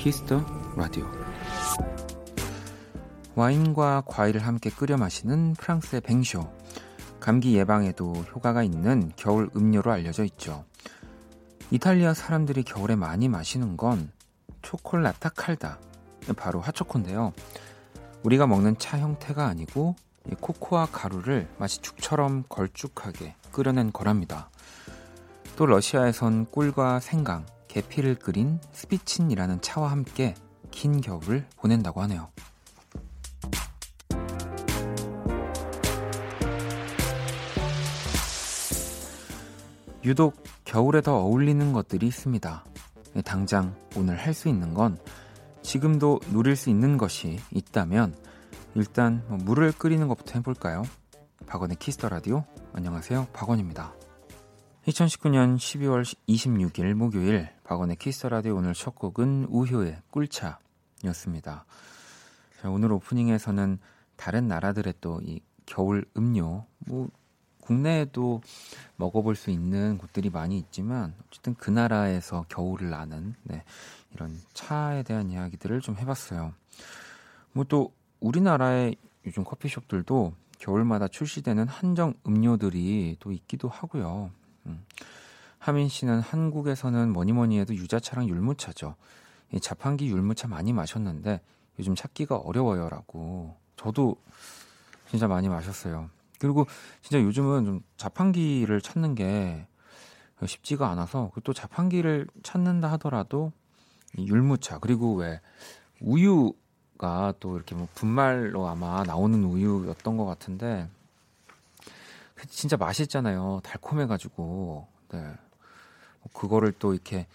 키스 0.00 0.26
더 0.26 0.42
라디오 0.76 1.06
와인과 3.34 4.04
과일을 4.06 4.46
함께 4.46 4.70
끓여 4.70 4.96
마시는 4.96 5.52
프랑스의 5.58 6.00
뱅쇼 6.00 6.50
감기 7.20 7.54
예방에도 7.58 8.14
효과가 8.14 8.62
있는 8.62 9.12
겨울 9.16 9.50
음료로 9.54 9.92
알려져 9.92 10.24
있죠. 10.24 10.64
이탈리아 11.70 12.14
사람들이 12.14 12.62
겨울에 12.62 12.96
많이 12.96 13.28
마시는 13.28 13.76
건 13.76 14.10
cioccolata 14.62 15.28
calda 15.36 15.78
바로 16.34 16.60
핫초코인데요. 16.62 17.34
우리가 18.22 18.46
먹는 18.46 18.78
차 18.78 18.98
형태가 18.98 19.46
아니고 19.48 19.96
코코아 20.40 20.86
가루를 20.86 21.46
마치 21.58 21.78
죽처럼 21.82 22.44
걸쭉하게 22.48 23.34
끓여낸 23.52 23.92
거랍니다. 23.92 24.48
또 25.56 25.66
러시아에선 25.66 26.46
꿀과 26.50 27.00
생강, 27.00 27.44
계피를 27.70 28.16
끓인 28.16 28.58
스피친이라는 28.72 29.60
차와 29.60 29.92
함께 29.92 30.34
긴 30.72 31.00
겨울을 31.00 31.46
보낸다고 31.56 32.02
하네요. 32.02 32.28
유독 40.04 40.42
겨울에 40.64 41.00
더 41.00 41.16
어울리는 41.18 41.72
것들이 41.72 42.08
있습니다. 42.08 42.64
당장 43.24 43.76
오늘 43.96 44.18
할 44.18 44.34
수 44.34 44.48
있는 44.48 44.74
건 44.74 44.98
지금도 45.62 46.20
누릴 46.32 46.56
수 46.56 46.70
있는 46.70 46.98
것이 46.98 47.38
있다면 47.52 48.16
일단 48.74 49.22
뭐 49.28 49.38
물을 49.38 49.70
끓이는 49.70 50.08
것부터 50.08 50.32
해볼까요? 50.38 50.82
박원의 51.46 51.76
키스 51.76 51.96
더 51.96 52.08
라디오 52.08 52.44
안녕하세요 52.72 53.28
박원입니다. 53.32 53.99
2019년 54.86 55.56
12월 55.56 56.02
26일 56.26 56.94
목요일 56.94 57.50
박원의 57.64 57.96
키스 57.96 58.26
라디오 58.26 58.56
오늘 58.56 58.72
첫 58.72 58.94
곡은 58.94 59.46
우효의 59.50 59.98
꿀차였습니다. 60.10 61.66
자, 62.60 62.70
오늘 62.70 62.92
오프닝에서는 62.92 63.78
다른 64.16 64.48
나라들의 64.48 64.94
또 65.00 65.20
이 65.22 65.40
겨울 65.66 66.04
음료 66.16 66.64
뭐 66.78 67.08
국내에도 67.60 68.40
먹어볼 68.96 69.36
수 69.36 69.50
있는 69.50 69.98
곳들이 69.98 70.30
많이 70.30 70.58
있지만 70.58 71.14
어쨌든 71.26 71.54
그 71.54 71.70
나라에서 71.70 72.46
겨울을 72.48 72.90
나는 72.90 73.34
네, 73.44 73.62
이런 74.12 74.36
차에 74.54 75.02
대한 75.04 75.30
이야기들을 75.30 75.80
좀 75.82 75.96
해봤어요. 75.96 76.54
뭐 77.52 77.64
또 77.68 77.92
우리나라의 78.20 78.96
요즘 79.26 79.44
커피숍들도 79.44 80.34
겨울마다 80.58 81.06
출시되는 81.06 81.68
한정 81.68 82.14
음료들이 82.26 83.16
또 83.20 83.30
있기도 83.30 83.68
하고요. 83.68 84.30
음. 84.66 84.84
하민 85.58 85.88
씨는 85.88 86.20
한국에서는 86.20 87.12
뭐니 87.12 87.32
뭐니 87.32 87.58
해도 87.58 87.74
유자차랑 87.74 88.28
율무차죠. 88.28 88.94
이 89.52 89.60
자판기 89.60 90.08
율무차 90.08 90.48
많이 90.48 90.72
마셨는데 90.72 91.40
요즘 91.78 91.94
찾기가 91.94 92.36
어려워요라고. 92.36 93.56
저도 93.76 94.16
진짜 95.08 95.28
많이 95.28 95.48
마셨어요. 95.48 96.08
그리고 96.38 96.66
진짜 97.02 97.22
요즘은 97.22 97.64
좀 97.64 97.80
자판기를 97.96 98.80
찾는 98.80 99.14
게 99.14 99.66
쉽지가 100.44 100.88
않아서 100.90 101.30
또 101.44 101.52
자판기를 101.52 102.26
찾는다 102.42 102.90
하더라도 102.92 103.52
율무차 104.16 104.78
그리고 104.78 105.14
왜 105.16 105.40
우유가 106.00 107.34
또 107.40 107.56
이렇게 107.56 107.74
뭐 107.74 107.88
분말로 107.94 108.66
아마 108.66 109.02
나오는 109.04 109.44
우유였던 109.44 110.16
것 110.16 110.24
같은데 110.24 110.88
진짜 112.48 112.76
맛있잖아요. 112.76 113.60
달콤해가지고. 113.64 114.86
네. 115.12 115.18
뭐 115.18 116.32
그거를 116.32 116.72
또 116.78 116.92
이렇게 116.94 117.26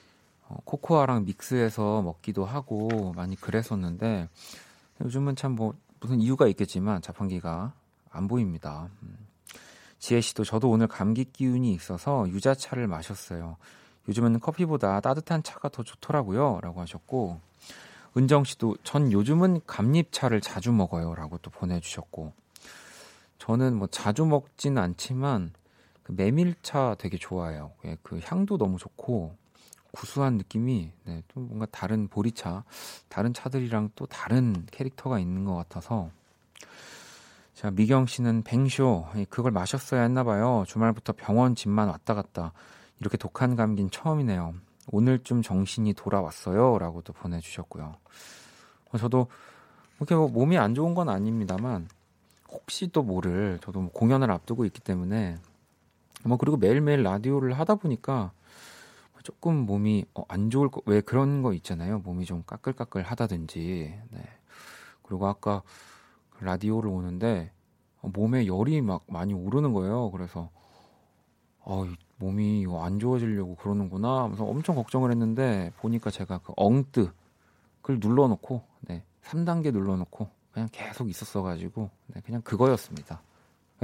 어, 0.48 0.58
코코아랑 0.64 1.26
믹스해서 1.26 2.02
먹기도 2.02 2.46
하고 2.46 3.14
많이 3.16 3.36
그랬었는데 3.36 4.30
요즘은 5.02 5.36
참 5.36 5.56
뭐 5.56 5.74
무슨 6.00 6.22
이유가 6.22 6.48
있겠지만 6.48 7.02
자판기가 7.02 7.74
안 8.12 8.28
보입니다. 8.28 8.90
음. 9.02 9.18
지혜 9.98 10.22
씨도 10.22 10.44
저도 10.44 10.70
오늘 10.70 10.88
감기 10.88 11.26
기운이 11.26 11.74
있어서 11.74 12.30
유자차를 12.30 12.86
마셨어요. 12.88 13.58
요즘은 14.08 14.40
커피보다 14.40 15.00
따뜻한 15.00 15.42
차가 15.42 15.68
더 15.68 15.82
좋더라고요. 15.82 16.60
라고 16.62 16.80
하셨고, 16.82 17.40
은정 18.16 18.44
씨도 18.44 18.78
전 18.84 19.12
요즘은 19.12 19.62
감잎차를 19.66 20.42
자주 20.42 20.72
먹어요. 20.72 21.16
라고 21.16 21.40
또 21.40 21.50
보내주셨고, 21.50 22.34
저는 23.38 23.76
뭐 23.76 23.88
자주 23.88 24.26
먹진 24.26 24.78
않지만 24.78 25.52
그 26.04 26.12
메밀차 26.12 26.96
되게 27.00 27.18
좋아해요. 27.18 27.72
예, 27.86 27.98
그 28.04 28.20
향도 28.24 28.58
너무 28.58 28.78
좋고 28.78 29.36
구수한 29.92 30.38
느낌이 30.38 30.92
네, 31.06 31.24
좀 31.30 31.48
뭔가 31.48 31.66
다른 31.72 32.08
보리차, 32.08 32.64
다른 33.08 33.34
차들이랑 33.34 33.92
또 33.96 34.06
다른 34.06 34.66
캐릭터가 34.72 35.20
있는 35.20 35.46
것 35.46 35.56
같아서 35.56 36.10
자 37.54 37.72
미경 37.72 38.06
씨는 38.06 38.44
뱅쇼 38.44 39.08
그걸 39.30 39.52
마셨어야 39.52 40.02
했나 40.02 40.24
봐요. 40.24 40.66
주말부터 40.68 41.14
병원 41.14 41.56
집만 41.56 41.88
왔다 41.88 42.14
갔다 42.14 42.52
이렇게 43.00 43.18
독한 43.18 43.56
감기는 43.56 43.90
처음이네요. 43.90 44.54
오늘쯤 44.92 45.42
정신이 45.42 45.94
돌아왔어요라고 45.94 47.02
도 47.02 47.14
보내주셨고요. 47.14 47.96
어, 48.92 48.98
저도 48.98 49.28
이렇게 49.98 50.16
뭐 50.16 50.28
몸이 50.28 50.58
안 50.58 50.76
좋은 50.76 50.94
건 50.94 51.10
아닙니다만 51.10 51.88
혹시 52.56 52.88
또 52.88 53.04
모를 53.04 53.60
저도 53.62 53.82
뭐 53.82 53.92
공연을 53.92 54.32
앞두고 54.32 54.66
있기 54.66 54.82
때문에 54.82 55.38
뭐 56.24 56.38
그리고 56.38 56.58
매일매일 56.58 57.04
라디오를 57.04 57.54
하다 57.54 57.76
보니까 57.76 58.32
조금 59.26 59.66
몸이 59.66 60.06
어, 60.14 60.24
안 60.28 60.52
좋을 60.52 60.70
거 60.70 60.82
왜 60.86 61.02
그런 61.02 61.42
거 61.42 61.52
있잖아요. 61.54 62.00
몸이 62.00 62.26
좀 62.26 62.44
까끌까끌 62.46 63.02
하다든지. 63.02 64.00
네. 64.12 64.22
그리고 65.02 65.28
아까 65.28 65.64
라디오를 66.40 66.90
오는데 66.90 67.52
어, 68.02 68.10
몸에 68.14 68.46
열이 68.46 68.82
막 68.82 69.04
많이 69.08 69.34
오르는 69.34 69.74
거예요. 69.74 70.12
그래서 70.12 70.52
어, 71.60 71.86
몸이 72.18 72.68
안 72.80 73.00
좋아지려고 73.00 73.56
그러는구나 73.56 74.24
하면서 74.24 74.46
엄청 74.46 74.76
걱정을 74.76 75.10
했는데 75.10 75.74
보니까 75.78 76.12
제가 76.12 76.38
그 76.38 76.54
엉뜨 76.56 77.12
그걸 77.82 78.00
눌러놓고 78.00 78.62
네, 78.82 79.04
3단계 79.24 79.72
눌러놓고 79.72 80.30
그냥 80.56 80.70
계속 80.72 81.10
있었어가지고 81.10 81.90
네, 82.08 82.22
그냥 82.26 82.42
그거였습니다. 82.42 83.22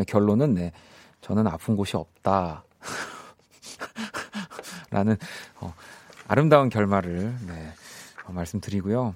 결론은 0.07 0.53
네 0.53 0.71
저는 1.19 1.45
아픈 1.45 1.75
곳이 1.75 1.97
없다. 1.97 2.63
라는 4.89 5.17
어, 5.59 5.73
아름다운 6.29 6.69
결말을 6.69 7.35
네, 7.45 7.73
어, 8.25 8.31
말씀드리고요. 8.31 9.13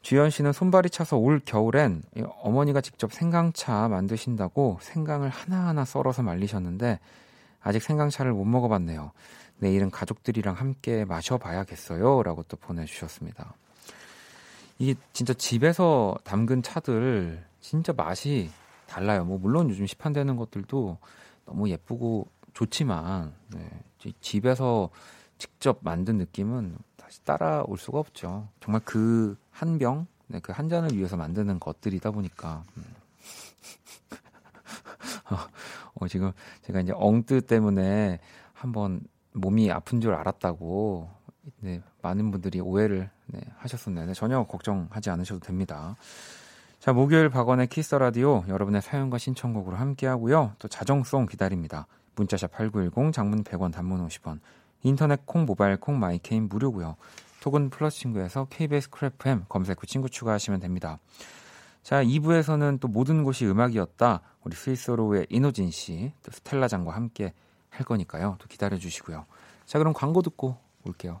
주현 0.00 0.30
씨는 0.30 0.54
손발이 0.54 0.88
차서 0.88 1.18
올 1.18 1.42
겨울엔 1.44 2.04
어머니가 2.40 2.80
직접 2.80 3.12
생강차 3.12 3.88
만드신다고 3.88 4.78
생강을 4.80 5.28
하나하나 5.28 5.84
썰어서 5.84 6.22
말리셨는데 6.22 7.00
아직 7.60 7.82
생강차를 7.82 8.32
못 8.32 8.46
먹어봤네요. 8.46 9.12
내일은 9.58 9.90
가족들이랑 9.90 10.54
함께 10.54 11.04
마셔봐야겠어요. 11.04 12.22
라고 12.22 12.44
또 12.44 12.56
보내주셨습니다. 12.56 13.52
이게 14.78 14.94
진짜 15.12 15.34
집에서 15.34 16.16
담근 16.24 16.62
차들 16.62 17.44
진짜 17.60 17.92
맛이 17.92 18.50
달라요. 18.86 19.24
뭐 19.24 19.38
물론 19.38 19.68
요즘 19.70 19.86
시판되는 19.86 20.36
것들도 20.36 20.98
너무 21.46 21.68
예쁘고 21.68 22.26
좋지만 22.54 23.34
네, 23.54 23.68
집에서 24.20 24.90
직접 25.38 25.78
만든 25.82 26.18
느낌은 26.18 26.76
다시 26.96 27.24
따라올 27.24 27.76
수가 27.78 27.98
없죠. 27.98 28.48
정말 28.60 28.80
그 28.84 29.36
한 29.50 29.78
병, 29.78 30.06
네, 30.28 30.38
그 30.40 30.52
한 30.52 30.68
잔을 30.68 30.94
위해서 30.96 31.16
만드는 31.16 31.58
것들이다 31.58 32.12
보니까. 32.12 32.62
음. 32.76 32.84
어, 35.94 36.06
지금 36.08 36.32
제가 36.62 36.80
이제 36.80 36.92
엉뜨 36.94 37.40
때문에 37.42 38.20
한번 38.52 39.00
몸이 39.32 39.70
아픈 39.70 40.00
줄 40.00 40.14
알았다고 40.14 41.10
네, 41.60 41.82
많은 42.02 42.30
분들이 42.30 42.60
오해를 42.60 43.10
네, 43.28 43.40
하셨었는데 43.58 44.14
전혀 44.14 44.42
걱정하지 44.44 45.10
않으셔도 45.10 45.40
됩니다. 45.40 45.96
자, 46.80 46.92
목요일 46.92 47.28
박원의 47.28 47.66
키스 47.68 47.94
라디오 47.94 48.44
여러분의 48.48 48.82
사연과 48.82 49.18
신청곡으로 49.18 49.76
함께 49.76 50.06
하고요. 50.06 50.52
또 50.58 50.68
자정송 50.68 51.26
기다립니다. 51.26 51.86
문자샵 52.16 52.52
8910 52.52 53.12
장문 53.12 53.44
100원 53.44 53.72
단문 53.72 54.06
50원. 54.06 54.40
인터넷 54.82 55.26
콩 55.26 55.44
모바일 55.44 55.76
콩 55.76 55.98
마이케이는 55.98 56.48
무료고요. 56.48 56.96
톡은 57.40 57.70
플러스 57.70 57.98
친구에서 57.98 58.46
KBS 58.46 58.90
쿨FM 58.90 59.44
검색 59.48 59.82
후 59.82 59.86
친구 59.86 60.08
추가하시면 60.08 60.60
됩니다. 60.60 60.98
자, 61.82 62.02
2부에서는 62.02 62.80
또 62.80 62.88
모든 62.88 63.24
곳이 63.24 63.46
음악이었다. 63.46 64.20
우리 64.44 64.54
스윗소로우의 64.54 65.26
인호진 65.30 65.70
씨, 65.70 66.12
또 66.22 66.30
스텔라장과 66.30 66.94
함께 66.94 67.32
할 67.70 67.84
거니까요. 67.84 68.36
또 68.38 68.46
기다려 68.46 68.76
주시고요. 68.76 69.26
자, 69.66 69.78
그럼 69.78 69.92
광고 69.92 70.22
듣고 70.22 70.56
올게요. 70.84 71.20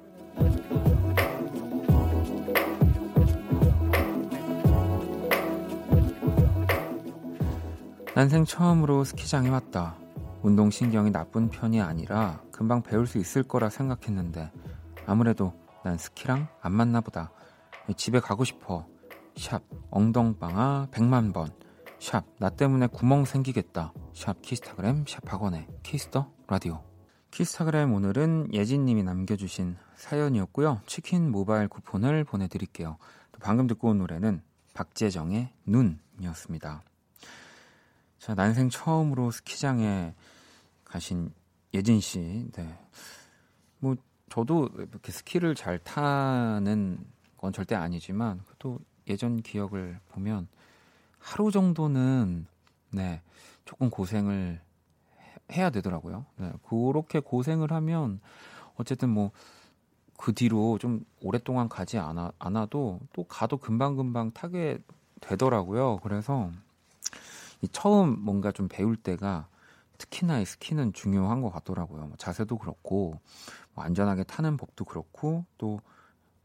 난생 8.21 8.45
처음으로 8.45 9.03
스키장에 9.03 9.49
왔다. 9.49 9.97
운동신경이 10.43 11.09
나쁜 11.09 11.49
편이 11.49 11.81
아니라 11.81 12.39
금방 12.51 12.83
배울 12.83 13.07
수 13.07 13.17
있을 13.17 13.41
거라 13.41 13.71
생각했는데 13.71 14.51
아무래도 15.07 15.55
난 15.83 15.97
스키랑 15.97 16.47
안 16.61 16.71
맞나 16.71 17.01
보다. 17.01 17.31
집에 17.97 18.19
가고 18.19 18.43
싶어. 18.43 18.85
샵 19.35 19.63
엉덩방아 19.89 20.89
100만 20.91 21.33
번. 21.33 21.49
샵 21.97 22.23
나 22.37 22.51
때문에 22.51 22.85
구멍 22.85 23.25
생기겠다. 23.25 23.91
샵 24.13 24.39
키스타그램 24.43 25.05
샵 25.07 25.23
박원의 25.25 25.65
키스 25.81 26.12
더 26.12 26.31
라디오. 26.45 26.83
키스타그램 27.31 27.91
오늘은 27.91 28.53
예진님이 28.53 29.01
남겨주신 29.01 29.77
사연이었고요. 29.95 30.81
치킨 30.85 31.31
모바일 31.31 31.67
쿠폰을 31.67 32.25
보내드릴게요. 32.25 32.97
또 33.31 33.39
방금 33.41 33.65
듣고 33.65 33.89
온 33.89 33.97
노래는 33.97 34.43
박재정의 34.75 35.49
눈이었습니다. 35.65 36.83
자, 38.21 38.35
난생 38.35 38.69
처음으로 38.69 39.31
스키장에 39.31 40.13
가신 40.85 41.33
예진 41.73 41.99
씨. 41.99 42.47
네. 42.53 42.77
뭐, 43.79 43.95
저도 44.29 44.69
이렇게 44.75 45.11
스키를 45.11 45.55
잘 45.55 45.79
타는 45.79 47.03
건 47.35 47.51
절대 47.51 47.73
아니지만, 47.73 48.43
또 48.59 48.77
예전 49.07 49.41
기억을 49.41 49.99
보면 50.09 50.47
하루 51.17 51.49
정도는, 51.49 52.45
네, 52.91 53.23
조금 53.65 53.89
고생을 53.89 54.61
해야 55.53 55.71
되더라고요. 55.71 56.27
네, 56.35 56.53
그렇게 56.69 57.21
고생을 57.21 57.71
하면, 57.71 58.21
어쨌든 58.75 59.09
뭐, 59.09 59.31
그 60.15 60.31
뒤로 60.33 60.77
좀 60.77 61.03
오랫동안 61.21 61.67
가지 61.67 61.97
않아, 61.97 62.33
않아도 62.37 62.99
또 63.13 63.23
가도 63.23 63.57
금방금방 63.57 64.33
타게 64.33 64.77
되더라고요. 65.21 65.97
그래서 66.03 66.51
이 67.61 67.67
처음 67.69 68.19
뭔가 68.19 68.51
좀 68.51 68.67
배울 68.67 68.95
때가 68.95 69.47
특히나 69.97 70.39
이 70.39 70.45
스키는 70.45 70.93
중요한 70.93 71.41
것 71.41 71.51
같더라고요. 71.51 72.07
뭐 72.07 72.15
자세도 72.17 72.57
그렇고 72.57 73.19
뭐 73.73 73.83
안전하게 73.83 74.23
타는 74.23 74.57
법도 74.57 74.85
그렇고 74.85 75.45
또 75.57 75.79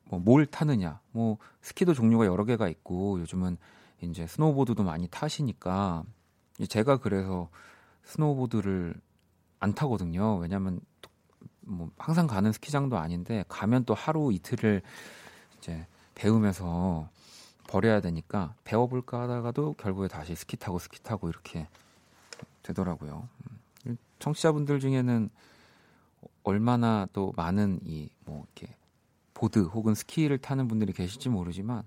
뭐 0.09 0.21
뭘 0.21 0.47
타느냐. 0.47 1.01
뭐 1.13 1.39
스키도 1.63 1.95
종류가 1.95 2.27
여러 2.27 2.45
개가 2.45 2.69
있고 2.69 3.21
요즘은 3.21 3.57
이제 4.03 4.27
스노우보드도 4.27 4.85
많이 4.85 5.09
타시니까 5.09 6.05
제가 6.69 6.99
그래서 6.99 7.49
스노우보드를 8.05 8.95
안 9.59 9.75
타거든요. 9.75 10.37
왜냐면 10.39 10.81
뭐 11.61 11.91
항상 11.99 12.27
가는 12.27 12.53
스키장도 12.53 12.97
아닌데 12.99 13.45
가면 13.49 13.85
또 13.85 13.95
하루 13.95 14.33
이틀을 14.33 14.83
이제 15.59 15.87
배우면서 16.15 17.09
버려야 17.69 18.01
되니까 18.01 18.55
배워볼까 18.65 19.23
하다가도 19.23 19.75
결국에 19.75 20.09
다시 20.09 20.35
스키 20.35 20.57
타고 20.57 20.79
스키 20.79 21.03
타고 21.03 21.29
이렇게 21.29 21.69
되더라고요. 22.63 23.29
음, 23.87 23.99
청취자분들 24.19 24.81
중에는 24.81 25.31
얼마나 26.45 27.07
또 27.13 27.33
많은 27.37 27.81
이 27.85 28.09
뭐 28.27 28.45
이렇게 28.57 28.75
보드 29.33 29.61
혹은 29.61 29.95
스키를 29.95 30.39
타는 30.39 30.69
분들이 30.69 30.93
계실지 30.93 31.29
모르지만 31.29 31.83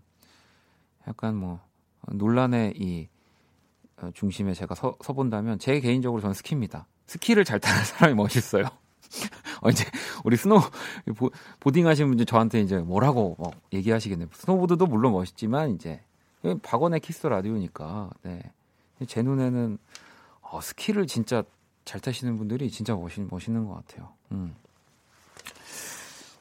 약간 1.08 1.36
뭐 1.36 1.60
논란의 2.08 2.74
이 2.78 3.08
어, 3.98 4.10
중심에 4.14 4.54
제가 4.54 4.76
서, 4.76 4.96
서 5.04 5.14
본다면 5.14 5.60
제 5.60 5.80
개인적으로 5.80 6.22
저는 6.22 6.34
스키입니다. 6.34 6.88
스키를 7.06 7.44
잘 7.44 7.60
타는 7.60 7.84
사람이 7.84 8.14
멋있어요. 8.16 8.66
어, 9.62 9.70
이제 9.70 9.84
우리 10.24 10.38
스노우 10.38 10.62
보, 11.16 11.32
보딩 11.60 11.88
하시는 11.88 12.10
분들 12.10 12.26
저한테 12.26 12.62
이제 12.62 12.78
뭐라고 12.78 13.36
뭐 13.38 13.52
얘기하시겠네요. 13.74 14.30
스노보드도 14.34 14.86
물론 14.88 15.14
멋있지만 15.14 15.72
이제 15.76 16.02
박원의 16.64 17.00
키스 17.02 17.28
라디오니까 17.28 18.10
네. 18.24 18.42
제 19.08 19.22
눈에는 19.22 19.78
어, 20.42 20.62
스키를 20.62 21.08
진짜 21.08 21.44
잘 21.86 22.00
타시는 22.02 22.38
분들이 22.38 22.70
진짜 22.70 22.96
멋있, 22.96 23.22
멋있는 23.30 23.68
것 23.68 23.76
같아요. 23.76 24.10
음. 24.32 24.56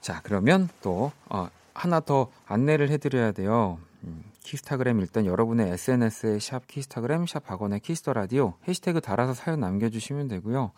자 0.01 0.21
그러면 0.23 0.69
또 0.83 1.13
어, 1.29 1.49
하나 1.75 2.01
더 2.01 2.31
안내를 2.47 2.91
해드려야 2.91 3.33
돼요. 3.33 3.79
음, 4.05 4.25
키스타그램 4.43 5.01
일단 5.01 5.27
여러분의 5.27 5.71
SNS에 5.73 6.39
샵 6.39 6.67
키스타그램 6.67 7.27
샵 7.27 7.45
박원의 7.45 7.81
키스 7.81 8.01
더 8.01 8.13
라디오 8.13 8.55
해시태그 8.67 9.01
달아서 9.01 9.35
사연 9.35 9.61
남겨주시면 9.61 10.29
되고요. 10.29 10.73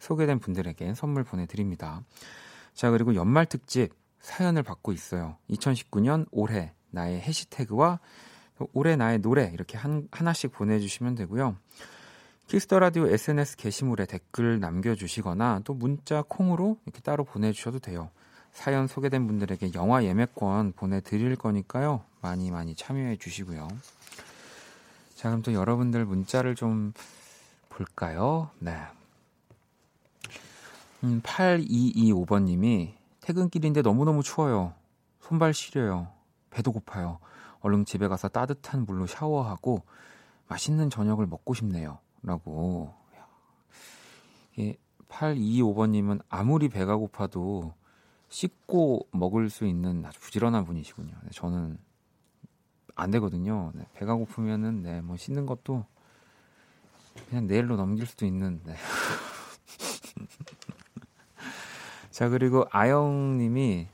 소개된 0.00 0.40
분들에게 0.40 0.94
선물 0.94 1.22
보내드립니다. 1.22 2.02
자, 2.74 2.90
그리고 2.90 3.14
연말 3.14 3.46
특집 3.46 3.92
사연을 4.20 4.62
받고 4.62 4.92
있어요. 4.92 5.36
2019년 5.50 6.26
올해 6.32 6.72
나의 6.90 7.20
해시태그와 7.20 8.00
올해 8.72 8.96
나의 8.96 9.20
노래 9.20 9.50
이렇게 9.54 9.78
한, 9.78 10.08
하나씩 10.10 10.52
보내주시면 10.52 11.14
되고요. 11.14 11.56
키스 12.48 12.68
더 12.68 12.80
라디오 12.80 13.06
SNS 13.06 13.56
게시물에 13.56 14.06
댓글 14.06 14.58
남겨주시거나 14.58 15.60
또 15.64 15.72
문자 15.72 16.24
콩으로 16.26 16.78
이렇게 16.84 17.00
따로 17.00 17.24
보내주셔도 17.24 17.78
돼요. 17.78 18.10
사연 18.52 18.88
소개된 18.88 19.26
분들에게 19.28 19.72
영화 19.74 20.02
예매권 20.02 20.72
보내드릴 20.72 21.36
거니까요. 21.36 22.02
많이 22.20 22.50
많이 22.50 22.74
참여해 22.74 23.16
주시고요. 23.16 23.68
자, 25.14 25.28
그럼 25.28 25.42
또 25.42 25.52
여러분들 25.52 26.04
문자를 26.04 26.56
좀 26.56 26.92
볼까요? 27.68 28.50
네. 28.58 28.74
음, 31.04 31.20
8225번님이 31.22 32.94
퇴근길인데 33.20 33.82
너무너무 33.82 34.22
추워요. 34.22 34.74
손발 35.20 35.54
시려요. 35.54 36.08
배도 36.50 36.72
고파요. 36.72 37.18
얼른 37.60 37.84
집에 37.84 38.08
가서 38.08 38.28
따뜻한 38.28 38.86
물로 38.86 39.06
샤워하고 39.06 39.82
맛있는 40.48 40.90
저녁을 40.90 41.26
먹고 41.26 41.54
싶네요. 41.54 41.98
라고. 42.22 42.92
예, 44.58 44.76
8225번님은 45.08 46.20
아무리 46.28 46.68
배가 46.68 46.96
고파도 46.96 47.74
씻고 48.28 49.08
먹을 49.12 49.50
수 49.50 49.66
있는 49.66 50.04
아주 50.04 50.20
부지런한 50.20 50.64
분이시군요. 50.64 51.14
네, 51.22 51.30
저는 51.32 51.78
안 52.94 53.10
되거든요. 53.12 53.72
네, 53.74 53.86
배가 53.94 54.14
고프면은 54.14 54.82
네, 54.82 55.00
뭐 55.00 55.16
씻는 55.16 55.46
것도 55.46 55.84
그냥 57.28 57.46
내일로 57.46 57.76
넘길 57.76 58.06
수도 58.06 58.26
있는 58.26 58.60
네. 58.64 58.74
자, 62.10 62.28
그리고 62.28 62.64
아영님이 62.72 63.86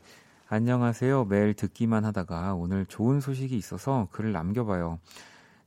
안녕하세요. 0.48 1.26
매일 1.26 1.52
듣기만 1.52 2.06
하다가 2.06 2.54
오늘 2.54 2.86
좋은 2.86 3.20
소식이 3.20 3.54
있어서 3.58 4.08
글을 4.10 4.32
남겨봐요. 4.32 4.98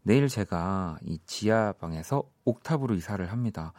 내일 0.02 0.28
제가 0.28 0.98
이 1.04 1.20
지하방에서 1.28 2.24
옥탑으로 2.46 2.96
이사를 2.96 3.24
합니다. 3.32 3.74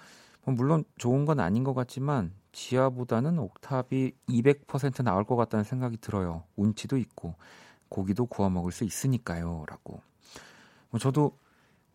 뭐 0.44 0.54
물론 0.54 0.84
좋은 0.98 1.24
건 1.24 1.40
아닌 1.40 1.64
것 1.64 1.74
같지만 1.74 2.32
지하보다는 2.52 3.40
옥탑이 3.40 4.12
200% 4.28 5.02
나올 5.02 5.24
것 5.24 5.34
같다는 5.34 5.64
생각이 5.64 5.96
들어요. 5.96 6.44
운치도 6.54 6.96
있고 6.98 7.34
고기도 7.88 8.26
구워 8.26 8.50
먹을 8.50 8.70
수 8.70 8.84
있으니까요. 8.84 9.64
라고. 9.66 10.00
뭐 10.90 11.00
저도 11.00 11.36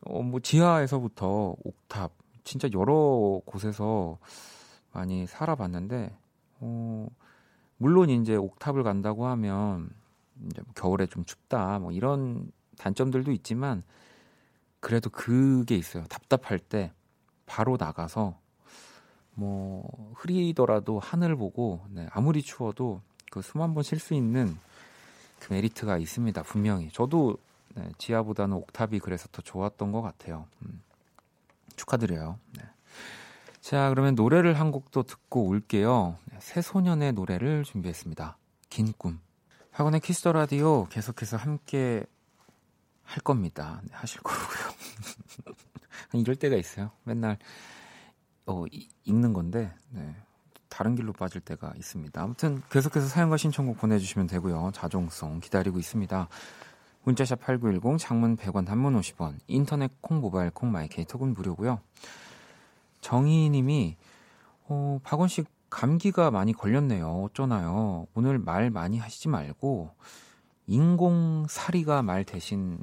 어, 0.01 0.21
뭐 0.21 0.41
지하에서부터 0.41 1.55
옥탑 1.63 2.11
진짜 2.43 2.67
여러 2.73 3.39
곳에서 3.45 4.17
많이 4.91 5.25
살아봤는데 5.25 6.24
어, 6.59 7.07
물론 7.77 8.09
이제 8.09 8.35
옥탑을 8.35 8.83
간다고 8.83 9.27
하면 9.27 9.89
이제 10.47 10.61
뭐 10.61 10.73
겨울에 10.75 11.05
좀 11.07 11.25
춥다 11.25 11.79
뭐 11.79 11.91
이런 11.91 12.51
단점들도 12.77 13.31
있지만 13.33 13.83
그래도 14.79 15.09
그게 15.09 15.75
있어요. 15.75 16.03
답답할 16.05 16.59
때 16.59 16.91
바로 17.45 17.77
나가서 17.79 18.37
뭐 19.33 20.13
흐리더라도 20.15 20.99
하늘 20.99 21.35
보고 21.35 21.81
네, 21.89 22.07
아무리 22.11 22.41
추워도 22.41 23.01
그 23.31 23.39
숨 23.41 23.61
한 23.61 23.73
번 23.73 23.83
쉴 23.83 23.99
수 23.99 24.13
있는 24.13 24.57
그 25.39 25.51
메리트가 25.53 25.97
있습니다. 25.97 26.41
분명히 26.43 26.89
저도 26.91 27.37
네, 27.75 27.89
지하보다는 27.97 28.55
옥탑이 28.57 28.99
그래서 28.99 29.27
더 29.31 29.41
좋았던 29.41 29.91
것 29.91 30.01
같아요. 30.01 30.47
음, 30.61 30.81
축하드려요. 31.75 32.39
네. 32.57 32.63
자, 33.65 33.89
그러면 33.89 34.13
노래를 34.13 34.59
한 34.59 34.71
곡 34.71 34.91
또 34.91 35.01
듣고 35.01 35.47
올게요. 35.47 36.19
새소년의 36.37 37.13
노래를 37.13 37.63
준비했습니다. 37.63 38.37
긴 38.69 38.93
꿈. 38.95 39.19
박원의 39.71 40.01
키스 40.01 40.21
더 40.21 40.33
라디오 40.33 40.85
계속해서 40.89 41.37
함께 41.37 42.05
할 43.01 43.23
겁니다. 43.23 43.81
네, 43.83 43.89
하실 43.93 44.21
거고요. 44.21 45.55
이럴 46.13 46.35
때가 46.35 46.55
있어요. 46.57 46.91
맨날 47.05 47.39
어, 48.45 48.65
이, 48.71 48.87
읽는 49.03 49.33
건데 49.33 49.73
네. 49.89 50.15
다른 50.69 50.93
길로 50.93 51.11
빠질 51.11 51.41
때가 51.41 51.73
있습니다. 51.75 52.21
아무튼 52.21 52.61
계속해서 52.69 53.07
사연과 53.07 53.37
신청곡 53.37 53.79
보내주시면 53.79 54.27
되고요. 54.27 54.73
자정송 54.75 55.39
기다리고 55.39 55.79
있습니다. 55.79 56.27
문자샵 57.03 57.39
8910, 57.39 57.97
장문 57.97 58.37
100원, 58.37 58.67
단문 58.67 58.99
50원, 58.99 59.39
인터넷 59.47 59.91
콩, 60.01 60.21
모바일 60.21 60.51
콩, 60.51 60.71
마이케이, 60.71 61.05
톡은 61.05 61.33
무료고요. 61.33 61.79
정희님이 63.05 63.97
어, 64.67 64.99
박원 65.03 65.27
씨 65.29 65.43
감기가 65.69 66.31
많이 66.31 66.53
걸렸네요. 66.53 67.25
어쩌나요? 67.25 68.07
오늘 68.15 68.39
말 68.39 68.71
많이 68.71 68.97
하시지 68.97 69.29
말고 69.29 69.91
인공사리가 70.65 72.01
말 72.01 72.23
대신 72.23 72.79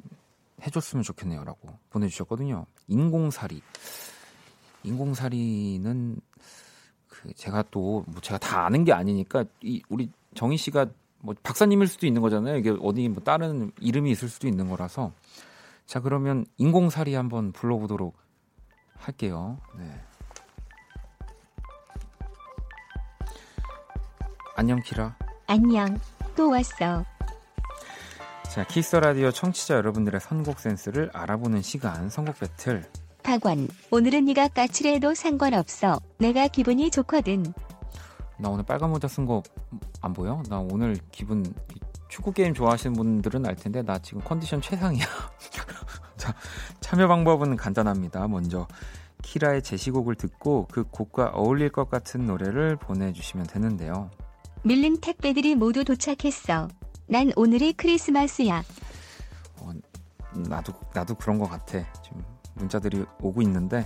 해줬으면 0.65 1.03
좋겠네요라고 1.03 1.77
보내주셨거든요. 1.89 2.65
인공사리. 2.87 3.61
인공사리는 4.83 6.21
그 7.09 7.33
제가 7.33 7.63
또 7.63 8.05
뭐 8.07 8.21
제가 8.21 8.37
다 8.37 8.65
아는 8.65 8.85
게 8.85 8.93
아니니까 8.93 9.43
이 9.61 9.83
우리 9.89 10.09
정희 10.35 10.55
씨가 10.55 10.85
뭐 11.19 11.35
박사님일 11.43 11.87
수도 11.87 12.07
있는 12.07 12.21
거잖아요. 12.21 12.55
이게 12.55 12.73
어디 12.81 13.09
뭐 13.09 13.21
다른 13.23 13.73
이름이 13.81 14.11
있을 14.11 14.29
수도 14.29 14.47
있는 14.47 14.69
거라서 14.69 15.11
자 15.85 15.99
그러면 15.99 16.45
인공사리 16.57 17.13
한번 17.13 17.51
불러보도록 17.51 18.15
할게요. 18.95 19.59
네. 19.77 20.01
안녕 24.55 24.79
키라. 24.81 25.15
안녕. 25.47 25.99
또 26.35 26.49
왔어. 26.49 27.03
자, 28.51 28.63
Kiss 28.67 28.95
the 28.95 29.09
Radio 29.09 29.31
청취자 29.31 29.75
여러분들의 29.75 30.19
선곡 30.21 30.59
센스를 30.59 31.09
알아보는 31.13 31.61
시간 31.61 32.09
선곡 32.09 32.39
배틀. 32.39 32.83
박원, 33.23 33.67
오늘은 33.89 34.25
네가 34.25 34.49
까칠해도 34.49 35.15
상관없어. 35.15 35.99
내가 36.19 36.47
기분이 36.47 36.91
좋거든. 36.91 37.53
나 38.37 38.49
오늘 38.49 38.65
빨간 38.65 38.89
모자 38.89 39.07
쓴 39.07 39.25
거 39.25 39.41
안 40.01 40.11
보여? 40.11 40.43
나 40.49 40.59
오늘 40.59 40.97
기분 41.11 41.45
축구 42.09 42.33
게임 42.33 42.53
좋아하시는 42.53 42.93
분들은 42.95 43.45
알 43.45 43.55
텐데 43.55 43.81
나 43.81 43.97
지금 43.99 44.21
컨디션 44.21 44.61
최상이야. 44.61 45.05
자, 46.17 46.35
참여 46.81 47.07
방법은 47.07 47.55
간단합니다. 47.55 48.27
먼저 48.27 48.67
키라의 49.21 49.61
제시곡을 49.63 50.15
듣고 50.15 50.67
그 50.69 50.83
곡과 50.83 51.31
어울릴 51.33 51.69
것 51.69 51.89
같은 51.89 52.27
노래를 52.27 52.75
보내주시면 52.75 53.47
되는데요. 53.47 54.09
밀린 54.63 55.01
택배들이 55.01 55.55
모두 55.55 55.83
도착했어. 55.83 56.69
난 57.07 57.31
오늘이 57.35 57.73
크리스마스야. 57.73 58.63
어, 59.59 59.73
나도 60.33 60.73
나도 60.93 61.15
그런 61.15 61.37
것 61.37 61.49
같아. 61.49 61.83
지금 62.01 62.23
문자들이 62.55 63.05
오고 63.21 63.41
있는데 63.41 63.85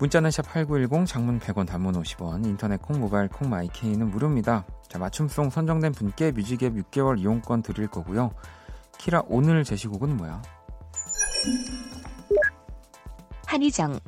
문자는 0.00 0.30
샵 0.30 0.42
8910 0.42 1.06
장문 1.06 1.40
100원 1.40 1.66
단문 1.66 1.94
50원 2.02 2.44
인터넷 2.46 2.80
콩 2.82 3.00
모바일 3.00 3.28
콩 3.28 3.48
마이케이는 3.48 4.10
무료입니다. 4.10 4.66
자, 4.88 4.98
맞춤송 4.98 5.48
선정된 5.50 5.92
분께 5.92 6.32
뮤직앱 6.32 6.74
6개월 6.74 7.18
이용권 7.18 7.62
드릴 7.62 7.86
거고요. 7.86 8.32
키라 8.98 9.22
오늘 9.28 9.64
제시곡은 9.64 10.16
뭐야? 10.16 10.42
한희정 13.46 13.98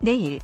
내일 0.00 0.40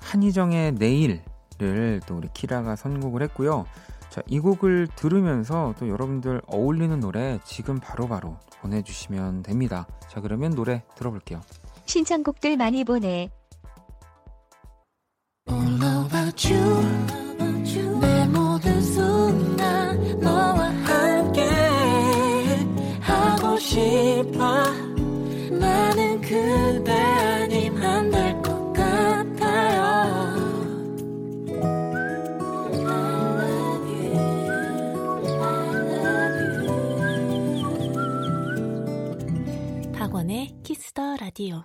한희정의 0.00 0.72
내일 0.72 1.22
를 1.62 2.00
또 2.06 2.16
우리 2.16 2.28
키라가 2.32 2.76
선곡을 2.76 3.22
했고요. 3.22 3.66
자, 4.08 4.22
이 4.26 4.40
곡을 4.40 4.88
들으면서 4.96 5.74
또 5.78 5.88
여러분들 5.88 6.42
어울리는 6.46 6.98
노래 7.00 7.38
지금 7.44 7.78
바로바로 7.78 8.32
바로 8.32 8.36
보내주시면 8.60 9.42
됩니다. 9.42 9.86
자, 10.08 10.20
그러면 10.20 10.52
노래 10.54 10.82
들어볼게요. 10.96 11.40
신청곡들 11.86 12.56
많이 12.56 12.84
보내. 12.84 13.30
Kiss 40.90 41.05
the 41.05 41.16
Radio. 41.18 41.62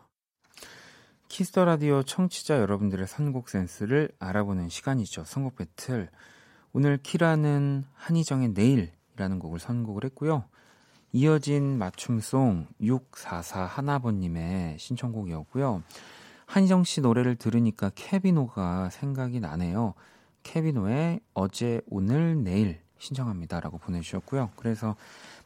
Kiss 1.29 1.50
the 1.50 1.65
Radio 1.65 2.03
청취자 2.03 2.59
여러분들의 2.59 3.07
선곡 3.07 3.49
센스를 3.49 4.11
알아보는 4.19 4.69
시간이죠. 4.69 5.23
선곡 5.23 5.55
배틀. 5.55 6.11
오늘 6.73 6.99
키라는 7.01 7.85
한희정의 7.95 8.49
내일이라는 8.49 9.39
곡을 9.39 9.57
선곡을 9.57 10.05
했고요. 10.05 10.43
이어진 11.11 11.79
맞춤송 11.79 12.67
644 12.79 13.65
하나번님의 13.65 14.77
신청곡이었고요. 14.77 15.81
한희정 16.45 16.83
씨 16.83 17.01
노래를 17.01 17.35
들으니까 17.35 17.89
케비노가 17.95 18.91
생각이 18.91 19.39
나네요. 19.39 19.95
케비노의 20.43 21.19
어제, 21.33 21.81
오늘, 21.87 22.43
내일 22.43 22.79
신청합니다라고 22.99 23.79
보내주셨고요. 23.79 24.51
그래서 24.55 24.95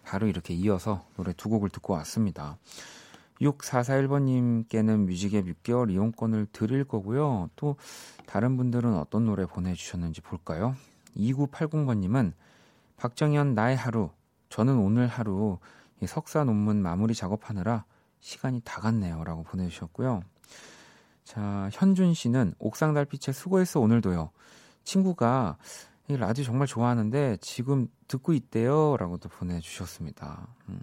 바로 0.03 0.27
이렇게 0.27 0.53
이어서 0.53 1.05
노래 1.15 1.31
두 1.31 1.47
곡을 1.47 1.69
듣고 1.69 1.93
왔습니다. 1.93 2.57
6441번님께는 3.41 5.05
뮤직앱 5.05 5.45
6개월 5.45 5.91
이용권을 5.91 6.47
드릴 6.51 6.83
거고요. 6.83 7.49
또 7.55 7.75
다른 8.25 8.57
분들은 8.57 8.97
어떤 8.97 9.25
노래 9.25 9.45
보내주셨는지 9.45 10.21
볼까요? 10.21 10.75
2980번님은 11.15 12.33
박정현 12.97 13.55
나의 13.55 13.75
하루, 13.75 14.09
저는 14.49 14.77
오늘 14.77 15.07
하루 15.07 15.59
석사 16.05 16.43
논문 16.43 16.81
마무리 16.81 17.13
작업하느라 17.13 17.85
시간이 18.19 18.61
다 18.63 18.81
갔네요. 18.81 19.23
라고 19.23 19.43
보내주셨고요. 19.43 20.21
자, 21.23 21.69
현준 21.71 22.13
씨는 22.13 22.53
옥상 22.59 22.93
달빛에 22.93 23.31
수고했어 23.31 23.79
오늘도요. 23.79 24.31
친구가 24.83 25.57
이 26.09 26.17
라디오 26.17 26.43
정말 26.43 26.67
좋아하는데 26.67 27.37
지금 27.39 27.87
듣고 28.07 28.33
있대요. 28.33 28.97
라고 28.97 29.17
또 29.17 29.29
보내주셨습니다. 29.29 30.47
음. 30.69 30.81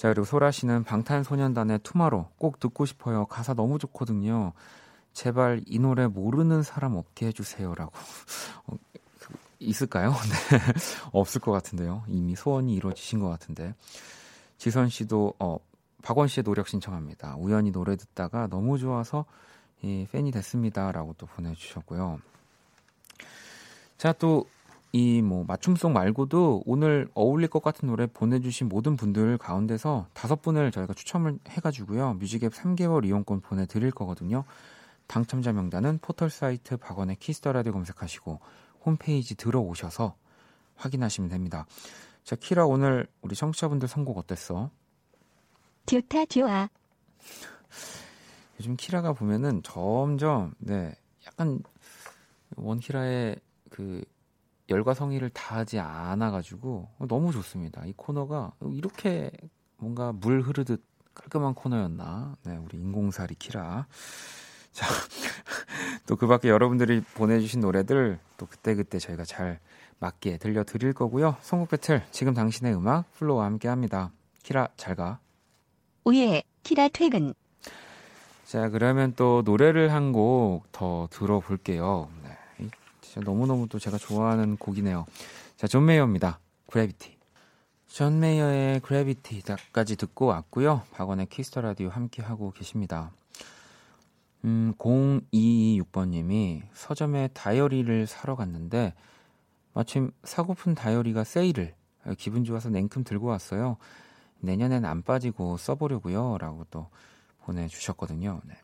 자, 0.00 0.08
그리고 0.08 0.24
소라 0.24 0.50
씨는 0.50 0.84
방탄소년단의 0.84 1.80
투마로 1.82 2.30
꼭 2.38 2.58
듣고 2.58 2.86
싶어요. 2.86 3.26
가사 3.26 3.52
너무 3.52 3.78
좋거든요. 3.78 4.54
제발 5.12 5.60
이 5.66 5.78
노래 5.78 6.06
모르는 6.06 6.62
사람 6.62 6.96
없게 6.96 7.26
해주세요라고. 7.26 7.92
어, 8.66 8.78
있을까요? 9.58 10.12
네. 10.50 10.58
없을 11.12 11.42
것 11.42 11.52
같은데요. 11.52 12.02
이미 12.08 12.34
소원이 12.34 12.74
이루어지신 12.76 13.18
것 13.18 13.28
같은데. 13.28 13.74
지선 14.56 14.88
씨도, 14.88 15.34
어, 15.38 15.58
박원 16.02 16.28
씨의 16.28 16.44
노력 16.44 16.68
신청합니다. 16.68 17.36
우연히 17.36 17.70
노래 17.70 17.94
듣다가 17.96 18.46
너무 18.46 18.78
좋아서 18.78 19.26
이 19.82 20.06
팬이 20.10 20.30
됐습니다. 20.30 20.92
라고 20.92 21.14
또 21.18 21.26
보내주셨고요. 21.26 22.20
자, 23.98 24.14
또 24.14 24.46
이 24.92 25.22
뭐 25.22 25.44
맞춤송 25.44 25.92
말고도 25.92 26.64
오늘 26.66 27.08
어울릴 27.14 27.48
것 27.48 27.62
같은 27.62 27.88
노래 27.88 28.06
보내주신 28.06 28.68
모든 28.68 28.96
분들 28.96 29.38
가운데서 29.38 30.08
다섯 30.12 30.42
분을 30.42 30.72
저희가 30.72 30.94
추첨을 30.94 31.38
해가지고요 31.48 32.14
뮤직앱 32.14 32.52
3개월 32.52 33.04
이용권 33.04 33.40
보내드릴 33.40 33.92
거거든요. 33.92 34.44
당첨자 35.06 35.52
명단은 35.52 35.98
포털 36.02 36.30
사이트 36.30 36.76
박원의 36.76 37.16
키스터라디오 37.16 37.72
검색하시고 37.72 38.40
홈페이지 38.84 39.36
들어오셔서 39.36 40.16
확인하시면 40.76 41.30
됩니다. 41.30 41.66
자 42.24 42.34
키라 42.36 42.66
오늘 42.66 43.06
우리 43.22 43.36
청취자분들 43.36 43.86
선곡 43.86 44.18
어땠어? 44.18 44.70
좋다 45.86 46.26
좋아. 46.26 46.68
요즘 48.58 48.76
키라가 48.76 49.12
보면은 49.12 49.62
점점 49.62 50.52
네 50.58 50.94
약간 51.26 51.62
원키라의 52.56 53.36
그 53.70 54.04
열과 54.70 54.94
성의를 54.94 55.30
다하지 55.30 55.78
않아 55.80 56.30
가지고 56.30 56.88
너무 57.08 57.32
좋습니다. 57.32 57.82
이 57.86 57.92
코너가 57.96 58.52
이렇게 58.72 59.30
뭔가 59.76 60.12
물 60.12 60.40
흐르듯 60.42 60.82
깔끔한 61.14 61.54
코너였나? 61.54 62.36
네, 62.44 62.56
우리 62.56 62.78
인공사리 62.78 63.34
키라. 63.34 63.86
자, 64.72 64.86
또 66.06 66.16
그 66.16 66.26
밖에 66.26 66.48
여러분들이 66.48 67.00
보내주신 67.14 67.60
노래들 67.60 68.18
또 68.36 68.46
그때그때 68.46 68.98
저희가 68.98 69.24
잘 69.24 69.58
맞게 69.98 70.38
들려드릴 70.38 70.92
거고요. 70.94 71.36
선곡 71.42 71.70
배틀, 71.70 72.02
지금 72.10 72.32
당신의 72.32 72.74
음악, 72.74 73.10
FLO와 73.14 73.44
함께 73.44 73.68
합니다. 73.68 74.12
키라, 74.42 74.68
잘 74.76 74.94
가. 74.94 75.18
Oh 76.04 76.15
yeah, 76.15 76.42
키라 76.62 76.88
퇴근. 76.88 77.34
자, 78.46 78.68
그러면 78.70 79.12
또 79.16 79.42
노래를 79.44 79.92
한 79.92 80.12
곡 80.12 80.62
더 80.72 81.08
들어볼게요. 81.10 82.08
진짜 83.10 83.28
너무너무 83.28 83.66
또 83.68 83.80
제가 83.80 83.98
좋아하는 83.98 84.56
곡이네요. 84.56 85.04
자, 85.56 85.66
존 85.66 85.84
메이어입니다. 85.84 86.38
Gravity. 86.68 87.18
존 87.88 88.20
메이어의 88.20 88.78
Gravity까지 88.80 89.96
듣고 89.96 90.26
왔고요. 90.26 90.82
박원의 90.92 91.26
Kiss 91.26 91.45
the 91.45 91.60
Radio 91.60 91.88
함께 91.88 92.22
하고 92.22 92.52
계십니다. 92.52 93.10
음, 94.44 94.74
0226번님이 94.78 96.62
서점에 96.72 97.30
다이어리를 97.34 98.06
사러 98.06 98.36
갔는데 98.36 98.94
마침 99.72 100.12
사고픈 100.22 100.76
다이어리가 100.76 101.24
세일을 101.24 101.74
아, 102.04 102.14
기분 102.16 102.44
좋아서 102.44 102.70
냉큼 102.70 103.02
들고 103.02 103.26
왔어요. 103.26 103.76
내년엔 104.38 104.84
안 104.84 105.02
빠지고 105.02 105.56
써보려고요. 105.56 106.38
라고 106.38 106.64
또 106.70 106.88
보내주셨거든요. 107.40 108.40
네. 108.44 108.54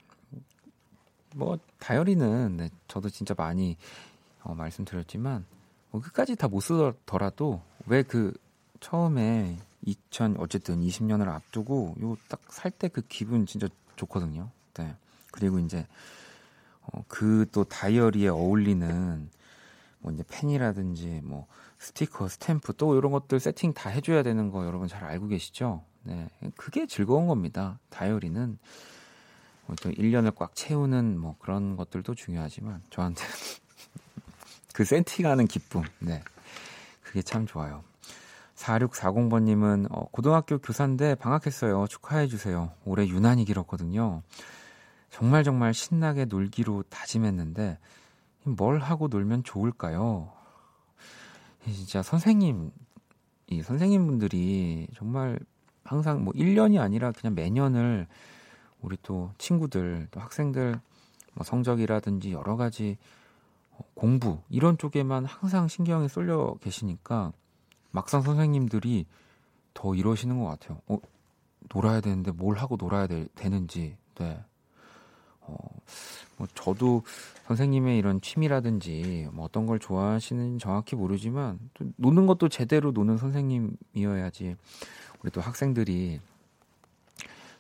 뭐 1.35 1.59
다이어리는 1.81 2.57
네, 2.57 2.71
저도 2.87 3.11
진짜 3.11 3.35
많이 3.37 3.76
어, 4.47 4.55
말씀드렸지만 4.55 5.45
뭐 5.91 6.00
끝까지 6.00 6.37
다 6.37 6.49
못 6.49 6.61
쓰더라도 6.61 7.62
왜 7.87 8.03
그 8.03 8.33
처음에 8.81 9.59
2000 9.83 10.37
어쨌든 10.38 10.81
20년을 10.81 11.29
앞두고 11.29 11.97
요 12.03 12.17
딱 12.29 12.41
살 12.50 12.71
때 12.71 12.88
그 12.88 13.03
기분 13.09 13.47
진짜 13.47 13.69
좋거든요. 13.97 14.50
네. 14.75 14.95
그리고 15.33 15.59
이제 15.59 15.87
어, 16.83 17.03
그 17.09 17.47
또 17.53 17.65
다이어리에 17.65 18.29
어울리는 18.29 19.31
뭐 20.00 20.12
이제 20.12 20.23
펜이라든지 20.29 21.21
뭐 21.25 21.47
스티커, 21.79 22.29
스탬프 22.29 22.75
또 22.76 22.97
이런 22.97 23.12
것들 23.12 23.41
세팅 23.41 23.73
다 23.75 23.91
해줘야 23.91 24.23
되는 24.23 24.50
거 24.50 24.65
여러분 24.67 24.88
잘 24.88 25.05
알고 25.05 25.29
계시죠? 25.29 25.85
네, 26.05 26.29
그게 26.57 26.87
즐거운 26.87 27.26
겁니다. 27.26 27.79
다이어리는 27.91 28.59
뭐또 29.67 29.91
1년을 29.91 30.35
꽉 30.35 30.55
채우는 30.55 31.19
뭐 31.19 31.37
그런 31.38 31.76
것들도 31.76 32.15
중요하지만 32.15 32.83
저한테 32.91 33.23
그 34.76 34.85
세팅하는 34.85 35.47
기쁨, 35.47 35.85
네, 36.00 36.23
그게 37.02 37.23
참 37.23 37.47
좋아요. 37.47 37.83
4640번님은 38.56 39.87
어, 39.90 40.06
고등학교 40.12 40.59
교사인데 40.59 41.14
방학했어요. 41.14 41.87
축하해 41.87 42.26
주세요. 42.26 42.73
올해 42.85 43.09
유난히 43.09 43.47
길었거든요. 43.47 44.23
정말 45.09 45.45
정말 45.45 45.73
신나게 45.73 46.26
놀기로 46.26 46.83
다짐했는데 46.90 47.78
뭘 48.42 48.78
하고 48.80 49.09
놀면 49.09 49.45
좋을까요? 49.45 50.30
진짜 51.64 52.02
선생님, 52.02 52.71
이 53.47 53.62
선생님분들이 53.62 54.88
정말 54.95 55.38
항상 55.85 56.23
뭐 56.23 56.35
1년이 56.35 56.78
아니라 56.83 57.12
그냥 57.12 57.35
매년을 57.35 58.06
우리 58.83 58.99
또 59.02 59.33
친구들, 59.38 60.09
또 60.11 60.21
학생들 60.21 60.78
뭐 61.33 61.45
성적이라든지 61.45 62.33
여러 62.33 62.56
가지 62.56 62.99
어, 62.99 63.06
공부 63.95 64.40
이런 64.49 64.78
쪽에만 64.78 65.25
항상 65.25 65.68
신경이 65.68 66.09
쏠려 66.09 66.54
계시니까 66.61 67.33
막상 67.90 68.23
선생님들이 68.23 69.06
더 69.75 69.95
이러시는 69.95 70.38
것 70.38 70.47
같아요. 70.47 70.80
어, 70.87 70.99
놀아야 71.73 72.00
되는데 72.00 72.30
뭘 72.30 72.56
하고 72.56 72.76
놀아야 72.78 73.06
되, 73.06 73.26
되는지. 73.35 73.97
네. 74.16 74.45
어, 75.40 75.56
뭐 76.37 76.47
저도 76.54 77.02
선생님의 77.47 77.99
이런 77.99 78.21
취미라든지 78.21 79.28
뭐 79.33 79.45
어떤 79.45 79.66
걸 79.66 79.78
좋아하시는 79.78 80.59
정확히 80.59 80.97
모르지만 80.97 81.59
또 81.75 81.85
노는 81.97 82.26
것도 82.26 82.49
제대로 82.49 82.90
노는 82.90 83.16
선생님이어야지 83.18 84.56
우리 85.23 85.30
또 85.30 85.40
학생들이 85.40 86.21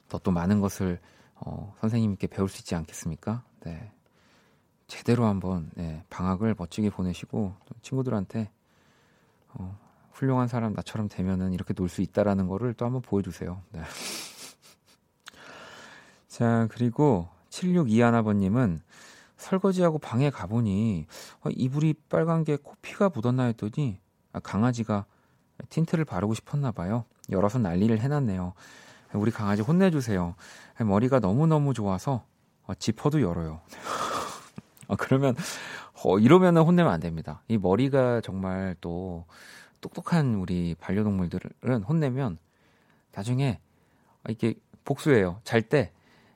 더 0.08 0.18
또 0.18 0.30
많은 0.30 0.60
것을 0.60 1.00
어, 1.34 1.74
선생님께 1.80 2.28
배울 2.28 2.48
수 2.48 2.60
있지 2.60 2.74
않겠습니까? 2.74 3.42
네. 3.60 3.92
제대로 4.86 5.26
한번 5.26 5.70
네, 5.74 6.04
방학을 6.10 6.54
멋지게 6.56 6.90
보내시고 6.90 7.54
친구들한테 7.82 8.50
어, 9.54 9.76
훌륭한 10.12 10.48
사람 10.48 10.72
나처럼 10.74 11.08
되면은 11.08 11.52
이렇게 11.52 11.74
놀 11.74 11.88
수 11.88 12.02
있다라는 12.02 12.46
거를 12.48 12.74
또 12.74 12.84
한번 12.84 13.02
보여주세요. 13.02 13.62
네. 13.72 13.82
자 16.28 16.68
그리고 16.70 17.28
7621아버님은 17.50 18.80
설거지하고 19.36 19.98
방에 19.98 20.30
가보니 20.30 21.06
어, 21.42 21.48
이불이 21.50 21.94
빨간 22.08 22.44
게 22.44 22.56
코피가 22.56 23.10
묻었나 23.14 23.44
했더니 23.44 23.98
아, 24.32 24.40
강아지가 24.40 25.06
tint를 25.70 26.04
바르고 26.04 26.34
싶었나 26.34 26.70
봐요. 26.72 27.04
열어서 27.30 27.58
난리를 27.58 27.98
해놨네요. 27.98 28.52
우리 29.14 29.30
강아지 29.30 29.62
혼내주세요. 29.62 30.34
머리가 30.80 31.20
너무너무 31.20 31.72
좋아서 31.74 32.24
어, 32.66 32.74
지퍼도 32.74 33.22
열어요. 33.22 33.60
어, 34.88 34.96
그러면 34.96 35.34
어, 36.04 36.18
이러면은 36.18 36.62
혼내면 36.62 36.92
안 36.92 37.00
됩니다. 37.00 37.42
이 37.48 37.58
머리가 37.58 38.20
정말 38.20 38.76
또 38.80 39.24
똑똑한 39.80 40.34
우리 40.36 40.74
반려동물들은 40.80 41.82
혼내면 41.82 42.38
나중에 43.12 43.60
이렇게 44.26 44.54
복수해요. 44.84 45.40
잘 45.44 45.62
때 45.62 45.92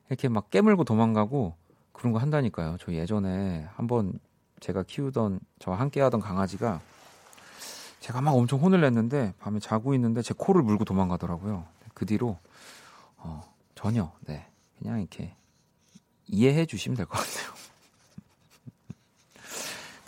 이렇게 0.09 0.29
막 0.29 0.51
깨물고 0.51 0.85
도망가고 0.85 1.55
그런 1.93 2.13
거 2.13 2.19
한다니까요. 2.19 2.77
저 2.81 2.93
예전에 2.93 3.67
한번 3.75 4.19
제가 4.61 4.83
키우던 4.83 5.41
저 5.59 5.73
함께 5.73 6.01
하던 6.01 6.21
강아지가 6.21 6.81
제가 8.01 8.21
막 8.21 8.33
엄청 8.33 8.61
혼을 8.61 8.81
냈는데 8.81 9.35
밤에 9.39 9.59
자고 9.61 9.95
있는데 9.95 10.23
제 10.23 10.35
코를 10.37 10.63
물고 10.63 10.85
도망가더라고요. 10.85 11.67
그 11.95 12.07
뒤로 12.07 12.39
어, 13.19 13.43
전혀 13.75 14.11
네 14.27 14.47
그냥 14.79 15.01
이렇게 15.01 15.35
이해해 16.27 16.65
주시면 16.67 16.97
될 16.97 17.07
것 17.07 17.19
같아요. 17.19 17.60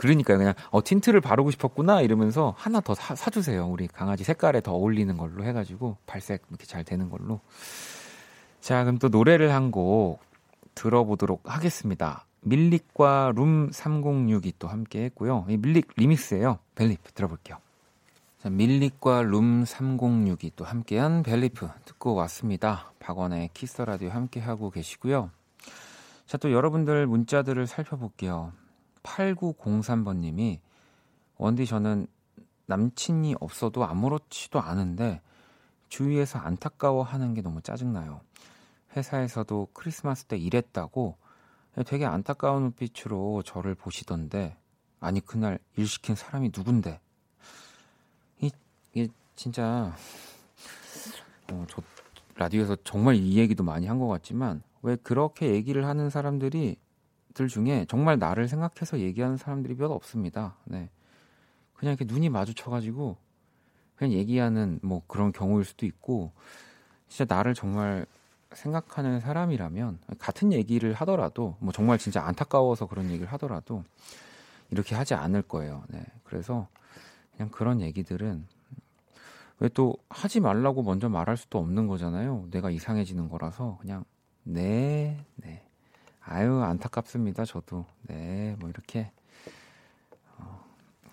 그러니까 0.02 0.36
그냥 0.36 0.54
어 0.70 0.82
tint를 0.82 1.20
바르고 1.20 1.52
싶었구나 1.52 2.00
이러면서 2.00 2.54
하나 2.58 2.80
더 2.80 2.92
사, 2.94 3.14
사주세요. 3.14 3.68
우리 3.68 3.86
강아지 3.86 4.24
색깔에 4.24 4.60
더 4.60 4.72
어울리는 4.72 5.16
걸로 5.16 5.44
해가지고 5.44 5.96
발색 6.06 6.42
이렇게 6.50 6.66
잘 6.66 6.82
되는 6.82 7.08
걸로. 7.08 7.40
자 8.60 8.82
그럼 8.82 8.98
또 8.98 9.08
노래를 9.08 9.52
한 9.52 9.70
곡 9.70 10.18
들어보도록 10.74 11.42
하겠습니다. 11.44 12.26
MILLIC과 12.40 13.32
Room306이 13.36 14.54
또 14.58 14.66
함께 14.66 15.04
했고요. 15.04 15.46
이 15.48 15.56
MILLIC 15.56 15.88
remix예요. 15.96 16.58
Belief 16.74 17.12
들어볼게요. 17.12 17.58
자, 18.42 18.50
MILLIC과 18.50 19.22
Room306이 19.22 20.50
또 20.56 20.64
함께한 20.64 21.22
Belief 21.22 21.68
듣고 21.84 22.14
왔습니다. 22.16 22.90
박원의 22.98 23.50
Kiss 23.54 23.80
the 23.82 23.93
Radio 23.93 24.10
함께 24.10 24.40
하고 24.40 24.70
계시고요. 24.70 25.30
자, 26.26 26.38
또 26.38 26.50
여러분들 26.50 27.06
문자들을 27.06 27.64
살펴볼게요. 27.68 28.52
8903번 29.02 30.18
님이 30.18 30.60
원디 31.36 31.66
저는 31.66 32.06
남친이 32.66 33.36
없어도 33.40 33.84
아무렇지도 33.84 34.60
않은데 34.60 35.20
주위에서 35.88 36.38
안타까워 36.38 37.02
하는 37.02 37.34
게 37.34 37.42
너무 37.42 37.60
짜증나요. 37.60 38.20
회사에서도 38.96 39.68
크리스마스 39.72 40.24
때 40.24 40.36
일했다고 40.36 41.16
되게 41.86 42.04
안타까운 42.06 42.62
눈빛으로 42.62 43.42
저를 43.44 43.74
보시던데 43.74 44.56
아니 45.00 45.20
그날 45.20 45.58
일 45.76 45.86
시킨 45.86 46.14
사람이 46.14 46.52
누군데 46.54 47.00
이, 48.40 48.50
이게 48.92 49.08
진짜 49.34 49.94
어, 51.50 51.66
저 51.68 51.82
라디오에서 52.36 52.76
정말 52.84 53.16
이 53.16 53.36
얘기도 53.38 53.64
많이 53.64 53.86
한 53.86 53.98
것 53.98 54.08
같지만 54.08 54.62
왜 54.82 54.96
그렇게 54.96 55.50
얘기를 55.50 55.86
하는 55.86 56.10
사람들이 56.10 56.76
들 57.34 57.48
중에 57.48 57.86
정말 57.88 58.18
나를 58.18 58.48
생각해서 58.48 58.98
얘기하는 59.00 59.36
사람들이 59.36 59.74
몇 59.74 59.90
없습니다. 59.90 60.56
네. 60.64 60.88
그냥 61.74 61.94
이렇게 61.94 62.12
눈이 62.12 62.28
마주쳐가지고 62.28 63.16
그냥 63.96 64.12
얘기하는 64.12 64.80
뭐 64.82 65.02
그런 65.06 65.32
경우일 65.32 65.64
수도 65.64 65.86
있고 65.86 66.32
진짜 67.08 67.34
나를 67.34 67.54
정말 67.54 68.06
생각하는 68.52 69.20
사람이라면 69.20 69.98
같은 70.18 70.52
얘기를 70.52 70.92
하더라도 70.94 71.56
뭐 71.60 71.72
정말 71.72 71.98
진짜 71.98 72.22
안타까워서 72.24 72.86
그런 72.86 73.06
얘기를 73.10 73.26
하더라도 73.32 73.84
이렇게 74.70 74.94
하지 74.94 75.14
않을 75.14 75.42
거예요. 75.42 75.84
네. 75.88 76.04
그래서 76.24 76.68
그냥 77.36 77.50
그런 77.50 77.80
얘기들은 77.80 78.46
왜 79.60 79.68
또 79.68 79.96
하지 80.08 80.40
말라고 80.40 80.82
먼저 80.82 81.08
말할 81.08 81.36
수도 81.36 81.58
없는 81.58 81.86
거잖아요. 81.86 82.48
내가 82.50 82.70
이상해지는 82.70 83.28
거라서 83.28 83.78
그냥 83.80 84.04
네, 84.42 85.24
네. 85.36 85.64
아유 86.24 86.62
안타깝습니다. 86.62 87.44
저도 87.44 87.84
네, 88.02 88.56
뭐 88.60 88.68
이렇게 88.68 89.10
어, 90.38 90.64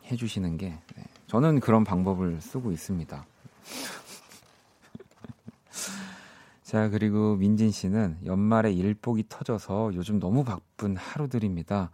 해주시는 0.06 0.58
게 0.58 0.78
네. 0.96 1.04
저는 1.28 1.60
그런 1.60 1.84
방법을 1.84 2.42
쓰고 2.42 2.72
있습니다. 2.72 3.26
자, 6.64 6.90
그리고 6.90 7.36
민진 7.36 7.72
씨는 7.72 8.20
연말에 8.26 8.72
일복이 8.72 9.26
터져서 9.28 9.96
요즘 9.96 10.20
너무 10.20 10.44
바쁜 10.44 10.96
하루들입니다. 10.96 11.90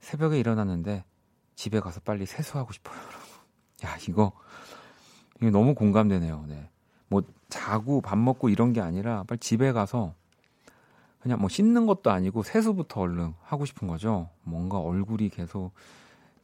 새벽에 0.00 0.40
일어났는데 0.40 1.04
집에 1.54 1.78
가서 1.78 2.00
빨리 2.00 2.26
세수하고 2.26 2.72
싶어요. 2.72 2.98
야, 3.86 3.96
이거, 4.08 4.32
이거 5.40 5.50
너무 5.50 5.76
공감되네요. 5.76 6.46
네. 6.48 6.68
뭐, 7.06 7.22
자고 7.48 8.00
밥 8.00 8.18
먹고 8.18 8.48
이런 8.48 8.72
게 8.72 8.80
아니라 8.80 9.22
빨리 9.28 9.38
집에 9.38 9.70
가서 9.70 10.14
그냥 11.22 11.38
뭐 11.38 11.48
씻는 11.48 11.86
것도 11.86 12.10
아니고 12.10 12.42
세수부터 12.42 13.00
얼른 13.00 13.34
하고 13.42 13.64
싶은 13.64 13.86
거죠. 13.86 14.28
뭔가 14.42 14.78
얼굴이 14.78 15.28
계속 15.28 15.70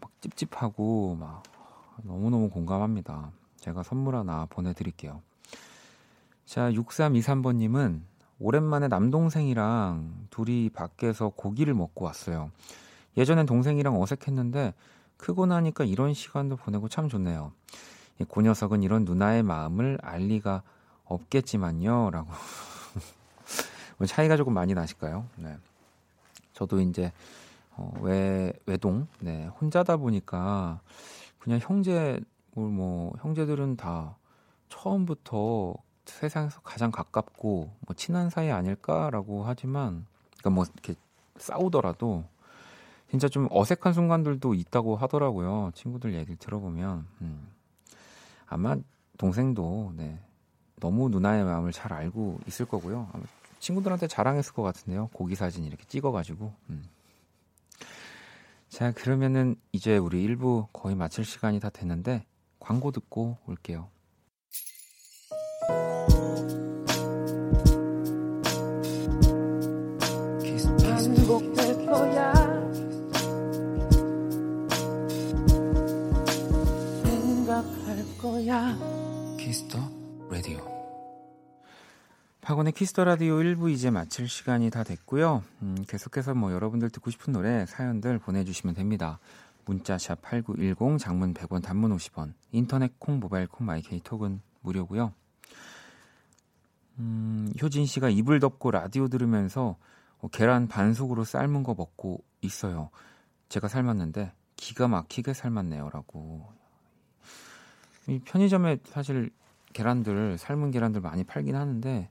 막 0.00 0.10
찝찝하고 0.20 1.16
막 1.18 1.42
너무너무 2.04 2.48
공감합니다. 2.48 3.32
제가 3.56 3.82
선물 3.82 4.14
하나 4.14 4.46
보내드릴게요. 4.48 5.20
자, 6.46 6.70
6323번님은 6.70 8.02
오랜만에 8.38 8.86
남동생이랑 8.86 10.28
둘이 10.30 10.70
밖에서 10.70 11.30
고기를 11.30 11.74
먹고 11.74 12.04
왔어요. 12.04 12.52
예전엔 13.16 13.46
동생이랑 13.46 14.00
어색했는데 14.00 14.74
크고 15.16 15.46
나니까 15.46 15.84
이런 15.84 16.14
시간도 16.14 16.54
보내고 16.54 16.88
참 16.88 17.08
좋네요. 17.08 17.50
고 18.28 18.42
녀석은 18.42 18.84
이런 18.84 19.04
누나의 19.04 19.42
마음을 19.42 19.98
알 20.02 20.20
리가 20.22 20.62
없겠지만요. 21.04 22.10
라고. 22.10 22.30
뭐 23.98 24.06
차이가 24.06 24.36
조금 24.36 24.54
많이 24.54 24.74
나실까요? 24.74 25.26
네. 25.36 25.56
저도 26.54 26.80
이제, 26.80 27.12
어, 27.76 27.92
외, 28.00 28.52
외동, 28.66 29.06
네, 29.20 29.46
혼자다 29.60 29.96
보니까 29.98 30.80
그냥 31.38 31.58
형제, 31.62 32.20
뭐, 32.54 33.12
형제들은 33.20 33.76
다 33.76 34.16
처음부터 34.68 35.74
세상에서 36.06 36.60
가장 36.60 36.90
가깝고 36.90 37.70
뭐 37.80 37.94
친한 37.94 38.30
사이 38.30 38.50
아닐까라고 38.50 39.44
하지만, 39.44 40.06
그러니까 40.38 40.50
뭐 40.50 40.64
이렇게 40.64 40.94
싸우더라도 41.36 42.24
진짜 43.10 43.28
좀 43.28 43.48
어색한 43.50 43.92
순간들도 43.92 44.54
있다고 44.54 44.96
하더라고요. 44.96 45.70
친구들 45.74 46.14
얘기를 46.14 46.36
들어보면. 46.36 47.06
음. 47.22 47.48
아마 48.46 48.76
동생도 49.18 49.92
네, 49.96 50.18
너무 50.76 51.08
누나의 51.08 51.44
마음을 51.44 51.72
잘 51.72 51.92
알고 51.92 52.40
있을 52.46 52.66
거고요. 52.66 53.08
친구들한테 53.58 54.06
자랑했을 54.06 54.52
것 54.52 54.62
같은데요. 54.62 55.08
고기 55.12 55.34
사진 55.34 55.64
이렇게 55.64 55.84
찍어가지고. 55.84 56.54
음. 56.70 56.84
자, 58.68 58.92
그러면은 58.92 59.56
이제 59.72 59.96
우리 59.96 60.26
1부 60.26 60.68
거의 60.72 60.94
마칠 60.94 61.24
시간이 61.24 61.60
다 61.60 61.70
됐는데 61.70 62.24
광고 62.60 62.90
듣고 62.90 63.38
올게요. 63.46 63.88
반복될 71.28 71.86
거야. 71.86 72.32
생각할 77.04 78.18
거야. 78.18 78.97
박원의 82.48 82.72
Kiss 82.72 82.91
the 82.91 83.04
Radio 83.04 83.36
1부 83.40 83.70
이제 83.70 83.90
마칠 83.90 84.26
시간이 84.26 84.70
다 84.70 84.82
됐고요. 84.82 85.44
음, 85.60 85.84
계속해서 85.86 86.32
뭐 86.32 86.50
여러분들 86.50 86.88
듣고 86.88 87.10
싶은 87.10 87.34
노래 87.34 87.66
사연들 87.66 88.18
보내주시면 88.18 88.74
됩니다. 88.74 89.18
문자 89.66 89.97
샵 89.97 90.22
8910 90.22 90.98
장문 90.98 91.34
100원 91.34 91.62
단문 91.62 91.94
50원 91.94 92.32
인터넷 92.52 92.98
콩 92.98 93.20
모바일 93.20 93.48
콩 93.48 93.66
My 93.66 93.89
K 93.89 94.00
톡은 94.00 94.40
무료고요. 94.62 95.12
음, 97.00 97.52
효진 97.60 97.84
씨가 97.84 98.08
이불 98.08 98.40
덮고 98.40 98.70
라디오 98.70 99.08
들으면서 99.08 99.76
어, 100.22 100.28
계란 100.28 100.68
반숙으로 100.68 101.24
삶은 101.24 101.64
거 101.64 101.74
먹고 101.74 102.24
있어요. 102.40 102.88
제가 103.50 103.68
삶았는데 103.68 104.32
기가 104.56 104.88
막히게 104.88 105.34
삶았네요라고. 105.34 106.50
이 108.06 108.18
편의점에 108.20 108.78
사실 108.86 109.32
계란들 109.74 110.38
삶은 110.38 110.70
계란들 110.70 111.02
많이 111.02 111.24
팔긴 111.24 111.54
하는데 111.54 112.08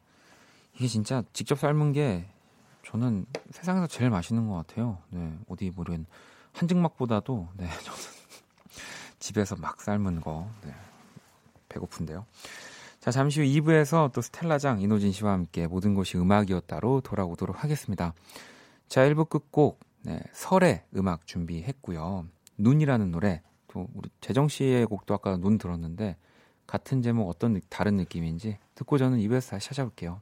이게 0.77 0.87
진짜 0.87 1.23
직접 1.33 1.57
삶은 1.57 1.91
게 1.91 2.27
저는 2.85 3.25
세상에서 3.49 3.87
제일 3.87 4.11
맛있는 4.11 4.47
것 4.47 4.55
같아요. 4.55 4.99
네, 5.09 5.35
어디 5.49 5.71
모르는 5.75 6.05
한증막보다도 6.53 7.47
네, 7.57 7.67
저는 7.83 7.99
집에서 9.17 9.55
막 9.55 9.81
삶은 9.81 10.21
거 10.21 10.47
네, 10.63 10.73
배고픈데요. 11.67 12.25
자, 12.99 13.09
잠시 13.09 13.41
후 13.41 13.45
2부에서 13.47 14.11
또 14.13 14.21
스텔라장 14.21 14.81
이노진 14.81 15.11
씨와 15.11 15.31
함께 15.31 15.65
모든 15.65 15.95
것이 15.95 16.17
음악이었다로 16.17 17.01
돌아오도록 17.01 17.63
하겠습니다. 17.63 18.13
자, 18.87 19.01
1부 19.01 19.29
끝곡 19.29 19.79
네, 20.03 20.19
설의 20.31 20.83
음악 20.95 21.25
준비했고요. 21.25 22.27
눈이라는 22.57 23.11
노래 23.11 23.41
또 23.67 23.87
우리 23.95 24.09
재정 24.21 24.47
씨의 24.47 24.85
곡도 24.85 25.13
아까 25.15 25.37
눈 25.37 25.57
들었는데 25.57 26.17
같은 26.67 27.01
제목 27.01 27.29
어떤 27.29 27.59
다른 27.69 27.95
느낌인지 27.95 28.59
듣고 28.75 28.97
저는 28.97 29.17
2부에서 29.19 29.51
다시 29.51 29.69
찾아올게요. 29.69 30.21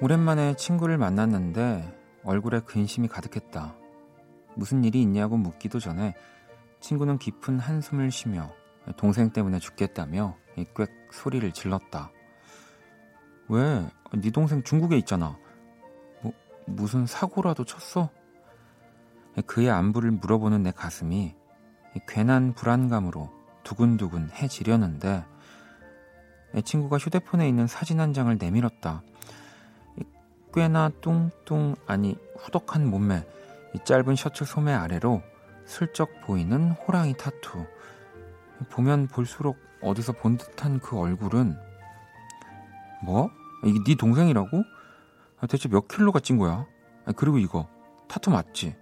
오랜만에 0.00 0.54
친구를 0.54 0.96
만났는데 0.96 1.92
얼굴에 2.22 2.60
근심이 2.60 3.08
가득했다. 3.08 3.74
무슨 4.54 4.84
일이 4.84 5.02
있냐고 5.02 5.36
묻기도 5.36 5.80
전에 5.80 6.14
친구는 6.78 7.18
깊은 7.18 7.58
한숨을 7.58 8.12
쉬며 8.12 8.52
동생 8.96 9.30
때문에 9.30 9.58
죽겠다며 9.58 10.36
꽥 10.74 10.88
소리를 11.10 11.50
질렀다. 11.50 12.12
왜? 13.48 13.88
네 14.14 14.30
동생 14.30 14.62
중국에 14.62 14.96
있잖아. 14.98 15.36
뭐, 16.22 16.32
무슨 16.66 17.04
사고라도 17.04 17.64
쳤어? 17.64 18.08
그의 19.46 19.68
안부를 19.70 20.12
물어보는 20.12 20.62
내 20.62 20.70
가슴이 20.70 21.34
괜한 22.06 22.54
불안감으로 22.54 23.32
두근두근 23.64 24.30
해지려는데 24.30 25.24
내 26.52 26.62
친구가 26.62 26.98
휴대폰에 26.98 27.48
있는 27.48 27.66
사진 27.66 27.98
한 27.98 28.12
장을 28.12 28.36
내밀었다. 28.38 29.02
꽤나 30.52 30.90
뚱뚱 31.00 31.76
아니 31.86 32.16
후덕한 32.38 32.86
몸매 32.86 33.26
이 33.74 33.78
짧은 33.84 34.16
셔츠 34.16 34.44
소매 34.44 34.72
아래로 34.72 35.22
슬쩍 35.64 36.08
보이는 36.22 36.70
호랑이 36.72 37.14
타투 37.14 37.66
보면 38.70 39.08
볼수록 39.08 39.56
어디서 39.82 40.12
본 40.12 40.36
듯한 40.36 40.80
그 40.80 40.98
얼굴은 40.98 41.56
뭐? 43.04 43.30
이게 43.64 43.78
네 43.84 43.94
동생이라고? 43.96 44.62
아, 45.40 45.46
대체 45.46 45.68
몇 45.68 45.86
킬로가 45.88 46.20
찐 46.20 46.38
거야? 46.38 46.66
그리고 47.16 47.38
이거 47.38 47.68
타투 48.08 48.30
맞지? 48.30 48.76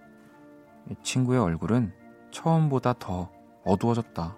친구의 1.03 1.39
얼굴은 1.39 1.93
처음보다 2.31 2.93
더 2.93 3.29
어두워졌다. 3.63 4.35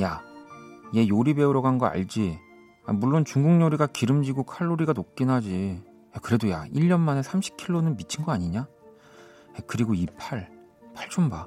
야, 0.00 0.22
얘 0.94 1.08
요리 1.08 1.34
배우러 1.34 1.62
간 1.62 1.78
거 1.78 1.86
알지? 1.86 2.38
아, 2.86 2.92
물론 2.92 3.24
중국 3.24 3.60
요리가 3.62 3.86
기름지고 3.86 4.44
칼로리가 4.44 4.92
높긴 4.92 5.30
하지. 5.30 5.82
야, 6.14 6.20
그래도 6.22 6.50
야, 6.50 6.64
1년 6.72 7.00
만에 7.00 7.20
30kg는 7.22 7.96
미친 7.96 8.24
거 8.24 8.32
아니냐? 8.32 8.60
야, 8.60 8.66
그리고 9.66 9.94
이 9.94 10.06
팔, 10.18 10.50
팔 10.94 11.08
좀 11.08 11.30
봐. 11.30 11.46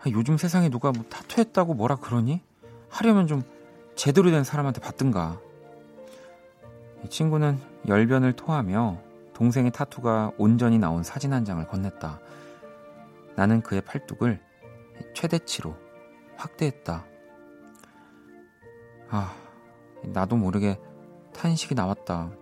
아, 0.00 0.10
요즘 0.10 0.36
세상에 0.36 0.68
누가 0.70 0.92
뭐 0.92 1.04
타투했다고 1.08 1.74
뭐라 1.74 1.96
그러니? 1.96 2.40
하려면 2.88 3.26
좀 3.26 3.42
제대로 3.96 4.30
된 4.30 4.44
사람한테 4.44 4.80
받든가. 4.80 5.40
이 7.04 7.08
친구는 7.08 7.58
열변을 7.86 8.32
토하며 8.34 8.98
동생의 9.34 9.72
타투가 9.72 10.32
온전히 10.38 10.78
나온 10.78 11.02
사진 11.02 11.32
한 11.32 11.44
장을 11.44 11.62
건넸다. 11.66 12.18
나는 13.36 13.60
그의 13.62 13.80
팔뚝을 13.82 14.40
최대치로 15.14 15.74
확대했다. 16.36 17.04
아, 19.16 19.32
나도 20.02 20.34
모르게 20.36 20.76
탄식이 21.32 21.76
나왔다. 21.76 22.32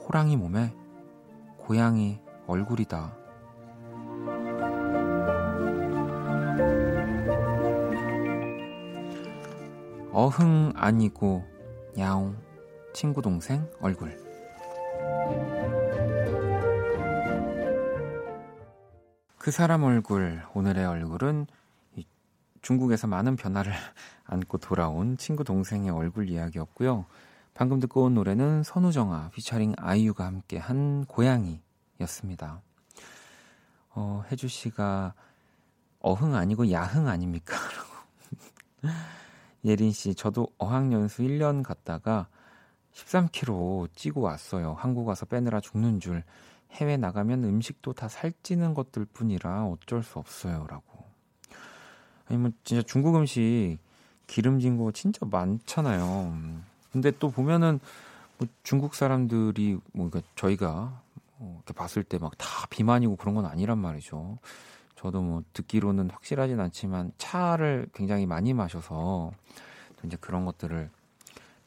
호랑이 0.00 0.36
몸에 0.36 0.74
고양이 1.56 2.20
얼굴이다. 2.48 3.16
어흥 10.10 10.72
아니고 10.74 11.44
야옹 11.96 12.36
친구 12.92 13.22
동생 13.22 13.70
얼굴 13.80 14.20
그 19.38 19.52
사람 19.52 19.84
얼굴 19.84 20.42
오늘의 20.54 20.84
얼굴은 20.84 21.46
중국에서 22.62 23.06
많은 23.06 23.36
변화를 23.36 23.72
안고 24.24 24.58
돌아온 24.58 25.16
친구 25.16 25.44
동생의 25.44 25.90
얼굴 25.90 26.28
이야기였고요. 26.28 27.06
방금 27.54 27.80
듣고 27.80 28.04
온 28.04 28.14
노래는 28.14 28.62
선우정아 28.62 29.30
피처링 29.30 29.74
아이유가 29.76 30.26
함께 30.26 30.58
한 30.58 31.04
고양이였습니다. 31.06 32.62
어, 33.90 34.22
혜주 34.30 34.48
씨가 34.48 35.14
어흥 36.00 36.34
아니고 36.34 36.70
야흥 36.70 37.08
아닙니까? 37.08 37.56
예린 39.64 39.90
씨, 39.90 40.14
저도 40.14 40.48
어학연수 40.58 41.22
1년 41.22 41.62
갔다가 41.62 42.28
13kg 42.94 43.94
찌고 43.94 44.20
왔어요. 44.20 44.74
한국 44.78 45.06
와서 45.06 45.26
빼느라 45.26 45.60
죽는 45.60 46.00
줄. 46.00 46.24
해외 46.72 46.96
나가면 46.96 47.44
음식도 47.44 47.94
다 47.94 48.08
살찌는 48.08 48.74
것들 48.74 49.06
뿐이라 49.06 49.66
어쩔 49.66 50.02
수 50.02 50.18
없어요. 50.18 50.66
라고. 50.68 50.97
아니면 52.28 52.52
진짜 52.64 52.82
중국 52.82 53.16
음식 53.16 53.78
기름진 54.26 54.76
거 54.76 54.92
진짜 54.92 55.24
많잖아요. 55.26 56.36
근데 56.92 57.10
또 57.18 57.30
보면은 57.30 57.80
뭐 58.38 58.46
중국 58.62 58.94
사람들이 58.94 59.78
뭐 59.92 60.10
그러니까 60.10 60.20
저희가 60.36 61.00
뭐 61.38 61.54
이렇게 61.56 61.72
봤을 61.74 62.04
때 62.04 62.18
막 62.18 62.32
다 62.36 62.66
비만이고 62.70 63.16
그런 63.16 63.34
건 63.34 63.46
아니란 63.46 63.78
말이죠. 63.78 64.38
저도 64.96 65.22
뭐 65.22 65.42
듣기로는 65.52 66.10
확실하진 66.10 66.58
않지만 66.60 67.12
차를 67.18 67.88
굉장히 67.94 68.26
많이 68.26 68.52
마셔서 68.52 69.32
이제 70.04 70.16
그런 70.20 70.44
것들을 70.44 70.90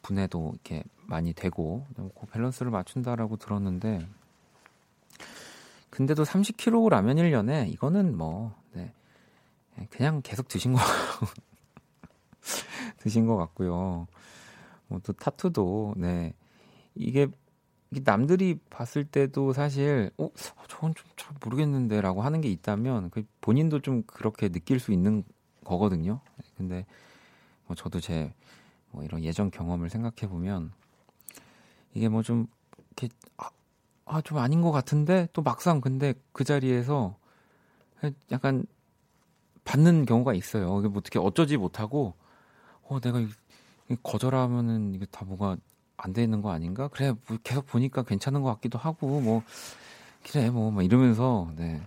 분해도 0.01 0.51
이렇게 0.53 0.83
많이 1.05 1.33
되고 1.33 1.85
그 1.95 2.25
밸런스를 2.31 2.71
맞춘다라고 2.71 3.37
들었는데 3.37 4.05
근데도 5.89 6.23
30kg라면 6.23 7.17
1년에 7.17 7.69
이거는 7.71 8.17
뭐 8.17 8.53
네. 8.73 8.91
그냥 9.89 10.21
계속 10.23 10.47
드신 10.47 10.73
거 10.73 10.79
드신 12.99 13.25
것 13.27 13.35
같고요. 13.37 14.07
뭐 14.87 14.99
또 15.03 15.13
타투도 15.13 15.95
네 15.97 16.33
이게 16.95 17.27
남들이 17.91 18.59
봤을 18.69 19.05
때도 19.05 19.53
사실 19.53 20.11
어 20.17 20.29
저건 20.67 20.93
좀 20.95 21.05
잘 21.17 21.35
모르겠는데라고 21.43 22.23
하는 22.23 22.41
게 22.41 22.49
있다면 22.49 23.11
그 23.11 23.23
본인도 23.41 23.81
좀 23.81 24.03
그렇게 24.07 24.49
느낄 24.49 24.79
수 24.79 24.91
있는 24.91 25.23
거거든요. 25.63 26.19
근데 26.57 26.85
뭐 27.67 27.75
저도 27.75 27.99
제 27.99 28.33
뭐 28.91 29.03
이런 29.03 29.23
예전 29.23 29.51
경험을 29.51 29.89
생각해 29.89 30.27
보면 30.29 30.71
이게 31.93 32.09
뭐 32.09 32.23
좀 32.23 32.47
이렇게 32.97 33.09
아, 33.37 33.49
아, 34.05 34.21
좀 34.21 34.37
아 34.39 34.47
닌 34.47 34.61
것 34.61 34.71
같은데 34.71 35.27
또 35.33 35.41
막상 35.41 35.81
근데 35.81 36.13
그 36.33 36.43
자리에서 36.43 37.15
약간 38.31 38.65
받는 39.63 40.05
경우가 40.05 40.33
있어요. 40.33 40.79
이게 40.79 40.87
뭐 40.87 40.99
어떻게 40.99 41.19
어쩌지 41.19 41.57
못하고 41.57 42.13
어 42.83 42.99
내가 42.99 43.21
거절하면은 44.03 44.93
이게 44.93 45.05
다 45.05 45.25
뭐가 45.25 45.57
안 45.97 46.13
되는 46.13 46.41
거 46.41 46.51
아닌가? 46.51 46.87
그래 46.87 47.13
뭐 47.27 47.37
계속 47.43 47.65
보니까 47.67 48.03
괜찮은 48.03 48.41
것 48.41 48.53
같기도 48.55 48.79
하고 48.79 49.21
뭐 49.21 49.43
그래 50.23 50.49
뭐 50.49 50.81
이러면서 50.81 51.51
네 51.55 51.81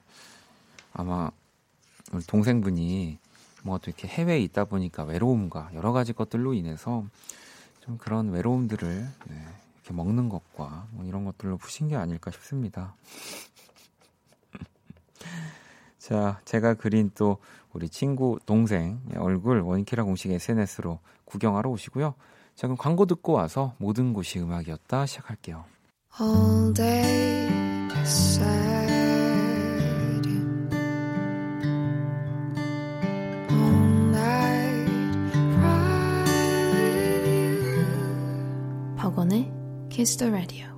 아마 0.92 1.30
우리 2.12 2.22
동생분이 2.24 3.18
뭐또 3.64 3.90
이렇게 3.90 4.06
해외에 4.06 4.40
있다 4.40 4.66
보니까 4.66 5.04
외로움과 5.04 5.70
여러 5.74 5.92
가지 5.92 6.12
것들로 6.12 6.54
인해서 6.54 7.04
좀 7.80 7.98
그런 7.98 8.30
외로움들을 8.30 9.08
네, 9.28 9.46
이렇게 9.74 9.94
먹는 9.94 10.28
것과 10.28 10.86
뭐 10.92 11.04
이런 11.04 11.24
것들로 11.24 11.56
푸신 11.56 11.88
게 11.88 11.96
아닐까 11.96 12.30
싶습니다. 12.30 12.94
자, 15.98 16.40
제가 16.44 16.74
그린 16.74 17.10
또 17.14 17.38
우리 17.74 17.88
친구 17.88 18.38
동생 18.46 19.00
얼굴 19.16 19.60
원키라 19.60 20.04
공식 20.04 20.30
SNS로 20.30 21.00
구경하러 21.24 21.68
오시고요. 21.70 22.14
자, 22.54 22.68
그럼 22.68 22.76
광고 22.76 23.04
듣고 23.04 23.32
와서 23.32 23.74
모든 23.78 24.12
곳이 24.12 24.38
음악이었다 24.38 25.06
시작할게요. 25.06 25.64
All 26.20 26.72
day 26.72 27.48
sad. 28.04 28.84
All 33.50 34.10
night 34.10 34.88
with 36.72 37.28
you. 37.28 37.84
박원의 38.96 39.52
Kiss 39.90 40.16
the 40.16 40.30
Radio. 40.32 40.73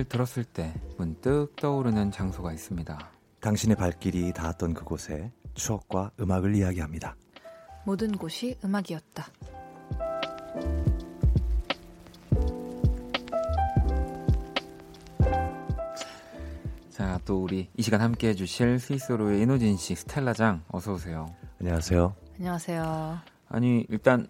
음악을 0.00 0.04
들었을 0.04 0.44
때 0.44 0.72
문득 0.96 1.54
떠오르는 1.56 2.10
장소가 2.10 2.52
있습니다. 2.52 3.10
당신의 3.40 3.76
발길이 3.76 4.32
닿았던 4.32 4.74
그곳에 4.74 5.30
추억과 5.54 6.12
음악을 6.18 6.54
이야기합니다. 6.54 7.16
모든 7.84 8.12
곳이 8.12 8.56
음악이었다. 8.64 9.26
자, 16.90 17.20
또 17.24 17.42
우리 17.42 17.68
이 17.76 17.82
시간 17.82 18.00
함께 18.00 18.28
해주실 18.28 18.78
스위스로의 18.78 19.42
이노진 19.42 19.76
씨, 19.76 19.94
스텔라장 19.94 20.64
어서 20.68 20.94
오세요. 20.94 21.34
안녕하세요. 21.60 22.14
안녕하세요. 22.38 23.18
아니 23.48 23.86
일단 23.88 24.26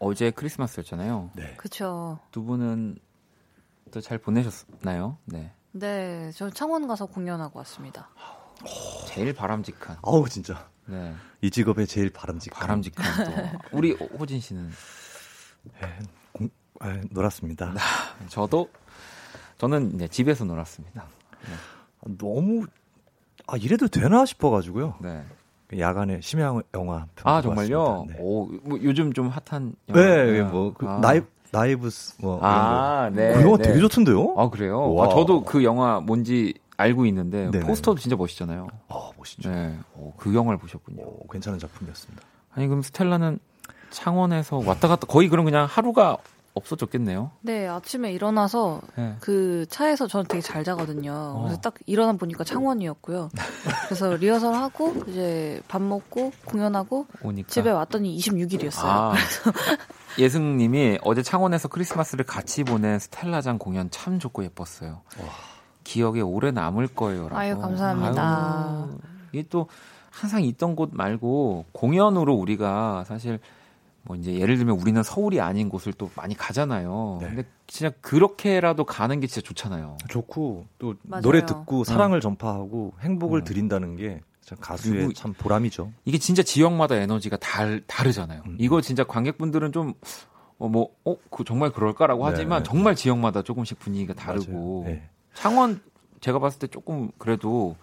어제 0.00 0.30
크리스마스였잖아요. 0.30 1.30
네. 1.34 1.54
그쵸. 1.56 2.18
두 2.30 2.42
분은 2.42 2.98
또 3.94 4.00
잘 4.00 4.18
보내셨나요? 4.18 5.18
네. 5.24 5.52
네, 5.70 6.30
저 6.34 6.50
창원 6.50 6.88
가서 6.88 7.06
공연하고 7.06 7.58
왔습니다. 7.60 8.08
제일 9.06 9.32
바람직한. 9.32 9.98
어우 10.02 10.28
진짜. 10.28 10.68
네. 10.86 11.14
이 11.40 11.48
직업에 11.50 11.86
제일 11.86 12.10
바람직한. 12.10 12.60
바람직한 12.60 13.24
또 13.24 13.32
우리 13.78 13.92
호진 13.92 14.40
씨는 14.40 14.68
네, 15.80 15.98
공, 16.32 16.48
아, 16.80 17.00
놀았습니다. 17.10 17.72
저도 18.28 18.68
저는 19.58 19.94
이제 19.94 20.08
집에서 20.08 20.44
놀았습니다. 20.44 21.04
네. 21.46 22.16
너무 22.18 22.66
아 23.46 23.56
이래도 23.56 23.86
되나 23.86 24.26
싶어가지고요. 24.26 24.96
네. 25.00 25.24
야간에 25.78 26.20
심야 26.20 26.52
영화 26.74 27.06
아 27.22 27.40
정말요? 27.42 28.06
네. 28.08 28.16
오, 28.18 28.46
뭐 28.62 28.78
요즘 28.82 29.12
좀 29.12 29.28
핫한 29.28 29.74
영화. 29.88 30.00
네, 30.00 30.42
뭐 30.42 30.74
그 30.74 30.86
아. 30.88 30.98
나이 31.00 31.20
나이브스 31.54 32.14
뭐 32.18 32.38
아. 32.42 33.10
네. 33.12 33.32
그 33.34 33.42
영화 33.42 33.56
네. 33.56 33.62
되게 33.64 33.80
좋던데요? 33.80 34.34
아 34.36 34.50
그래요? 34.50 34.92
와. 34.94 35.06
아, 35.06 35.08
저도 35.08 35.44
그 35.44 35.64
영화 35.64 36.00
뭔지 36.00 36.54
알고 36.76 37.06
있는데 37.06 37.50
네네. 37.50 37.66
포스터도 37.66 37.98
진짜 38.00 38.16
멋있잖아요. 38.16 38.66
아 38.88 39.10
멋있죠. 39.16 39.50
네. 39.50 39.76
오, 39.96 40.12
그 40.16 40.34
영화를 40.34 40.58
보셨군요. 40.58 41.02
오, 41.02 41.26
괜찮은 41.28 41.58
작품이었습니다. 41.58 42.22
아니 42.54 42.66
그럼 42.66 42.82
스텔라는 42.82 43.38
창원에서 43.90 44.58
왔다 44.58 44.88
갔다 44.88 45.06
거의 45.06 45.28
그럼 45.28 45.44
그냥 45.44 45.66
하루가 45.70 46.18
없어졌겠네요. 46.54 47.32
네, 47.40 47.66
아침에 47.66 48.12
일어나서 48.12 48.80
네. 48.96 49.16
그 49.20 49.66
차에서 49.68 50.06
저는 50.06 50.26
되게 50.26 50.40
잘 50.40 50.62
자거든요. 50.62 51.40
그래서 51.40 51.56
어. 51.56 51.60
딱 51.60 51.74
일어나 51.86 52.12
보니까 52.12 52.44
창원이었고요. 52.44 53.30
그래서 53.86 54.14
리허설 54.14 54.54
하고 54.54 54.94
이제 55.08 55.60
밥 55.66 55.82
먹고 55.82 56.32
공연하고 56.44 57.06
오니까 57.22 57.48
집에 57.48 57.70
왔더니 57.70 58.16
26일이었어요. 58.18 58.84
아, 58.84 59.14
예승님이 60.18 60.98
어제 61.02 61.22
창원에서 61.22 61.66
크리스마스를 61.68 62.24
같이 62.24 62.62
보낸 62.62 63.00
스텔라장 63.00 63.58
공연 63.58 63.90
참 63.90 64.20
좋고 64.20 64.44
예뻤어요. 64.44 65.02
기억에 65.82 66.20
오래 66.20 66.52
남을 66.52 66.88
거예요라고. 66.88 67.36
아유, 67.36 67.58
감사합니다. 67.58 68.22
아유, 68.22 68.98
이게 69.32 69.44
또 69.50 69.68
항상 70.10 70.44
있던 70.44 70.76
곳 70.76 70.90
말고 70.92 71.66
공연으로 71.72 72.32
우리가 72.32 73.04
사실 73.08 73.40
뭐 74.04 74.16
이제 74.16 74.34
예를 74.34 74.58
들면 74.58 74.78
우리는 74.78 75.02
서울이 75.02 75.40
아닌 75.40 75.68
곳을 75.68 75.92
또 75.94 76.10
많이 76.14 76.34
가잖아요. 76.36 77.18
네. 77.20 77.28
근데 77.28 77.44
진짜 77.66 77.90
그렇게라도 78.00 78.84
가는 78.84 79.18
게 79.18 79.26
진짜 79.26 79.46
좋잖아요. 79.46 79.96
좋고 80.08 80.66
또 80.78 80.94
맞아요. 81.02 81.22
노래 81.22 81.46
듣고 81.46 81.84
사랑을 81.84 82.20
전파하고 82.20 82.92
행복을 83.00 83.40
어. 83.40 83.44
드린다는 83.44 83.96
게참 83.96 84.58
가수의 84.60 85.14
참 85.14 85.32
보람이죠. 85.32 85.90
이게 86.04 86.18
진짜 86.18 86.42
지역마다 86.42 86.96
에너지가 86.96 87.38
달, 87.38 87.82
다르잖아요. 87.86 88.42
음. 88.46 88.56
이거 88.60 88.82
진짜 88.82 89.04
관객분들은 89.04 89.72
좀, 89.72 89.94
어, 90.58 90.68
뭐, 90.68 90.90
어, 91.04 91.16
그 91.30 91.44
정말 91.44 91.70
그럴까라고 91.70 92.24
네, 92.26 92.30
하지만 92.30 92.62
네. 92.62 92.68
정말 92.68 92.94
지역마다 92.94 93.40
조금씩 93.42 93.78
분위기가 93.78 94.12
다르고. 94.12 94.84
네. 94.86 95.08
창원 95.32 95.80
제가 96.20 96.38
봤을 96.38 96.58
때 96.58 96.66
조금 96.66 97.10
그래도 97.18 97.76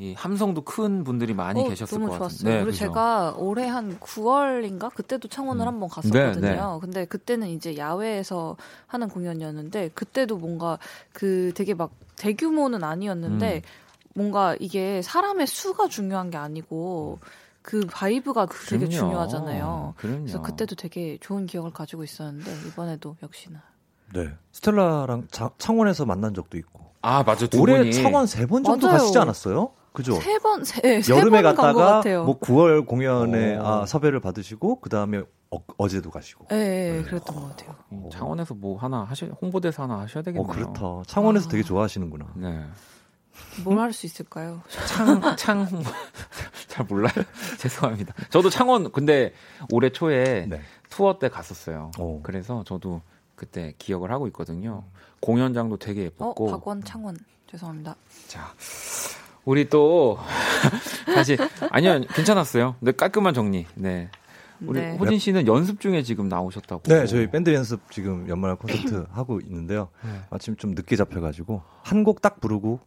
이 0.00 0.14
함성도 0.14 0.62
큰 0.62 1.04
분들이 1.04 1.34
많이 1.34 1.60
어, 1.60 1.68
계셨을 1.68 1.98
너무 1.98 2.08
것 2.10 2.16
좋았어요. 2.16 2.28
같은데. 2.38 2.52
그리고 2.52 2.66
그죠? 2.70 2.78
제가 2.78 3.34
올해 3.36 3.66
한 3.68 3.98
9월인가 4.00 4.94
그때도 4.94 5.28
창원을 5.28 5.64
음. 5.64 5.68
한번 5.68 5.88
갔었거든요. 5.90 6.40
네, 6.40 6.54
네. 6.56 6.60
근데 6.80 7.04
그때는 7.04 7.48
이제 7.48 7.76
야외에서 7.76 8.56
하는 8.86 9.08
공연이었는데 9.10 9.90
그때도 9.90 10.38
뭔가 10.38 10.78
그 11.12 11.52
되게 11.54 11.74
막 11.74 11.90
대규모는 12.16 12.82
아니었는데 12.82 13.56
음. 13.56 13.60
뭔가 14.14 14.56
이게 14.58 15.02
사람의 15.02 15.46
수가 15.46 15.88
중요한 15.88 16.30
게 16.30 16.38
아니고 16.38 17.18
그 17.60 17.86
vibe가 17.90 18.46
되게 18.68 18.86
그럼요. 18.86 18.90
중요하잖아요. 18.90 19.94
그럼요. 19.98 20.18
그래서 20.22 20.40
그때도 20.40 20.76
되게 20.76 21.18
좋은 21.20 21.44
기억을 21.44 21.72
가지고 21.72 22.04
있었는데 22.04 22.50
이번에도 22.68 23.16
역시나. 23.22 23.60
네. 24.14 24.30
스텔라랑 24.52 25.28
자- 25.30 25.50
창원에서 25.58 26.06
만난 26.06 26.32
적도 26.32 26.56
있고. 26.56 26.88
아 27.02 27.22
맞아 27.22 27.46
두 27.46 27.60
올해 27.60 27.78
분이 27.78 27.92
창원 27.92 28.26
세 28.26 28.46
번 28.46 28.64
정도 28.64 28.86
맞아요. 28.86 28.98
가시지 28.98 29.18
않았어요? 29.18 29.72
그죠? 29.92 30.14
세 30.20 30.38
번, 30.38 30.64
세, 30.64 31.02
세 31.02 31.14
여름에 31.16 31.42
갔다가. 31.42 32.02
뭐 32.24 32.38
9월 32.38 32.86
공연에 32.86 33.56
오. 33.58 33.66
아, 33.66 33.86
섭외를 33.86 34.20
받으시고 34.20 34.80
그 34.80 34.88
다음에 34.88 35.22
어, 35.50 35.88
제도 35.88 36.10
가시고. 36.10 36.46
예, 36.52 36.56
예, 36.56 36.98
예, 36.98 37.02
그랬던 37.02 37.34
것 37.34 37.48
같아요. 37.48 37.74
음, 37.92 38.08
창원에서 38.12 38.54
뭐 38.54 38.78
하나 38.78 39.02
하셔 39.02 39.26
홍보대사 39.26 39.82
하나 39.82 39.98
하셔야 40.00 40.22
되겠네요. 40.22 40.48
어 40.48 40.54
그렇다. 40.54 40.80
창원에서 41.08 41.48
아. 41.48 41.50
되게 41.50 41.62
좋아하시는구나. 41.64 42.26
네. 42.36 42.64
뭘 43.64 43.78
할 43.78 43.92
수 43.92 44.06
있을까요? 44.06 44.62
창, 44.86 45.36
창, 45.36 45.62
홍보. 45.64 45.90
잘 46.68 46.86
몰라요. 46.86 47.12
죄송합니다. 47.58 48.14
저도 48.28 48.48
창원, 48.50 48.92
근데 48.92 49.32
올해 49.72 49.90
초에 49.90 50.46
네. 50.48 50.60
투어 50.88 51.18
때 51.18 51.28
갔었어요. 51.28 51.90
오. 51.98 52.20
그래서 52.22 52.62
저도 52.64 53.00
그때 53.34 53.74
기억을 53.78 54.12
하고 54.12 54.26
있거든요. 54.28 54.84
공연장도 55.20 55.78
되게 55.78 56.02
어, 56.02 56.04
예뻤고. 56.04 56.46
박원, 56.50 56.84
창원. 56.84 57.16
죄송합니다. 57.50 57.96
자, 58.28 58.54
우리 59.50 59.68
또, 59.68 60.16
다시, 61.12 61.36
아니요, 61.72 62.02
괜찮았어요. 62.14 62.76
근데 62.78 62.92
깔끔한 62.92 63.34
정리. 63.34 63.66
네. 63.74 64.08
우리 64.60 64.78
네. 64.78 64.96
호진 64.96 65.18
씨는 65.18 65.48
연습 65.48 65.80
중에 65.80 66.04
지금 66.04 66.28
나오셨다고. 66.28 66.82
네, 66.84 67.04
저희 67.06 67.28
밴드 67.28 67.52
연습 67.52 67.80
지금 67.90 68.28
연말 68.28 68.54
콘서트 68.54 69.06
하고 69.10 69.40
있는데요. 69.40 69.88
네. 70.04 70.10
마침 70.30 70.54
좀 70.56 70.70
늦게 70.76 70.94
잡혀가지고 70.94 71.62
한 71.82 72.04
곡 72.04 72.22
딱 72.22 72.40
부르고 72.40 72.78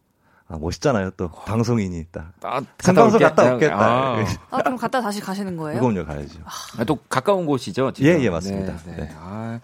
아 0.48 0.56
멋있잖아요 0.58 1.10
또 1.18 1.28
방송인이 1.30 2.06
딱 2.10 2.32
아, 2.42 2.60
생방송 2.78 3.14
올게. 3.14 3.24
갔다 3.24 3.54
오겠다. 3.56 3.76
아, 3.78 4.24
아, 4.50 4.58
그럼 4.62 4.76
갔다 4.76 5.02
다시 5.02 5.20
가시는 5.20 5.56
거예요? 5.58 5.80
무거운 5.82 6.02
가야죠. 6.06 6.38
아, 6.78 6.84
또 6.84 6.96
가까운 7.10 7.44
곳이죠. 7.44 7.92
지금? 7.92 8.10
예, 8.10 8.22
예, 8.24 8.30
맞습니다. 8.30 8.76
네, 8.86 8.90
네. 8.92 8.96
네. 9.04 9.10
아, 9.18 9.60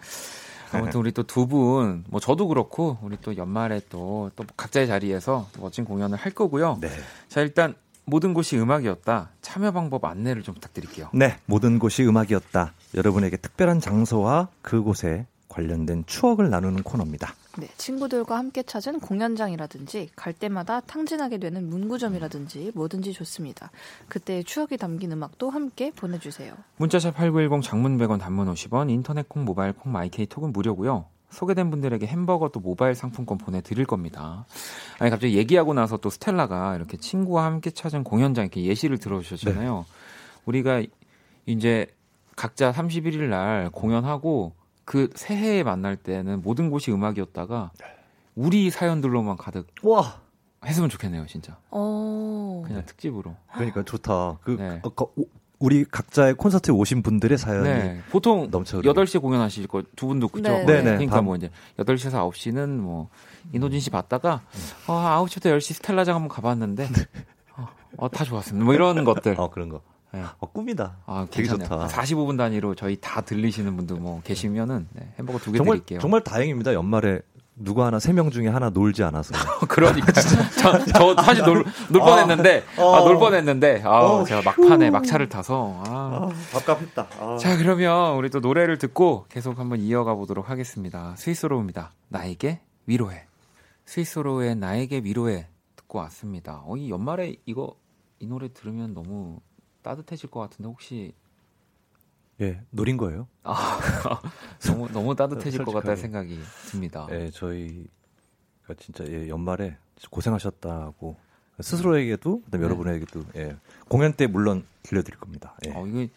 아무튼 0.79 0.99
우리 0.99 1.11
또 1.11 1.23
두 1.23 1.47
분, 1.47 2.03
뭐 2.09 2.19
저도 2.19 2.47
그렇고 2.47 2.97
우리 3.01 3.17
또 3.21 3.35
연말에 3.37 3.81
또, 3.89 4.31
또 4.35 4.43
각자의 4.57 4.87
자리에서 4.87 5.47
멋진 5.59 5.85
공연을 5.85 6.17
할 6.17 6.33
거고요. 6.33 6.77
네. 6.81 6.89
자, 7.29 7.41
일단 7.41 7.75
모든 8.05 8.33
곳이 8.33 8.57
음악이었다. 8.57 9.29
참여 9.41 9.71
방법 9.71 10.05
안내를 10.05 10.41
좀 10.43 10.55
부탁드릴게요. 10.55 11.09
네, 11.13 11.37
모든 11.45 11.79
곳이 11.79 12.03
음악이었다. 12.05 12.73
여러분에게 12.95 13.37
특별한 13.37 13.79
장소와 13.79 14.49
그곳에 14.61 15.25
관련된 15.49 16.05
추억을 16.07 16.49
나누는 16.49 16.83
코너입니다. 16.83 17.33
네, 17.57 17.67
친구들과 17.77 18.37
함께 18.37 18.63
찾은 18.63 19.01
공연장이라든지 19.01 20.09
갈 20.15 20.31
때마다 20.33 20.79
탕진하게 20.81 21.37
되는 21.37 21.69
문구점이라든지 21.69 22.71
뭐든지 22.75 23.11
좋습니다. 23.13 23.71
그때의 24.07 24.45
추억이 24.45 24.77
담긴 24.77 25.11
음악도 25.11 25.49
함께 25.49 25.91
보내주세요. 25.91 26.53
문자샵 26.77 27.15
8910 27.15 27.61
장문 27.61 27.97
100원 27.97 28.19
단문 28.19 28.51
50원 28.53 28.89
인터넷 28.89 29.27
콩 29.27 29.43
모바일 29.43 29.73
콩 29.73 29.91
마이케이 29.91 30.25
톡은 30.25 30.53
무료고요. 30.53 31.07
소개된 31.29 31.69
분들에게 31.71 32.05
햄버거 32.05 32.49
또 32.49 32.59
모바일 32.59 32.93
상품권 32.95 33.37
보내드릴 33.37 33.85
겁니다. 33.85 34.45
아니 34.99 35.09
갑자기 35.09 35.37
얘기하고 35.37 35.73
나서 35.73 35.97
또 35.97 36.09
스텔라가 36.09 36.75
이렇게 36.75 36.97
친구와 36.97 37.45
함께 37.45 37.71
찾은 37.71 38.03
공연장 38.03 38.45
이렇게 38.45 38.63
예시를 38.63 38.97
들어주셨잖아요. 38.97 39.85
우리가 40.45 40.83
이제 41.45 41.87
각자 42.35 42.71
31일 42.71 43.29
날 43.29 43.69
공연하고 43.69 44.53
그 44.91 45.09
새해에 45.15 45.63
만날 45.63 45.95
때는 45.95 46.41
모든 46.41 46.69
곳이 46.69 46.91
음악이었다가 46.91 47.71
우리 48.35 48.69
사연들로만 48.69 49.37
가득 49.37 49.67
와, 49.83 50.19
했으면 50.65 50.89
좋겠네요, 50.89 51.25
진짜. 51.27 51.55
어, 51.69 52.61
그냥 52.67 52.83
특집으로. 52.85 53.33
그러니까 53.53 53.83
좋다. 53.83 54.39
그 54.43 54.57
네. 54.59 54.81
오- 54.83 55.25
우리 55.59 55.85
각자의 55.85 56.33
콘서트에 56.33 56.73
오신 56.75 57.03
분들의 57.03 57.37
사연이 57.37 57.69
네. 57.69 58.01
보통 58.09 58.49
넘쳐. 58.51 58.81
8시에 58.81 59.21
공연하실 59.21 59.67
거 59.67 59.81
두 59.95 60.07
분도 60.07 60.27
그죠? 60.27 60.51
네. 60.51 60.65
네네. 60.65 60.83
그러니까 60.83 61.15
밤. 61.15 61.23
뭐 61.25 61.37
이제 61.37 61.49
8시에서 61.77 62.29
9시는 62.29 62.67
뭐 62.79 63.07
이노진 63.53 63.79
씨 63.79 63.89
봤다가 63.91 64.41
어, 64.87 64.93
9시부터 65.25 65.55
10시 65.55 65.75
스텔라장 65.75 66.15
한번 66.15 66.27
가봤는데 66.27 66.87
어, 67.55 67.67
어, 67.95 68.09
다 68.09 68.25
좋았습니다. 68.25 68.65
뭐 68.65 68.73
이런 68.73 69.05
것들. 69.05 69.39
어 69.39 69.49
그런 69.51 69.69
거. 69.69 69.81
네. 70.13 70.23
어, 70.39 70.45
꿈이다. 70.51 70.97
아, 71.05 71.25
되게 71.31 71.47
괜찮네요. 71.47 71.67
좋다. 71.69 71.87
45분 71.87 72.37
단위로 72.37 72.75
저희 72.75 72.97
다 72.99 73.21
들리시는 73.21 73.75
분들 73.77 73.95
뭐 73.97 74.21
계시면은 74.23 74.87
네, 74.91 75.13
햄버거 75.17 75.39
두 75.39 75.51
개 75.51 75.59
드릴게요. 75.59 75.99
정말 75.99 76.21
다행입니다. 76.23 76.73
연말에 76.73 77.21
누구 77.55 77.83
하나 77.83 77.99
세 77.99 78.11
명 78.13 78.29
중에 78.31 78.47
하나 78.47 78.69
놀지 78.69 79.03
않아서. 79.03 79.33
그러니까 79.69 80.11
저, 80.61 80.85
저 80.85 81.15
사실 81.21 81.43
놀, 81.43 81.63
놀 81.89 82.01
뻔했는데 82.01 82.63
어. 82.77 82.95
아, 82.95 82.99
놀 83.03 83.19
뻔했는데 83.19 83.83
아, 83.85 83.99
어, 84.01 84.23
제가 84.25 84.41
막판에 84.43 84.89
막차를 84.89 85.29
타서 85.29 85.83
아. 85.85 86.29
밥값했다. 86.53 87.07
아. 87.19 87.37
자, 87.37 87.57
그러면 87.57 88.15
우리 88.15 88.29
또 88.29 88.39
노래를 88.39 88.77
듣고 88.79 89.25
계속 89.29 89.59
한번 89.59 89.79
이어가 89.79 90.15
보도록 90.15 90.49
하겠습니다. 90.49 91.13
스위스로우입니다. 91.17 91.93
나에게 92.09 92.61
위로해. 92.85 93.25
스위스로우의 93.85 94.55
나에게 94.55 95.01
위로해 95.03 95.47
듣고 95.75 95.99
왔습니다. 95.99 96.63
어, 96.65 96.75
이 96.77 96.89
연말에 96.89 97.35
이거 97.45 97.75
이 98.19 98.27
노래 98.27 98.51
들으면 98.53 98.93
너무 98.93 99.39
따뜻해질 99.81 100.29
것 100.29 100.39
같은데 100.39 100.67
혹시 100.67 101.13
예, 102.41 102.61
노린 102.71 102.97
거예요. 102.97 103.27
아, 103.43 103.79
너무 104.65 104.87
너무 104.91 105.15
따뜻해질 105.15 105.63
것 105.63 105.73
같다는. 105.73 105.95
생각이 105.95 106.39
듭니다. 106.69 107.07
예, 107.11 107.29
저희가 107.29 108.73
진짜 108.79 109.05
예, 109.07 109.27
연말에 109.27 109.77
고생하셨다고 110.09 111.15
스스로에게도 111.59 112.41
그다음에 112.41 112.61
네. 112.61 112.65
여러분에게도 112.65 113.23
예, 113.35 113.55
공연 113.87 114.13
때 114.13 114.25
물론 114.27 114.65
들려드릴 114.83 115.19
겁니다. 115.19 115.55
예. 115.67 115.71
어, 115.71 115.85
이거 115.85 116.07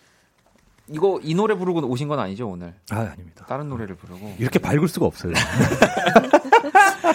이거 0.87 1.21
이 1.23 1.35
노래 1.35 1.55
부르고 1.55 1.81
오신 1.87 2.09
건 2.09 2.19
아니죠 2.19 2.49
오늘? 2.49 2.75
아 2.91 3.01
아닙니다. 3.01 3.45
다른 3.47 3.69
노래를 3.69 3.95
부르고 3.97 4.37
이렇게 4.39 4.59
밝을 4.59 4.89
수가 4.89 5.07
없어요. 5.07 5.33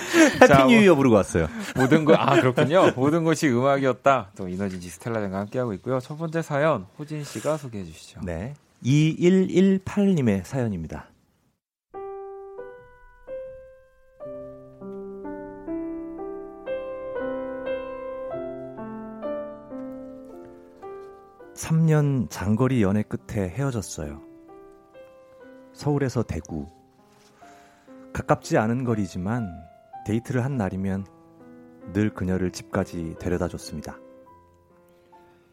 자, 0.48 0.63
Happy 0.63 0.73
New 0.73 0.84
Year 0.84 0.95
부르고 0.95 1.15
왔어요. 1.15 1.48
모든 1.76 2.06
것, 2.06 2.15
아, 2.15 2.39
그렇군요. 2.39 2.91
모든 2.95 3.24
것이 3.24 3.48
음악이었다. 3.48 4.32
또 4.36 4.48
이호진 4.47 4.79
씨 4.82 4.89
스텔라장과 4.89 5.39
함께하고 5.39 5.74
있고요. 5.74 6.00
첫 6.00 6.17
번째 6.17 6.41
사연, 6.41 6.86
호진 6.98 7.24
씨가 7.24 7.58
소개해 7.58 7.86
주시죠. 7.86 8.22
네. 8.24 8.54
2118님의 8.84 10.43
사연입니다. 10.45 11.08
삼년 21.60 22.30
장거리 22.30 22.82
연애 22.82 23.04
끝에 23.04 23.50
헤어졌어요. 23.50 24.22
서울에서 25.74 26.24
대구. 26.24 26.67
가깝지 28.13 28.58
않은 28.58 28.86
거리지만 28.86 29.68
데이트를 30.10 30.43
한 30.43 30.58
날이면 30.58 31.06
늘 31.93 32.12
그녀를 32.12 32.52
집까지 32.52 33.15
데려다 33.19 33.48
줬습니다. 33.48 34.00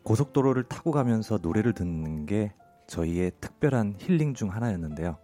고속도로를 0.02 0.64
타고 0.64 0.92
가면서 0.92 1.38
노래를 1.42 1.74
듣는 1.74 2.24
게 2.24 2.54
저희의 2.86 3.32
특별한 3.38 3.96
힐링 3.98 4.32
중 4.32 4.50
하나였는데요. 4.50 5.18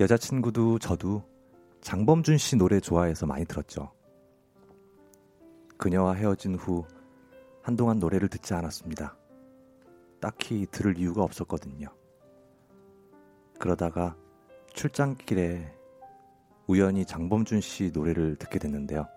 여자친구도 0.00 0.80
저도 0.80 1.22
장범준 1.80 2.38
씨 2.38 2.56
노래 2.56 2.80
좋아해서 2.80 3.26
많이 3.26 3.44
들었죠. 3.44 3.92
그녀와 5.76 6.14
헤어진 6.14 6.56
후 6.56 6.84
한동안 7.62 8.00
노래를 8.00 8.28
듣지 8.28 8.52
않았습니다. 8.52 9.16
딱히 10.20 10.66
들을 10.72 10.98
이유가 10.98 11.22
없었거든요. 11.22 11.86
그러다가 13.60 14.16
출장길에 14.72 15.79
우연히 16.70 17.04
장범준 17.04 17.60
씨 17.60 17.90
노래를 17.92 18.36
듣게 18.36 18.60
됐는데요. 18.60 19.08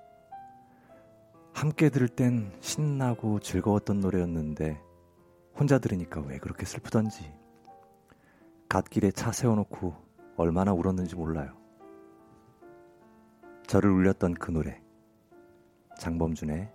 함께 1.54 1.90
들을 1.92 2.08
땐 2.08 2.52
신나고 2.62 3.42
즐거웠던 3.42 4.00
노래였는데 4.00 4.82
혼자 5.56 5.78
들으니까 5.78 6.20
왜 6.22 6.40
그렇게 6.40 6.66
슬프던지 6.66 7.32
갓길에 8.70 9.12
차 9.12 9.32
세워놓고 9.32 9.94
얼마나 10.36 10.74
울었는지 10.74 11.16
몰라요. 11.16 11.56
저를 13.68 13.92
울렸던 13.92 14.34
그 14.34 14.50
노래 14.50 14.82
장범준의 16.00 16.72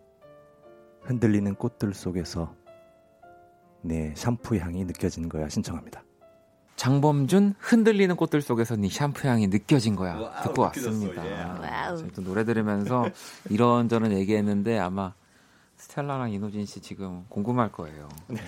흔들리는 1.02 1.56
꽃들 1.56 1.92
속에서 1.92 2.54
내 3.82 4.14
샴푸 4.14 4.56
향이 4.56 4.84
느껴지는 4.84 5.28
거야 5.28 5.48
신청합니다. 5.48 6.04
장범준 6.78 7.56
흔들리는 7.58 8.14
꽃들 8.14 8.40
속에서 8.40 8.76
네 8.76 8.88
샴푸 8.88 9.26
향이 9.26 9.48
느껴진 9.48 9.96
거야. 9.96 10.14
Wow, 10.14 10.42
듣고 10.44 10.66
느껴졌어, 10.66 10.90
왔습니다. 10.90 11.26
예. 11.26 12.08
또 12.14 12.22
노래 12.22 12.44
들으면서 12.44 13.04
이런저런 13.50 14.12
얘기했는데 14.12 14.78
아마 14.78 15.12
스텔라랑 15.76 16.30
이호진 16.30 16.66
씨 16.66 16.80
지금 16.80 17.24
궁금할 17.28 17.72
거예요. 17.72 18.08
네. 18.28 18.40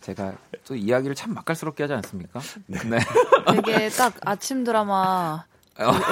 제가 0.00 0.34
또 0.64 0.76
이야기를 0.76 1.16
참 1.16 1.34
맛깔스럽게 1.34 1.82
하지 1.82 1.94
않습니까? 1.94 2.40
네. 2.66 2.78
되게 3.50 3.88
딱 3.88 4.14
아침 4.24 4.62
드라마 4.62 5.44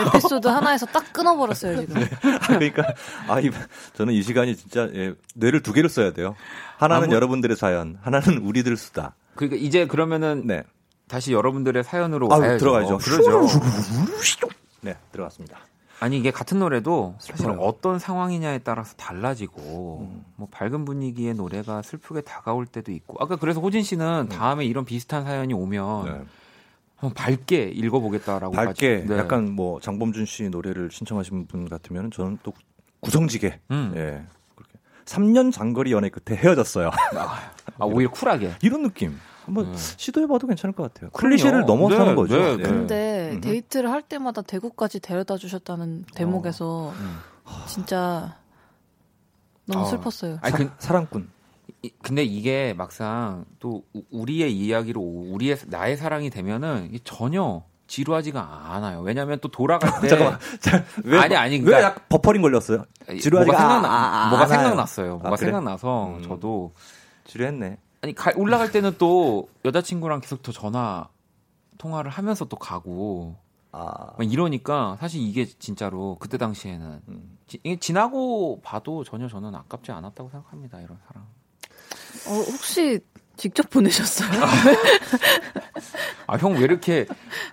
에피소드 0.09 0.49
하나에서 0.49 0.87
딱 0.87 1.13
끊어버렸어요 1.13 1.81
지금. 1.87 2.05
그러니까 2.49 2.83
아, 3.29 3.39
이, 3.39 3.49
저는 3.95 4.13
이 4.13 4.23
시간이 4.23 4.57
진짜 4.57 4.91
예, 4.95 5.15
뇌를 5.37 5.63
두 5.63 5.73
개로 5.73 5.87
써야 5.89 6.13
돼요. 6.13 6.35
하나는 6.79 7.05
아, 7.05 7.07
뭐- 7.07 7.15
여러분들의 7.15 7.57
사연, 7.57 7.97
하나는 8.03 8.39
우리들 8.39 8.77
수다. 8.77 9.15
그러니까 9.37 9.57
이제 9.65 9.87
그러면은 9.87 10.43
네, 10.49 10.65
다시 11.09 11.33
여러분들의 11.33 11.85
사연으로 11.85 12.33
아, 12.33 12.39
가야죠. 12.39 12.59
들어가야죠. 12.59 12.99
그러죠. 12.99 13.61
네 14.81 14.97
들어갔습니다. 15.13 15.59
아니 16.01 16.19
이게 16.19 16.31
같은 16.31 16.59
노래도 16.59 17.15
사실 17.19 17.37
슬퍼요. 17.37 17.61
어떤 17.61 17.99
상황이냐에 17.99 18.59
따라서 18.59 18.95
달라지고 18.97 20.09
음. 20.11 20.25
뭐 20.37 20.49
밝은 20.51 20.85
분위기의 20.85 21.35
노래가 21.35 21.83
슬프게 21.83 22.21
다가올 22.21 22.67
때도 22.67 22.93
있고 22.93 23.17
아까 23.21 23.37
그래서 23.37 23.61
호진 23.61 23.83
씨는 23.83 24.29
다음에 24.29 24.65
이런 24.65 24.85
비슷한 24.85 25.25
사연이 25.25 25.55
오면 25.55 26.05
네. 26.05 26.11
한번 26.97 27.15
밝게 27.15 27.65
읽어보겠다라고 27.69 28.53
밝게 28.53 29.05
네. 29.07 29.19
약간 29.19 29.51
뭐 29.51 29.81
장범준 29.81 30.27
씨 30.27 30.49
노래를 30.49 30.91
신청하신 30.91 31.47
분 31.47 31.69
같으면 31.69 32.11
저는 32.11 32.39
또 32.43 32.53
구성지게 33.01 33.61
음. 33.71 33.93
예 33.97 34.23
그렇게 34.57 34.79
3년 35.05 35.53
장거리 35.53 35.93
연애 35.93 36.09
끝에 36.09 36.37
헤어졌어요. 36.37 36.91
아, 37.79 37.85
오히려 37.85 38.11
쿨하게 38.11 38.53
이런 38.63 38.83
느낌 38.83 39.19
한번 39.45 39.67
음. 39.67 39.75
시도해봐도 39.77 40.47
괜찮을 40.47 40.75
것 40.75 40.93
같아요. 40.93 41.11
클리셰를 41.11 41.65
넘어서는 41.67 42.07
네, 42.09 42.15
거죠. 42.15 42.37
네, 42.37 42.53
예. 42.53 42.57
네. 42.57 42.63
근데 42.63 43.31
음. 43.35 43.41
데이트를 43.41 43.91
할 43.91 44.03
때마다 44.03 44.43
대구까지 44.43 45.01
데려다 45.01 45.37
주셨다는 45.37 46.05
대목에서 46.15 46.91
음. 46.91 47.19
진짜 47.69 48.37
너무 49.67 49.85
어. 49.85 49.89
슬펐어요. 49.89 50.39
아니 50.43 50.55
그, 50.57 50.71
사랑꾼. 50.79 51.29
이- 51.83 51.91
근데 52.03 52.23
이게 52.25 52.75
막상 52.77 53.45
또 53.59 53.83
우- 53.95 54.03
우리의 54.11 54.53
이야기로 54.57 55.01
우리의 55.01 55.59
나의 55.67 55.97
사랑이 55.97 56.31
되면은 56.31 56.91
전혀 57.05 57.63
지루하지가 57.87 58.73
않아요. 58.75 59.01
왜냐하면 59.01 59.39
또 59.41 59.49
돌아갈 59.49 59.91
때 60.01 60.09
잠깐만. 60.09 60.39
자, 60.61 60.85
왜, 61.05 61.19
아니, 61.19 61.37
아니, 61.37 61.57
왜 61.59 61.65
그러니까- 61.65 61.89
약 61.89 62.09
버퍼링 62.09 62.41
걸렸어요? 62.41 62.85
지루하지가 63.21 63.45
뭐가 63.45 63.59
생각나 63.59 63.89
아, 63.89 63.93
아, 63.93 64.25
아, 64.27 64.31
뭐가. 64.31 64.47
생각났어요. 64.47 65.09
뭐가 65.17 65.29
아, 65.29 65.37
그래? 65.37 65.47
생각나서 65.47 66.07
음. 66.17 66.23
저도 66.23 66.73
지루했네. 67.27 67.77
아니 68.05 68.15
가- 68.15 68.33
올라갈 68.37 68.71
때는 68.71 68.97
또 68.99 69.49
여자친구랑 69.65 70.21
계속 70.21 70.43
더 70.43 70.53
전화 70.53 71.09
통화를 71.79 72.11
하면서 72.11 72.45
또 72.45 72.57
가고 72.57 73.37
아, 73.73 74.13
막 74.19 74.31
이러니까 74.31 74.99
사실 75.01 75.23
이게 75.23 75.47
진짜로 75.47 76.19
그때 76.21 76.37
당시에는 76.37 77.01
음. 77.09 77.39
지, 77.47 77.59
이게 77.65 77.79
지나고 77.81 78.61
봐도 78.63 79.05
전혀 79.05 79.27
저는 79.27 79.55
아깝지 79.55 79.91
않았다고 79.91 80.29
생각합니다. 80.29 80.83
이런 80.83 80.99
사랑. 81.09 81.25
어, 82.27 82.43
혹시 82.53 83.01
직접 83.39 83.71
보내셨어요? 83.71 84.29
아 86.29 86.37
형 86.37 86.53
왜 86.57 86.61
이렇게 86.61 87.07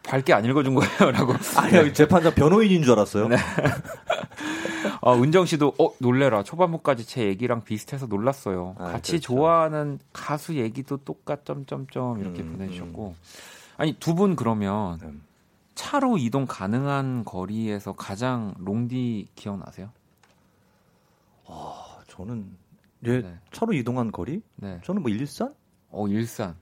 밝게 0.04 0.34
안 0.34 0.44
읽어준 0.44 0.76
거예요?라고. 0.76 1.34
아니, 1.56 1.94
재판장 1.94 2.34
변호인인 2.36 2.84
줄 2.84 2.92
알았어요. 2.92 3.30
네. 3.30 3.38
아, 5.04 5.14
은정 5.14 5.46
씨도 5.46 5.74
어 5.80 5.92
놀래라 6.00 6.44
초반부까지 6.44 7.06
제 7.06 7.26
얘기랑 7.26 7.64
비슷해서 7.64 8.06
놀랐어요. 8.06 8.76
아, 8.78 8.92
같이 8.92 9.14
그렇죠. 9.14 9.34
좋아하는 9.34 10.00
가수 10.14 10.56
얘기도 10.56 10.98
똑같 10.98 11.44
점점점 11.46 12.20
이렇게 12.22 12.42
음, 12.44 12.52
보내주셨고 12.54 13.16
아니 13.78 13.94
두 13.94 14.14
분 14.14 14.36
그러면 14.36 15.00
음. 15.02 15.24
차로 15.74 16.18
이동 16.18 16.46
가능한 16.46 17.26
거리에서 17.26 17.94
가장 17.94 18.54
롱디 18.60 19.30
기억나세요? 19.36 19.90
아, 21.48 21.98
저는 22.08 22.46
예, 23.06 23.22
네. 23.22 23.40
차로 23.52 23.74
이동한 23.74 24.12
거리? 24.12 24.42
네. 24.58 24.80
저는 24.84 25.02
뭐 25.02 25.10
일산? 25.10 25.56
어 25.90 26.08
일산. 26.08 26.56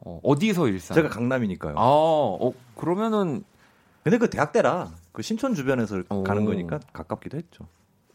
어, 0.00 0.20
어디서 0.22 0.68
일산? 0.68 0.94
제가 0.94 1.08
강남이니까요. 1.08 1.74
아, 1.78 1.80
어 1.82 2.52
그러면은 2.76 3.42
근데 4.02 4.18
그 4.18 4.28
대학 4.28 4.52
때라 4.52 4.92
그 5.14 5.22
신촌 5.22 5.54
주변에서 5.54 6.02
오. 6.10 6.24
가는 6.24 6.44
거니까 6.44 6.80
가깝기도 6.92 7.36
했죠. 7.38 7.66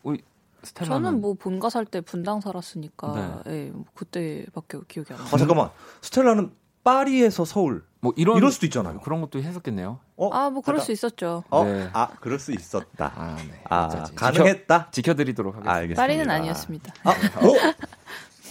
우리 0.04 0.22
스텔라는 0.64 1.04
저는 1.06 1.22
뭐 1.22 1.34
본가 1.34 1.70
살 1.70 1.86
때 1.86 2.02
분당 2.02 2.42
살았으니까 2.42 3.44
예, 3.48 3.72
뭐 3.74 3.86
그때밖에 3.96 4.80
기억이 4.90 5.14
안 5.14 5.20
나요. 5.20 5.30
아 5.34 5.38
잠깐만 5.38 5.70
스텔라는 6.02 6.52
파리에서 6.84 7.46
서울 7.46 7.86
뭐 8.02 8.12
이런 8.18 8.36
이럴 8.38 8.52
수도 8.52 8.66
있잖아요. 8.66 9.00
그런 9.00 9.22
것도 9.22 9.42
했었겠네요. 9.42 10.00
어? 10.18 10.30
아, 10.34 10.50
뭐 10.50 10.62
그럴 10.62 10.80
잠깐. 10.80 10.86
수 10.86 10.92
있었죠. 10.92 11.44
어? 11.50 11.64
네. 11.64 11.90
아 11.94 12.10
그럴 12.20 12.38
수 12.38 12.52
있었다. 12.52 13.14
아, 13.16 13.36
네. 13.38 13.62
아. 13.70 13.88
가능했다. 14.16 14.90
지켜, 14.92 15.14
드리도록 15.14 15.54
하겠습니다. 15.56 15.74
알겠습니다. 15.74 16.02
파리는 16.02 16.30
아니었습니다. 16.30 16.94
아, 17.06 17.12
어? 17.12 17.74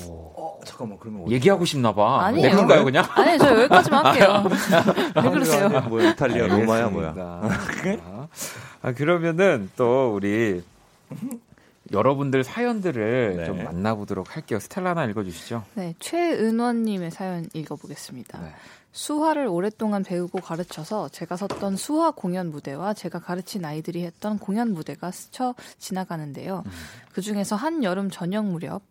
오. 0.07 0.33
어, 0.37 0.61
잠깐만 0.65 0.99
그러면 1.01 1.31
얘기하고 1.31 1.65
싶나 1.65 1.93
봐. 1.93 2.25
아니에요. 2.27 2.49
내건가요 2.49 2.85
그냥? 2.85 3.05
아니, 3.15 3.39
저 3.39 3.51
여기까지만 3.51 4.07
할게요. 4.07 4.45
왜 5.17 5.31
그러세요? 5.31 5.69
뭐야 5.69 6.11
이탈리아 6.11 6.47
로마야 6.47 6.89
뭐야? 6.89 7.41
알겠습니다. 7.43 8.29
아, 8.83 8.93
그러면은 8.93 9.71
또 9.77 10.15
우리 10.15 10.63
여러분들 11.93 12.45
사연들을 12.45 13.37
네. 13.39 13.45
좀 13.47 13.65
만나보도록 13.65 14.37
할게요. 14.37 14.59
스텔라 14.61 14.91
하나 14.91 15.05
읽어주시죠. 15.07 15.65
네, 15.75 15.95
최은원님의 15.99 17.11
사연 17.11 17.47
읽어보겠습니다. 17.55 18.39
네. 18.41 18.53
수화를 18.93 19.47
오랫동안 19.47 20.03
배우고 20.03 20.41
가르쳐서 20.41 21.09
제가 21.11 21.37
섰던 21.37 21.77
수화 21.77 22.11
공연 22.11 22.51
무대와 22.51 22.95
제가 22.95 23.21
가르친 23.21 23.65
아이들이 23.65 24.05
했던 24.05 24.39
공연 24.39 24.73
무대가 24.73 25.11
스쳐 25.11 25.55
지나가는데요. 25.79 26.65
그 27.13 27.21
중에서 27.21 27.55
한 27.55 27.85
여름 27.85 28.11
저녁 28.11 28.47
무렵 28.47 28.83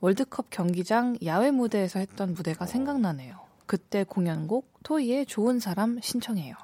월드컵 0.00 0.50
경기장 0.50 1.16
야외 1.24 1.50
무대에서 1.50 1.98
했던 1.98 2.34
무대가 2.34 2.66
생각나네요. 2.66 3.38
그때 3.66 4.04
공연곡 4.04 4.68
토이의 4.82 5.26
좋은 5.26 5.60
사람 5.60 5.98
신청해요. 6.00 6.54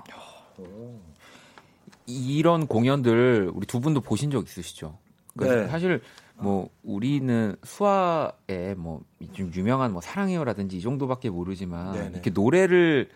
이런 2.06 2.66
공연들 2.66 3.50
우리 3.54 3.66
두 3.66 3.80
분도 3.80 4.00
보신 4.00 4.30
적 4.30 4.44
있으시죠? 4.46 4.98
그러니까 5.36 5.62
네. 5.62 5.68
사실 5.68 6.02
뭐 6.42 6.68
우리는 6.82 7.56
수화에 7.62 8.74
뭐좀 8.76 9.52
유명한 9.54 9.92
뭐 9.92 10.00
사랑해요라든지 10.00 10.76
이 10.78 10.80
정도밖에 10.80 11.30
모르지만 11.30 11.92
네네. 11.92 12.10
이렇게 12.12 12.30
노래를 12.30 13.08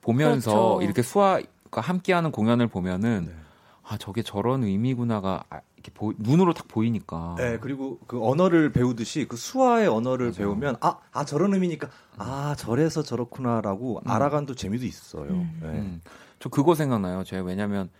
보면서 0.00 0.50
그렇죠. 0.52 0.82
이렇게 0.82 1.02
수화가 1.02 1.80
함께하는 1.80 2.30
공연을 2.30 2.68
보면은 2.68 3.26
네. 3.26 3.34
아 3.82 3.98
저게 3.98 4.22
저런 4.22 4.64
의미구나가 4.64 5.44
아, 5.50 5.60
이렇게 5.74 5.90
보- 5.92 6.14
눈으로 6.18 6.54
딱 6.54 6.66
보이니까 6.68 7.34
네 7.36 7.58
그리고 7.58 7.98
그 8.06 8.24
언어를 8.24 8.72
배우듯이 8.72 9.26
그 9.28 9.36
수화의 9.36 9.88
언어를 9.88 10.28
맞아. 10.28 10.38
배우면 10.38 10.76
아, 10.80 10.98
아 11.12 11.24
저런 11.24 11.52
의미니까 11.52 11.88
아 12.16 12.54
저래서 12.56 13.02
저렇구나라고 13.02 14.00
알아가는 14.06 14.46
또 14.46 14.54
재미도 14.54 14.86
있어요. 14.86 15.30
음. 15.32 15.58
네. 15.60 15.68
음, 15.68 16.00
저 16.38 16.48
그거 16.48 16.74
생각나요. 16.74 17.24
제가 17.24 17.42
왜냐면 17.42 17.90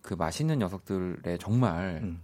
그 0.00 0.14
맛있는 0.14 0.58
녀석들의 0.60 1.38
정말 1.40 2.00
음. 2.02 2.20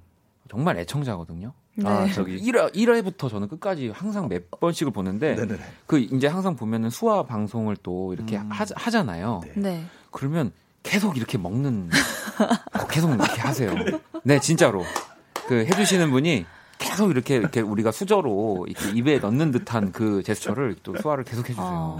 정말 0.49 0.79
애청자거든요. 0.79 1.53
네. 1.79 1.89
아 1.89 2.07
저기 2.13 2.37
1화, 2.43 2.75
1화부터 2.75 3.29
저는 3.31 3.49
끝까지 3.49 3.91
항상 3.91 4.29
몇 4.29 4.51
번씩을 4.51 4.93
보는데 4.93 5.35
네네네. 5.35 5.61
그 5.87 5.99
이제 5.99 6.27
항상 6.27 6.57
보면은 6.57 6.91
수화 6.91 7.23
방송을 7.25 7.77
또 7.83 8.13
이렇게 8.13 8.37
음. 8.39 8.51
하, 8.51 8.65
하잖아요. 8.75 9.41
네. 9.45 9.53
네. 9.57 9.85
그러면 10.11 10.53
계속 10.83 11.17
이렇게 11.17 11.39
먹는 11.39 11.91
어, 12.81 12.87
계속 12.87 13.13
이렇게 13.13 13.41
하세요. 13.41 13.75
네, 14.25 14.41
진짜로. 14.41 14.85
그 15.47 15.55
해 15.65 15.71
주시는 15.71 16.11
분이 16.11 16.45
계속 16.79 17.11
이렇게 17.11 17.37
이렇게 17.37 17.61
우리가 17.61 17.91
수저로 17.91 18.67
이렇게 18.69 18.91
입에 18.91 19.19
넣는 19.19 19.51
듯한 19.51 19.93
그 19.93 20.23
제스처를 20.23 20.77
또 20.83 20.97
수화를 20.97 21.25
계속 21.25 21.49
해 21.49 21.55
주세요. 21.55 21.67
어. 21.67 21.99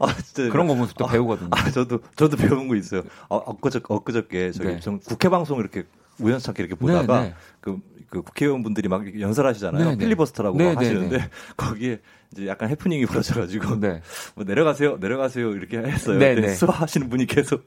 아 0.00 0.14
진짜 0.14 0.50
그런 0.50 0.66
거 0.66 0.74
보면서 0.74 0.92
또 0.98 1.06
배우거든요. 1.06 1.48
아 1.52 1.70
저도 1.70 2.00
저도 2.16 2.36
배운 2.36 2.68
거 2.68 2.76
있어요. 2.76 3.02
어, 3.28 3.36
엊그저 3.36 3.80
엊그저께 3.88 4.52
저기 4.52 4.68
네. 4.68 4.80
좀 4.80 5.00
국회 5.00 5.28
방송 5.28 5.58
이렇게 5.60 5.84
우연찮게 6.20 6.62
이렇게 6.62 6.74
보다가 6.74 7.20
네, 7.20 7.28
네. 7.28 7.34
그, 7.60 7.78
그 8.08 8.22
국회의원분들이 8.22 8.88
막 8.88 9.20
연설하시잖아요. 9.20 9.84
네, 9.84 9.90
네. 9.92 9.96
필리버스터라고 9.96 10.56
네, 10.56 10.64
막 10.74 10.80
네, 10.80 10.86
하시는데 10.86 11.18
네. 11.18 11.30
거기에 11.56 12.00
이제 12.32 12.46
약간 12.46 12.68
해프닝이 12.68 13.06
벌어져가지고 13.06 13.80
네. 13.80 14.02
뭐 14.34 14.44
내려가세요, 14.44 14.98
내려가세요 14.98 15.52
이렇게 15.52 15.78
했어요. 15.78 16.18
네, 16.18 16.34
네. 16.34 16.54
수화하시는 16.54 17.08
분이 17.08 17.26
계속 17.26 17.64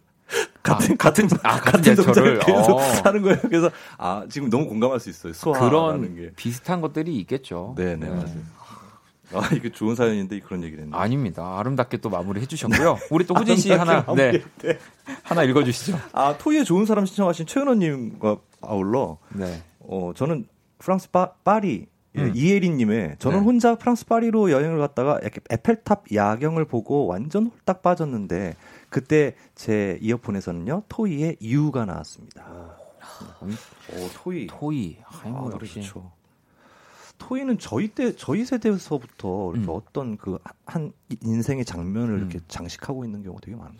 같은 0.63 0.95
같은 0.97 1.27
아, 1.43 1.59
같은 1.59 1.71
같은 1.71 1.83
제스처를? 1.83 2.39
동작을 2.39 2.39
계속 2.39 2.77
어. 2.77 2.81
하는 3.03 3.21
거예요. 3.21 3.37
그래서 3.41 3.69
아 3.97 4.25
지금 4.29 4.49
너무 4.49 4.67
공감할 4.67 4.99
수 4.99 5.09
있어요. 5.09 5.33
수화라는 5.33 5.69
그런 5.69 6.15
게. 6.15 6.31
비슷한 6.35 6.81
것들이 6.81 7.17
있겠죠. 7.19 7.75
네, 7.77 7.95
네, 7.95 8.07
맞아요. 8.09 8.60
아 9.33 9.49
이게 9.55 9.71
좋은 9.71 9.95
사연인데 9.95 10.39
그런 10.41 10.63
얘기를 10.63 10.83
했네. 10.83 10.95
아닙니다. 10.95 11.59
아름답게 11.59 11.97
또 11.97 12.09
마무리 12.09 12.41
해 12.41 12.45
주셨고요. 12.45 12.97
우리 13.09 13.25
또 13.25 13.33
후진 13.35 13.57
씨 13.57 13.71
하나, 13.71 14.05
네, 14.15 14.41
네. 14.59 14.77
하나 15.23 15.43
읽어 15.43 15.63
주시죠. 15.63 15.97
아 16.13 16.37
토이의 16.37 16.65
좋은 16.65 16.85
사람 16.85 17.05
신청하신 17.05 17.45
최은호 17.45 17.75
님과 17.75 18.37
아울러 18.61 19.17
네. 19.33 19.61
어 19.79 20.11
저는 20.15 20.47
프랑스 20.79 21.09
파, 21.11 21.33
파리 21.43 21.87
예, 22.17 22.21
음. 22.21 22.33
이혜린님의 22.35 23.15
저는 23.19 23.39
네. 23.39 23.45
혼자 23.45 23.75
프랑스 23.75 24.05
파리로 24.05 24.51
여행을 24.51 24.79
갔다가 24.79 25.19
이렇게 25.21 25.39
에펠탑 25.49 26.13
야경을 26.13 26.65
보고 26.65 27.07
완전 27.07 27.47
홀딱 27.47 27.81
빠졌는데 27.81 28.55
그때 28.89 29.35
제 29.55 29.97
이어폰에서는요 30.01 30.83
토이의 30.89 31.37
U가 31.41 31.85
나왔습니다. 31.85 32.45
오 33.93 34.09
토이 34.13 34.47
토이, 34.47 34.97
아이 35.05 35.31
아, 35.31 35.49
역시. 35.53 35.81
좋죠. 35.81 36.11
토이는 37.21 37.59
저희 37.59 37.89
때 37.89 38.15
저희 38.15 38.43
세대에서부터 38.45 39.51
이렇게 39.53 39.69
음. 39.69 39.75
어떤 39.75 40.17
그 40.17 40.39
한 40.65 40.91
인생의 41.21 41.65
장면을 41.65 42.13
음. 42.13 42.19
이렇게 42.19 42.39
장식하고 42.47 43.03
있는 43.05 43.23
경우가 43.23 43.41
되게 43.43 43.55
많아요. 43.57 43.75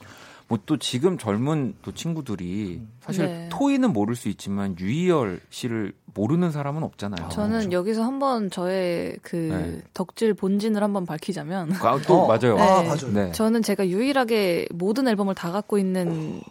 뭐또 0.49 0.75
지금 0.77 1.17
젊은 1.17 1.73
또 1.81 1.93
친구들이 1.93 2.81
사실 2.99 3.25
네. 3.25 3.49
토이는 3.49 3.93
모를 3.93 4.17
수 4.17 4.27
있지만 4.27 4.75
유희열 4.77 5.39
씨를 5.49 5.93
모르는 6.13 6.51
사람은 6.51 6.83
없잖아요. 6.83 7.29
저는 7.29 7.71
여기서 7.71 8.03
한번 8.03 8.49
저의 8.49 9.17
그 9.21 9.35
네. 9.37 9.81
덕질 9.93 10.33
본진을 10.33 10.83
한번 10.83 11.05
밝히자면 11.05 11.71
아, 11.71 11.97
또 12.05 12.23
어. 12.23 12.27
맞아요. 12.27 12.57
아, 12.59 12.83
맞아요. 12.83 13.13
네. 13.13 13.31
저는 13.31 13.61
제가 13.61 13.87
유일하게 13.87 14.67
모든 14.73 15.07
앨범을 15.07 15.33
다 15.35 15.51
갖고 15.53 15.77
있는 15.77 16.41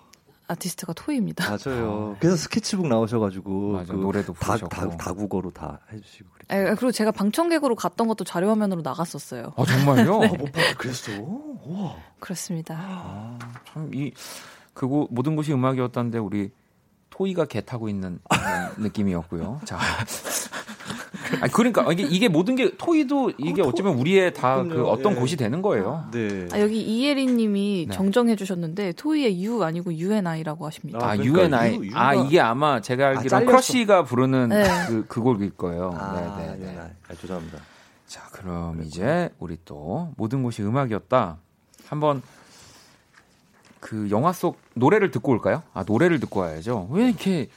아티스트가 0.50 0.92
토이입니다. 0.94 1.44
맞아요. 1.48 2.16
그래서 2.18 2.36
스케치북 2.36 2.88
나오셔가지고 2.88 3.72
맞아, 3.72 3.92
그 3.92 3.98
노래도 3.98 4.32
다, 4.34 4.56
부르셨고. 4.56 4.68
다, 4.68 4.96
다 4.96 5.12
국어로 5.12 5.50
다 5.52 5.80
해주시고 5.92 6.28
그랬죠. 6.30 6.54
에, 6.54 6.74
그리고 6.74 6.90
제가 6.92 7.12
방청객으로 7.12 7.76
갔던 7.76 8.08
것도 8.08 8.24
자료 8.24 8.50
화면으로 8.50 8.82
나갔었어요. 8.82 9.52
아 9.56 9.64
정말요? 9.64 10.18
못 10.38 10.52
봤어. 10.52 10.76
그랬어. 10.78 11.12
우와. 11.22 11.96
그렇습니다. 12.18 12.76
아, 12.78 13.38
참이 13.72 14.12
그곳 14.74 15.08
모든 15.12 15.36
곳이 15.36 15.52
음악이었다는데 15.52 16.18
우리 16.18 16.50
토이가 17.10 17.44
개 17.44 17.60
타고 17.60 17.88
있는 17.88 18.18
느낌이었고요. 18.78 19.60
자. 19.64 19.78
아 21.40 21.48
그러니까 21.48 21.90
이게, 21.92 22.04
이게 22.04 22.28
모든 22.28 22.54
게 22.54 22.76
토이도 22.76 23.32
이게 23.38 23.62
어쩌면 23.62 23.94
우리의 23.98 24.32
다 24.32 24.62
그. 24.62 24.86
어떤 24.86 25.12
예. 25.12 25.16
곳이 25.18 25.36
되는 25.36 25.60
거예요. 25.60 26.04
네. 26.12 26.46
아, 26.52 26.60
여기 26.60 26.80
이예린님이 26.80 27.86
네. 27.88 27.94
정정해 27.94 28.36
주셨는데 28.36 28.92
토이의 28.92 29.42
U 29.42 29.62
아니고 29.64 29.92
UNI라고 29.94 30.66
하십니다. 30.66 30.98
아, 31.04 31.10
아, 31.12 31.16
그러니까 31.16 31.42
UNI. 31.66 31.74
유- 31.88 31.96
아, 31.98 32.14
유가- 32.14 32.24
이게 32.26 32.40
아마 32.40 32.80
제가 32.80 33.06
알기로는 33.08 33.28
잘렸어. 33.28 33.46
크러쉬가 33.50 34.04
부르는 34.04 34.48
네. 34.50 34.64
그, 34.86 35.04
그 35.08 35.20
곡일 35.20 35.50
거예요. 35.56 35.92
아, 35.96 36.36
네, 36.38 36.46
네, 36.46 36.56
네. 36.66 36.72
네. 36.74 36.80
아, 37.08 37.14
죄송합니다. 37.14 37.58
자, 38.06 38.22
그럼 38.32 38.82
이제 38.84 39.30
우리 39.38 39.56
또 39.64 40.12
모든 40.16 40.42
곳이 40.42 40.62
음악이었다. 40.62 41.38
한번 41.88 42.22
그 43.80 44.08
영화 44.10 44.32
속 44.32 44.58
노래를 44.74 45.10
듣고 45.10 45.32
올까요? 45.32 45.62
아, 45.74 45.84
노래를 45.86 46.20
듣고 46.20 46.40
와야죠. 46.40 46.88
왜 46.90 47.08
이렇게 47.08 47.48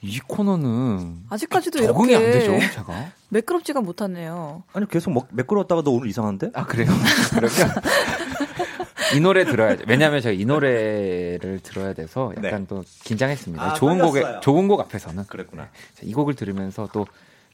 이 0.00 0.20
코너는 0.20 1.24
아직까지도 1.28 1.80
적응이 1.84 2.12
이렇게 2.12 2.26
안 2.26 2.32
되죠, 2.32 2.74
제가. 2.74 3.12
매끄럽지가 3.30 3.80
못하네요. 3.80 4.62
아니 4.72 4.86
계속 4.88 5.10
먹, 5.10 5.28
매끄러웠다가 5.32 5.82
너 5.82 5.90
오늘 5.90 6.08
이상한데? 6.08 6.50
아, 6.54 6.64
그래요? 6.64 6.88
그러면 7.30 7.50
이 9.16 9.20
노래 9.20 9.44
들어야죠. 9.44 9.84
왜냐하면 9.88 10.20
제가 10.20 10.34
이 10.34 10.44
노래를 10.44 11.60
들어야 11.62 11.94
돼서 11.94 12.32
약간 12.36 12.66
또 12.66 12.84
긴장했습니다. 13.04 13.62
아, 13.62 13.74
좋은 13.74 13.98
곡에. 13.98 14.40
좋은 14.42 14.68
곡 14.68 14.80
앞에서는 14.80 15.24
그랬구나. 15.26 15.64
자, 15.94 16.02
이 16.02 16.12
곡을 16.12 16.34
들으면서 16.34 16.88
또 16.92 17.06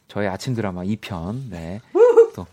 저의 0.08 0.28
아침 0.28 0.54
드라마 0.54 0.82
2편 0.82 1.50
네. 1.50 1.80
또 2.34 2.46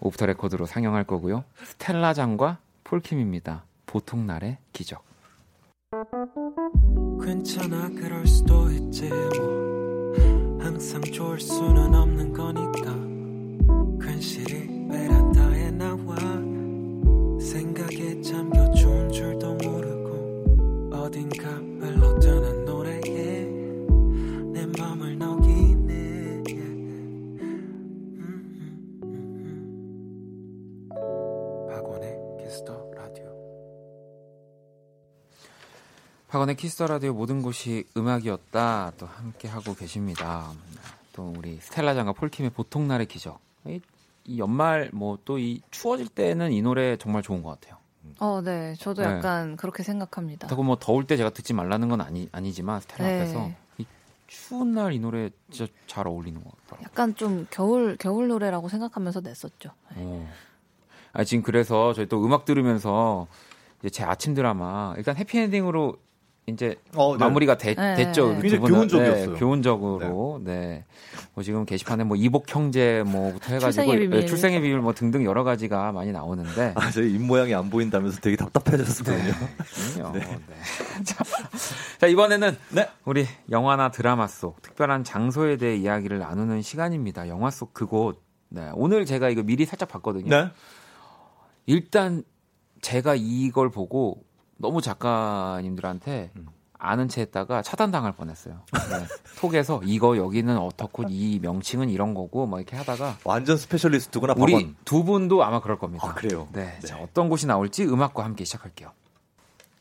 off 0.00 0.13
the 0.13 0.26
record로 0.26 0.66
상영할 0.66 1.04
거고요. 1.04 1.44
스텔라장과 1.64 2.58
폴킴입니다. 2.84 3.64
보통 3.86 4.26
날의 4.26 4.58
기적. 4.72 5.04
괜찮아 7.20 7.90
그럴 7.90 8.26
수도 8.26 8.70
있지 8.70 9.08
뭐. 9.08 10.14
항상 10.60 11.00
좋을 11.02 11.40
수는 11.40 11.94
없는 11.94 12.32
거니까. 12.32 12.94
괜시리 14.00 14.88
베란다에 14.88 15.70
나와. 15.72 16.16
생각에 17.40 18.20
잠겨 18.20 18.70
좋은 18.72 19.10
줄도 19.10 19.54
모르고 19.54 20.90
어딘가 20.92 21.48
흘러드는 21.80 22.57
박원의 36.28 36.56
키스 36.56 36.75
더 36.75 36.86
라디오 36.86 37.14
모든 37.14 37.40
곳이 37.42 37.84
음악이었다. 37.96 38.92
또 38.98 39.06
함께 39.06 39.48
하고 39.48 39.74
계십니다. 39.74 40.50
또 41.14 41.32
우리 41.36 41.56
스텔라 41.56 41.94
장과 41.94 42.12
폴킴의 42.12 42.50
보통 42.50 42.86
날의 42.86 43.06
기적. 43.06 43.38
이, 43.66 43.80
이 44.24 44.38
연말 44.38 44.90
뭐 44.92 45.18
또 45.24 45.38
이 45.38 45.60
추워질 45.70 46.08
때는 46.08 46.52
이 46.52 46.60
노래 46.60 46.96
정말 46.98 47.22
좋은 47.22 47.42
것 47.42 47.58
같아요. 47.58 47.78
어, 48.20 48.40
네. 48.42 48.74
저도 48.78 49.02
네. 49.02 49.08
약간 49.08 49.56
그렇게 49.56 49.82
생각합니다. 49.82 50.46
그렇다고 50.46 50.62
뭐 50.64 50.76
더울 50.78 51.06
때 51.06 51.16
제가 51.16 51.30
듣지 51.30 51.54
말라는 51.54 51.88
건 51.88 52.00
아니 52.02 52.28
아니지만 52.32 52.80
스텔라 52.82 53.08
네. 53.08 53.20
앞에서 53.20 53.50
이 53.78 53.86
추운 54.26 54.74
날 54.74 54.92
이 54.92 54.98
노래 54.98 55.30
진짜 55.50 55.72
잘 55.86 56.06
어울리는 56.06 56.42
것 56.44 56.50
같더라고요. 56.50 56.84
약간 56.84 57.14
좀 57.16 57.46
겨울 57.50 57.96
겨울 57.98 58.28
노래라고 58.28 58.68
생각하면서 58.68 59.20
냈었죠. 59.22 59.70
네. 59.94 59.96
어. 59.96 60.28
아 61.14 61.24
지금 61.24 61.42
그래서 61.42 61.94
저희 61.94 62.06
또 62.06 62.22
음악 62.22 62.44
들으면서 62.44 63.26
이제 63.80 63.88
제 63.88 64.04
아침 64.04 64.34
드라마 64.34 64.92
일단 64.98 65.16
해피엔딩으로 65.16 65.96
이제 66.48 66.76
어, 66.94 67.16
네. 67.16 67.24
마무리가 67.24 67.58
되, 67.58 67.74
네, 67.74 67.94
됐죠. 67.94 68.32
네. 68.32 68.40
굉장히 68.40 68.60
분은. 68.60 68.74
교훈적이었어요. 68.74 69.32
네, 69.32 69.38
교훈적으로. 69.38 70.40
네. 70.42 70.84
뭐 71.34 71.44
지금 71.44 71.64
게시판에 71.66 72.04
뭐 72.04 72.16
이복 72.16 72.44
형제 72.48 73.02
뭐부터 73.06 73.54
해가지고 73.54 73.84
출생의 73.84 73.98
비밀. 73.98 74.20
네, 74.20 74.26
출생의 74.26 74.60
비밀 74.62 74.78
뭐 74.80 74.94
등등 74.94 75.24
여러 75.24 75.44
가지가 75.44 75.92
많이 75.92 76.10
나오는데. 76.10 76.72
아, 76.74 76.90
저희 76.90 77.12
입 77.14 77.20
모양이 77.20 77.54
안 77.54 77.68
보인다면서 77.68 78.20
되게 78.20 78.36
답답해졌었거든요. 78.36 79.32
그럼요. 79.94 80.18
네. 80.18 80.20
자, 81.04 81.24
자, 81.98 82.06
이번에는 82.06 82.56
네. 82.70 82.88
우리 83.04 83.26
영화나 83.50 83.90
드라마 83.90 84.26
속 84.26 84.62
특별한 84.62 85.04
장소에 85.04 85.58
대해 85.58 85.76
이야기를 85.76 86.18
나누는 86.18 86.62
시간입니다. 86.62 87.28
영화 87.28 87.50
속 87.50 87.74
그곳. 87.74 88.22
네. 88.48 88.70
오늘 88.74 89.04
제가 89.04 89.28
이거 89.28 89.42
미리 89.42 89.66
살짝 89.66 89.90
봤거든요. 89.90 90.28
네. 90.28 90.50
일단 91.66 92.24
제가 92.80 93.14
이걸 93.16 93.70
보고 93.70 94.24
너무 94.58 94.82
작가님들한테 94.82 96.30
음. 96.36 96.48
아는 96.80 97.08
체 97.08 97.22
했다가 97.22 97.62
차단당할 97.62 98.12
뻔했어요. 98.12 98.60
네. 98.72 99.06
톡에서 99.40 99.80
이거 99.84 100.16
여기는 100.16 100.56
어떻고 100.58 101.04
이 101.08 101.40
명칭은 101.40 101.90
이런 101.90 102.14
거고 102.14 102.46
막 102.46 102.58
이렇게 102.58 102.76
하다가 102.76 103.18
완전 103.24 103.56
specialist구나, 103.56 104.34
우리 104.36 104.52
박원. 104.52 104.76
두 104.84 105.02
분도 105.02 105.42
아마 105.42 105.60
그럴 105.60 105.78
겁니다. 105.78 106.08
아, 106.08 106.14
그래요? 106.14 106.46
네. 106.52 106.78
네. 106.80 106.86
자, 106.86 106.98
어떤 107.00 107.28
곳이 107.28 107.46
나올지 107.46 107.84
음악과 107.84 108.24
함께 108.24 108.44
시작할게요. 108.44 108.92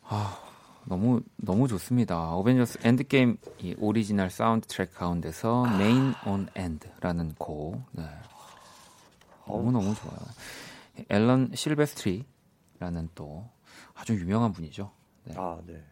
아, 0.03 0.39
너무 0.85 1.21
너무 1.35 1.67
좋습니다. 1.67 2.31
어벤져스 2.33 2.79
엔드게임 2.83 3.37
이 3.59 3.75
오리지널 3.77 4.31
사운드 4.31 4.65
트랙 4.67 4.95
가운데서 4.95 5.65
아. 5.65 5.73
Main 5.75 6.15
on 6.25 6.47
End라는 6.55 7.35
곡. 7.37 7.83
네. 7.91 8.05
너무 9.45 9.71
너무 9.71 9.93
좋아요. 9.93 10.17
앨런 11.09 11.51
실베스트리라는 11.53 13.09
또 13.13 13.47
아주 13.97 14.13
유명한 14.13 14.51
분이죠. 14.53 14.91
네. 15.25 15.33
아, 15.37 15.57
네. 15.65 15.83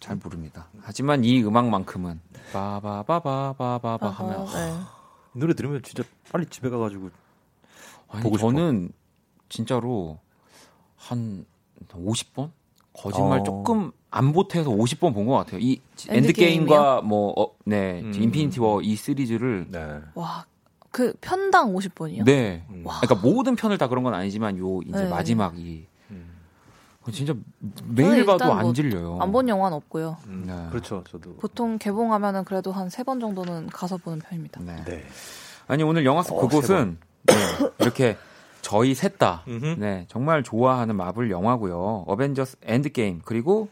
잘 0.00 0.16
모릅니다. 0.16 0.68
하지만 0.80 1.24
이 1.24 1.42
음악만큼은 1.42 2.20
바바바바바바바 2.52 4.08
하면 4.10 4.36
어, 4.40 4.46
네. 4.46 4.74
이 5.34 5.38
노래 5.38 5.54
들으면 5.54 5.82
진짜 5.82 6.02
빨리 6.30 6.46
집에 6.46 6.68
가가지고 6.68 7.10
아니, 8.08 8.22
보고 8.22 8.36
싶어. 8.36 8.50
저는 8.52 8.90
진짜로 9.48 10.18
한 10.96 11.44
50번 11.88 12.50
거짓말 12.92 13.40
어. 13.40 13.42
조금 13.42 13.92
안 14.10 14.32
보태서 14.32 14.70
50번 14.70 15.14
본 15.14 15.26
것 15.26 15.34
같아요. 15.34 15.58
이 15.60 15.80
엔드 16.08 16.32
게임이요? 16.32 16.74
엔드게임과 16.74 17.02
뭐 17.02 17.32
어, 17.40 17.54
네, 17.64 18.00
음. 18.02 18.12
인피니티 18.14 18.60
워 18.60 18.80
이 18.82 18.94
시리즈를 18.96 19.66
네. 19.70 20.00
와, 20.14 20.44
그 20.90 21.14
편당 21.20 21.72
50번이요? 21.74 22.24
네. 22.24 22.64
음. 22.70 22.82
와. 22.86 23.00
그러니까 23.00 23.26
모든 23.26 23.56
편을 23.56 23.78
다 23.78 23.88
그런 23.88 24.04
건 24.04 24.14
아니지만 24.14 24.58
요 24.58 24.80
이제 24.82 25.02
네. 25.04 25.08
마지막이 25.08 25.86
음. 25.88 25.93
진짜 27.12 27.34
매일 27.86 28.24
봐도 28.24 28.44
안 28.52 28.62
뭐 28.62 28.72
질려요. 28.72 29.18
안 29.20 29.30
본 29.32 29.48
영화는 29.48 29.76
없고요. 29.76 30.16
음, 30.26 30.44
네. 30.46 30.68
그렇죠. 30.70 31.04
저도. 31.10 31.36
보통 31.36 31.78
개봉하면은 31.78 32.44
그래도 32.44 32.72
한 32.72 32.88
세 32.88 33.04
번 33.04 33.20
정도는 33.20 33.66
가서 33.68 33.96
보는 33.98 34.20
편입니다. 34.20 34.60
네. 34.62 34.82
네. 34.84 35.04
아니 35.66 35.82
오늘 35.82 36.04
영화 36.04 36.22
속 36.22 36.38
어, 36.38 36.40
그곳은 36.42 36.98
네, 37.26 37.34
이렇게 37.80 38.16
저희 38.62 38.94
셋 38.94 39.18
다. 39.18 39.44
네, 39.78 40.06
정말 40.08 40.42
좋아하는 40.42 40.96
마블 40.96 41.30
영화고요. 41.30 42.04
어벤져스 42.06 42.56
엔드게임 42.62 43.20
그리고 43.24 43.68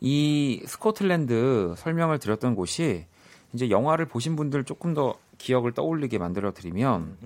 이 0.00 0.62
스코틀랜드 0.66 1.74
설명을 1.78 2.18
드렸던 2.18 2.54
곳이 2.54 3.06
이제 3.52 3.70
영화를 3.70 4.06
보신 4.06 4.36
분들 4.36 4.64
조금 4.64 4.94
더 4.94 5.14
기억을 5.38 5.72
떠올리게 5.72 6.18
만들어 6.18 6.52
드리면 6.52 7.16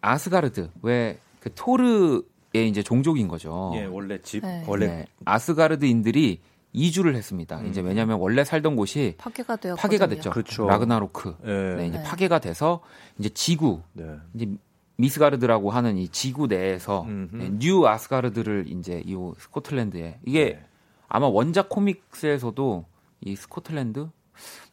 아스가르드 0.00 0.70
왜 0.82 1.18
그 1.40 1.50
토르의 1.54 2.22
이제 2.62 2.82
종족인 2.82 3.26
거죠. 3.26 3.72
예, 3.74 3.84
원래 3.84 4.20
집 4.22 4.44
네. 4.44 4.64
원래 4.66 4.86
네, 4.86 5.06
아스가르드인들이 5.24 6.40
이주를 6.72 7.14
했습니다. 7.16 7.58
음. 7.60 7.66
이제 7.66 7.80
왜냐하면 7.80 8.18
원래 8.18 8.44
살던 8.44 8.76
곳이 8.76 9.14
파괴가 9.18 9.56
되었거든요. 9.56 9.82
파괴가 9.82 10.06
됐죠. 10.06 10.30
그렇죠. 10.30 10.66
라그나로크. 10.66 11.36
예. 11.44 11.76
네, 11.76 11.86
이제 11.88 11.98
네. 11.98 12.04
파괴가 12.04 12.38
돼서 12.40 12.80
이제 13.18 13.28
지구 13.28 13.82
네. 13.92 14.04
이제 14.34 14.48
미드가르드라고 14.96 15.70
하는 15.70 15.96
이 15.96 16.08
지구 16.08 16.46
내에서. 16.46 17.06
네, 17.32 17.50
뉴 17.58 17.86
아스가르드를 17.86 18.66
이제 18.68 19.02
이 19.04 19.16
스코틀랜드에 19.38 20.18
이게 20.24 20.44
네. 20.44 20.64
아마 21.08 21.26
원작 21.26 21.68
코믹스에서도 21.68 22.84
이 23.22 23.36
스코틀랜드 23.36 24.08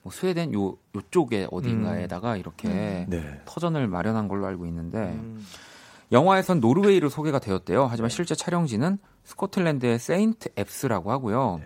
뭐 0.04 0.12
스웨덴 0.12 0.54
요 0.54 0.78
요쪽에 0.96 1.48
어딘가에다가 1.52 2.38
이렇게 2.38 3.06
네. 3.08 3.42
터전을 3.46 3.88
마련한 3.88 4.28
걸로 4.28 4.48
알고 4.48 4.66
있는데 4.66 4.98
음. 4.98 5.46
영화에선 6.12 6.60
노르웨이로 6.60 7.10
소개가 7.10 7.40
되었대요. 7.40 7.86
하지만 7.86 8.10
실제 8.10 8.36
촬영지는 8.36 8.98
스코틀랜드의 9.24 10.00
세인트 10.00 10.50
앱스라고 10.58 11.12
하고요. 11.12 11.62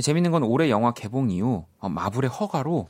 재밌는 0.00 0.30
건 0.30 0.42
올해 0.44 0.70
영화 0.70 0.92
개봉 0.92 1.30
이후 1.30 1.64
어, 1.78 1.88
마블의 1.88 2.30
허가로 2.30 2.88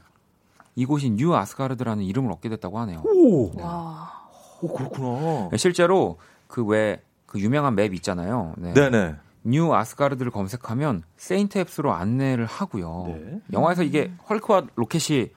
이곳이 0.77 1.11
뉴 1.11 1.35
아스가르드라는 1.35 2.05
이름을 2.05 2.31
얻게 2.31 2.49
됐다고 2.49 2.79
하네요. 2.81 3.03
오, 3.05 3.51
와. 3.61 4.29
오 4.61 4.69
그렇구나. 4.73 5.49
네, 5.51 5.57
실제로 5.57 6.19
그왜그 6.49 7.39
유명한 7.39 7.75
map 7.75 7.95
있잖아요. 7.95 8.55
네. 8.59 8.75
네네. 8.75 9.17
뉴 9.43 9.73
아스가르드를 9.73 10.31
검색하면 10.31 11.03
세인트 11.17 11.59
앱스로 11.59 11.93
안내를 11.93 12.45
하고요. 12.45 13.05
네. 13.07 13.41
영화에서 13.53 13.83
이게 13.83 14.13
헐크와 14.29 14.67
로켓이 14.75 15.31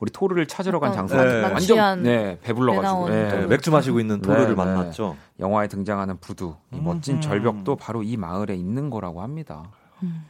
우리 0.00 0.10
토르를 0.10 0.46
찾으러 0.46 0.80
간 0.80 0.92
장소가 0.92 1.24
네. 1.24 1.42
완전 1.42 2.02
네, 2.02 2.38
배불러가지고 2.42 3.08
네. 3.10 3.28
네, 3.28 3.46
맥주 3.46 3.70
마시고 3.70 4.00
있는 4.00 4.20
토르를 4.20 4.42
네, 4.44 4.48
네. 4.50 4.54
만났죠. 4.54 5.16
영화에 5.38 5.68
등장하는 5.68 6.18
부두, 6.20 6.56
이 6.72 6.80
멋진 6.80 7.16
음. 7.16 7.20
절벽도 7.20 7.76
바로 7.76 8.02
이 8.02 8.16
마을에 8.16 8.54
있는 8.56 8.90
거라고 8.90 9.22
합니다. 9.22 9.70
음. 10.02 10.24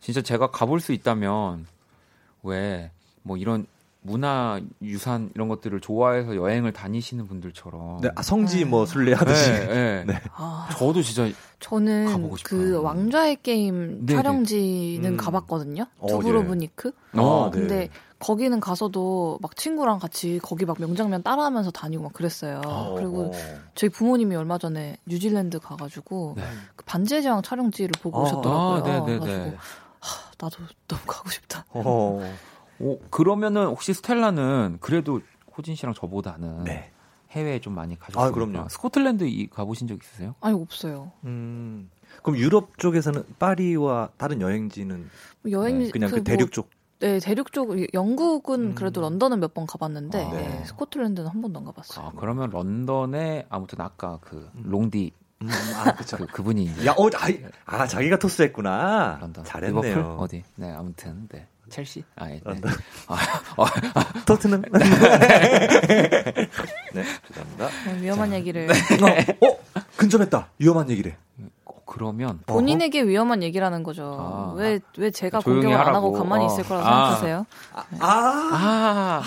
진짜 0.00 0.20
제가 0.22 0.50
가볼 0.50 0.80
수 0.80 0.92
있다면 0.92 1.66
왜 2.42 2.90
뭐 3.22 3.36
이런 3.36 3.66
문화 4.04 4.60
유산 4.82 5.30
이런 5.36 5.48
것들을 5.48 5.78
좋아해서 5.80 6.34
여행을 6.34 6.72
다니시는 6.72 7.28
분들처럼 7.28 8.00
네, 8.00 8.10
아, 8.16 8.22
성지 8.22 8.58
네. 8.58 8.64
뭐 8.64 8.84
순례하듯이. 8.84 9.52
네, 9.52 9.66
네. 10.04 10.04
네. 10.08 10.20
아, 10.34 10.68
저도 10.76 11.02
진짜 11.02 11.28
저는 11.60 12.06
가보고 12.06 12.36
싶어요. 12.36 12.60
그 12.60 12.82
왕좌의 12.82 13.38
게임 13.44 14.04
네네. 14.04 14.20
촬영지는 14.22 15.12
음. 15.12 15.16
가봤거든요. 15.16 15.86
어, 15.98 16.08
두브로브니크. 16.08 16.92
어, 17.16 17.44
아, 17.46 17.50
네. 17.52 17.60
근데 17.60 17.88
거기는 18.22 18.60
가서도 18.60 19.38
막 19.42 19.56
친구랑 19.56 19.98
같이 19.98 20.38
거기 20.42 20.64
막 20.64 20.76
명장면 20.80 21.24
따라하면서 21.24 21.72
다니고 21.72 22.04
막 22.04 22.12
그랬어요. 22.12 22.60
어, 22.64 22.94
그리고 22.94 23.26
어. 23.26 23.30
저희 23.74 23.90
부모님이 23.90 24.36
얼마 24.36 24.58
전에 24.58 24.96
뉴질랜드 25.06 25.58
가가지고 25.58 26.34
네. 26.36 26.44
그 26.76 26.84
반지의 26.84 27.22
제왕 27.22 27.42
촬영지를 27.42 27.90
보고 28.00 28.20
아, 28.20 28.22
오셨더라고요. 28.22 28.54
아, 28.74 28.80
네네네. 28.82 29.18
그래가지고 29.18 29.56
하, 29.98 30.30
나도 30.38 30.56
너무 30.86 31.02
가고 31.06 31.30
싶다. 31.30 31.64
어. 31.70 32.34
오, 32.78 32.98
그러면은 33.10 33.66
혹시 33.66 33.92
스텔라는 33.92 34.78
그래도 34.80 35.20
호진 35.56 35.74
씨랑 35.74 35.94
저보다는 35.94 36.64
네. 36.64 36.90
해외에 37.32 37.60
좀 37.60 37.74
많이 37.74 37.98
가셨어요. 37.98 38.24
아, 38.28 38.30
그럼요. 38.30 38.68
스코틀랜드 38.68 39.24
이- 39.24 39.48
가보신 39.48 39.88
적 39.88 39.98
있으세요? 40.00 40.36
아니 40.40 40.54
없어요. 40.60 41.10
음. 41.24 41.90
그럼 42.22 42.38
유럽 42.38 42.78
쪽에서는 42.78 43.24
파리와 43.40 44.10
다른 44.16 44.40
여행지는 44.40 45.08
여행지 45.50 45.90
그냥 45.90 46.10
그, 46.10 46.16
뭐 46.16 46.24
대륙 46.24 46.52
쪽. 46.52 46.70
네, 47.02 47.18
대륙 47.18 47.52
쪽 47.52 47.74
영국은 47.92 48.60
음. 48.70 48.74
그래도 48.74 49.00
런던은 49.00 49.40
몇 49.40 49.52
번 49.54 49.66
가봤는데 49.66 50.24
아, 50.24 50.30
네. 50.32 50.48
네, 50.48 50.64
스코틀랜드는 50.64 51.28
한 51.28 51.42
번도 51.42 51.58
안 51.58 51.64
가봤어요. 51.66 52.06
아, 52.06 52.12
그러면 52.16 52.48
런던에 52.50 53.46
아무튼 53.50 53.80
아까 53.80 54.18
그 54.22 54.48
롱디 54.62 55.10
음, 55.42 55.48
아, 55.76 55.92
그쵸. 55.94 56.16
그 56.16 56.26
그분이 56.26 56.62
이제 56.64 56.86
야, 56.86 56.92
어, 56.96 57.08
아이, 57.18 57.42
아, 57.66 57.86
자기가 57.88 58.18
토스했구나. 58.20 59.18
런던 59.20 59.44
잘했네요. 59.44 59.82
리버풀 59.82 60.16
어디? 60.22 60.44
네, 60.54 60.70
아무튼 60.72 61.26
네. 61.28 61.48
첼시? 61.68 62.04
아, 62.16 62.30
예. 62.30 62.34
네. 62.34 62.40
런던. 62.44 62.70
아, 63.08 63.16
어, 63.56 63.64
토트넘. 64.24 64.62
네, 64.72 64.78
죄송합니다. 67.28 67.68
네, 67.86 68.00
위험한 68.02 68.32
얘기를 68.34 68.68
어, 68.70 69.46
어, 69.48 69.56
근접했다. 69.96 70.48
위험한 70.58 70.88
얘기래. 70.90 71.16
어, 71.92 71.94
그러면 71.94 72.40
본인에게 72.46 73.02
위험한 73.02 73.42
얘기라는 73.42 73.82
거죠. 73.82 74.16
아. 74.18 74.52
왜왜 74.56 75.10
제가 75.12 75.40
공격을 75.40 75.74
안 75.74 75.80
하라고. 75.80 75.96
하고 75.96 76.12
가만히 76.12 76.44
어. 76.44 76.46
있을 76.46 76.64
거라고 76.64 76.86
아. 76.86 77.16
생각하세요? 77.16 77.46
아, 77.74 77.84
아, 78.00 79.22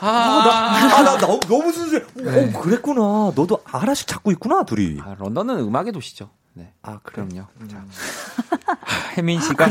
아, 0.00 0.06
아, 0.08 1.02
나, 1.02 1.18
너, 1.18 1.40
너무 1.40 1.72
순수해. 1.72 2.02
어, 2.02 2.60
그랬구나. 2.60 3.32
너도 3.34 3.58
하나씩 3.64 4.06
잡고 4.06 4.30
있구나, 4.32 4.62
둘이. 4.64 5.00
아, 5.00 5.14
런던은 5.18 5.58
음악의 5.60 5.92
도시죠. 5.92 6.30
네. 6.52 6.72
아, 6.82 7.00
그래. 7.02 7.26
그럼요. 7.26 7.46
음. 7.60 7.68
자. 7.68 7.84
혜민 9.16 9.40
씨가 9.40 9.66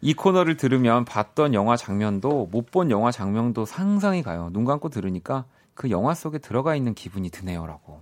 이 0.00 0.14
코너를 0.14 0.56
들으면 0.56 1.04
봤던 1.04 1.54
영화 1.54 1.76
장면도 1.76 2.48
못 2.50 2.70
본 2.70 2.90
영화 2.90 3.10
장면도 3.10 3.64
상상이 3.66 4.22
가요. 4.22 4.48
눈 4.52 4.64
감고 4.64 4.88
들으니까 4.88 5.44
그 5.74 5.90
영화 5.90 6.14
속에 6.14 6.38
들어가 6.38 6.74
있는 6.74 6.94
기분이 6.94 7.30
드네요라고. 7.30 8.00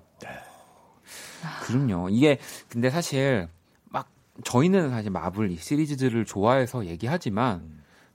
그럼요. 1.62 2.08
이게 2.10 2.38
근데 2.68 2.90
사실 2.90 3.48
막 3.48 3.57
저희는 4.44 4.90
사실 4.90 5.10
마블 5.10 5.50
이 5.50 5.56
시리즈들을 5.56 6.24
좋아해서 6.24 6.86
얘기하지만 6.86 7.62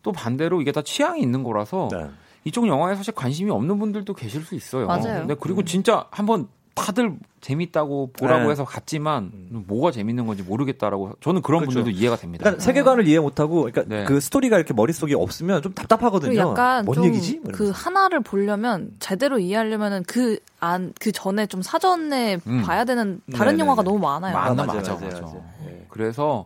또 0.01 0.11
반대로 0.11 0.61
이게 0.61 0.71
다 0.71 0.81
취향이 0.81 1.21
있는 1.21 1.43
거라서 1.43 1.89
네. 1.91 2.09
이쪽 2.45 2.67
영화에 2.67 2.95
사실 2.95 3.13
관심이 3.13 3.49
없는 3.51 3.79
분들도 3.79 4.13
계실 4.13 4.43
수 4.43 4.55
있어요. 4.55 4.87
맞아요. 4.87 5.19
근데 5.19 5.35
그리고 5.39 5.63
진짜 5.63 6.05
한번 6.11 6.47
다들 6.75 7.17
재밌다고 7.41 8.11
보라고 8.13 8.45
네. 8.45 8.49
해서 8.51 8.65
갔지만 8.65 9.31
음. 9.33 9.63
뭐가 9.67 9.91
재밌는 9.91 10.25
건지 10.25 10.41
모르겠다라고 10.43 11.13
저는 11.21 11.41
그런 11.41 11.61
그렇죠. 11.61 11.75
분들도 11.79 11.97
이해가 11.99 12.15
됩니다. 12.15 12.43
그러니까 12.43 12.63
세계관을 12.63 13.07
이해 13.07 13.19
못하고, 13.19 13.63
그러니까 13.63 13.83
네. 13.87 14.05
그 14.05 14.19
스토리가 14.19 14.57
이렇게 14.57 14.73
머릿속에 14.73 15.13
없으면 15.13 15.61
좀 15.61 15.73
답답하거든요. 15.73 16.35
약간 16.39 16.85
뭔좀 16.85 17.05
얘기지? 17.05 17.39
뭐그 17.43 17.63
이러면서. 17.63 17.79
하나를 17.89 18.19
보려면 18.21 18.91
제대로 18.99 19.39
이해하려면은 19.39 20.03
그 20.03 20.39
안 20.59 20.93
그 20.99 21.11
전에 21.11 21.45
좀 21.45 21.61
사전에 21.61 22.37
음. 22.47 22.61
봐야 22.63 22.85
되는 22.85 23.19
다른 23.33 23.51
네네네. 23.53 23.59
영화가 23.59 23.83
너무 23.83 23.99
많아요. 23.99 24.33
많아, 24.33 24.53
맞아, 24.65 24.73
맞아. 24.75 24.93
맞아요. 24.95 25.43
예. 25.67 25.85
그래서 25.89 26.45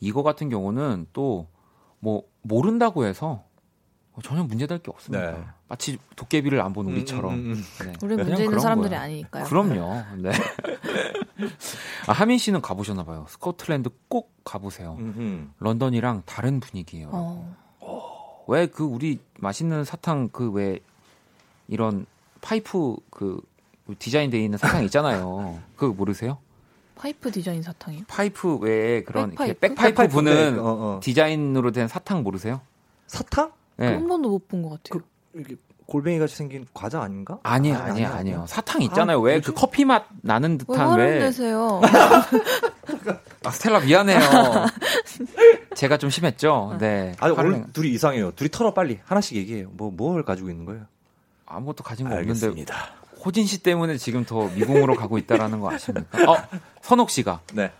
이거 0.00 0.22
같은 0.22 0.48
경우는 0.50 1.06
또 1.12 1.46
뭐 2.00 2.24
모른다고 2.42 3.06
해서 3.06 3.44
전혀 4.22 4.42
문제될 4.44 4.78
게 4.78 4.90
없습니다. 4.90 5.32
네. 5.32 5.44
마치 5.68 5.98
도깨비를 6.16 6.60
안 6.60 6.72
본 6.72 6.86
우리처럼. 6.86 7.34
음, 7.34 7.38
음, 7.38 7.52
음. 7.52 7.86
네. 7.86 7.92
우리 8.02 8.16
문제 8.16 8.44
있는 8.44 8.58
사람들이 8.60 8.90
거예요. 8.90 9.02
아니니까요. 9.04 9.44
그럼요. 9.44 10.02
네. 10.18 10.30
아, 12.06 12.12
하민 12.12 12.38
씨는 12.38 12.60
가보셨나 12.60 13.04
봐요. 13.04 13.26
스코틀랜드 13.28 13.90
꼭 14.08 14.32
가보세요. 14.44 14.96
음흠. 15.00 15.48
런던이랑 15.58 16.22
다른 16.26 16.60
분위기예요. 16.60 17.10
어. 17.12 17.56
왜그 18.46 18.84
우리 18.84 19.18
맛있는 19.38 19.84
사탕 19.84 20.28
그 20.28 20.50
왜 20.52 20.78
이런 21.66 22.04
파이프 22.42 22.96
그 23.10 23.40
디자인돼 23.98 24.38
있는 24.42 24.58
사탕 24.58 24.84
있잖아요. 24.84 25.60
그거 25.76 25.92
모르세요? 25.94 26.38
파이프 26.96 27.32
디자인 27.32 27.62
사탕이요? 27.62 28.04
파이프 28.06 28.56
외에 28.58 29.02
그런 29.02 29.30
백파이프? 29.30 29.58
백파이프, 29.60 29.82
백파이프, 29.82 30.12
부는 30.14 30.54
네, 30.54 30.60
어, 30.60 30.64
어. 30.64 31.00
디자인으로 31.02 31.72
된 31.72 31.88
사탕 31.88 32.22
모르세요? 32.22 32.60
사탕? 33.06 33.52
네. 33.76 33.88
한 33.94 34.06
번도 34.06 34.28
못 34.30 34.48
본 34.48 34.62
것 34.62 34.82
같아요. 34.82 35.02
이렇게 35.34 35.56
골뱅이 35.86 36.18
같이 36.18 36.34
생긴 36.36 36.66
과자 36.72 37.02
아닌가? 37.02 37.38
아니에요, 37.42 37.76
아, 37.76 37.80
아니에요. 37.84 38.08
아니야. 38.08 38.44
사탕 38.46 38.80
있잖아요. 38.82 39.18
아, 39.18 39.20
왜 39.20 39.32
뭐지? 39.34 39.46
그 39.48 39.52
커피 39.54 39.84
맛 39.84 40.06
나는 40.22 40.52
왜 40.52 40.58
듯한 40.58 40.98
왜? 40.98 41.18
내세요? 41.18 41.80
아, 43.44 43.50
스텔라 43.50 43.80
미안해요. 43.80 44.18
제가 45.74 45.98
좀 45.98 46.08
심했죠. 46.10 46.76
네. 46.80 47.12
아, 47.20 47.28
오늘 47.28 47.52
내- 47.52 47.64
둘이 47.72 47.90
이상해요. 47.92 48.30
둘이 48.32 48.48
털어 48.50 48.72
빨리 48.72 49.00
하나씩 49.04 49.36
얘기해요. 49.36 49.68
뭐 49.72 49.90
뭘 49.90 50.22
가지고 50.24 50.48
있는 50.50 50.64
거예요? 50.64 50.84
아무것도 51.46 51.84
가진 51.84 52.08
거 52.08 52.14
없는데 52.14 52.30
알겠습니다. 52.46 52.74
호진 53.24 53.46
씨 53.46 53.62
때문에 53.62 53.96
지금 53.98 54.24
더 54.24 54.48
미궁으로 54.48 54.94
가고 54.96 55.18
있다라는 55.18 55.60
거 55.60 55.70
아십니까? 55.70 56.30
어, 56.30 56.36
선옥 56.82 57.10
씨가 57.10 57.40
네. 57.54 57.70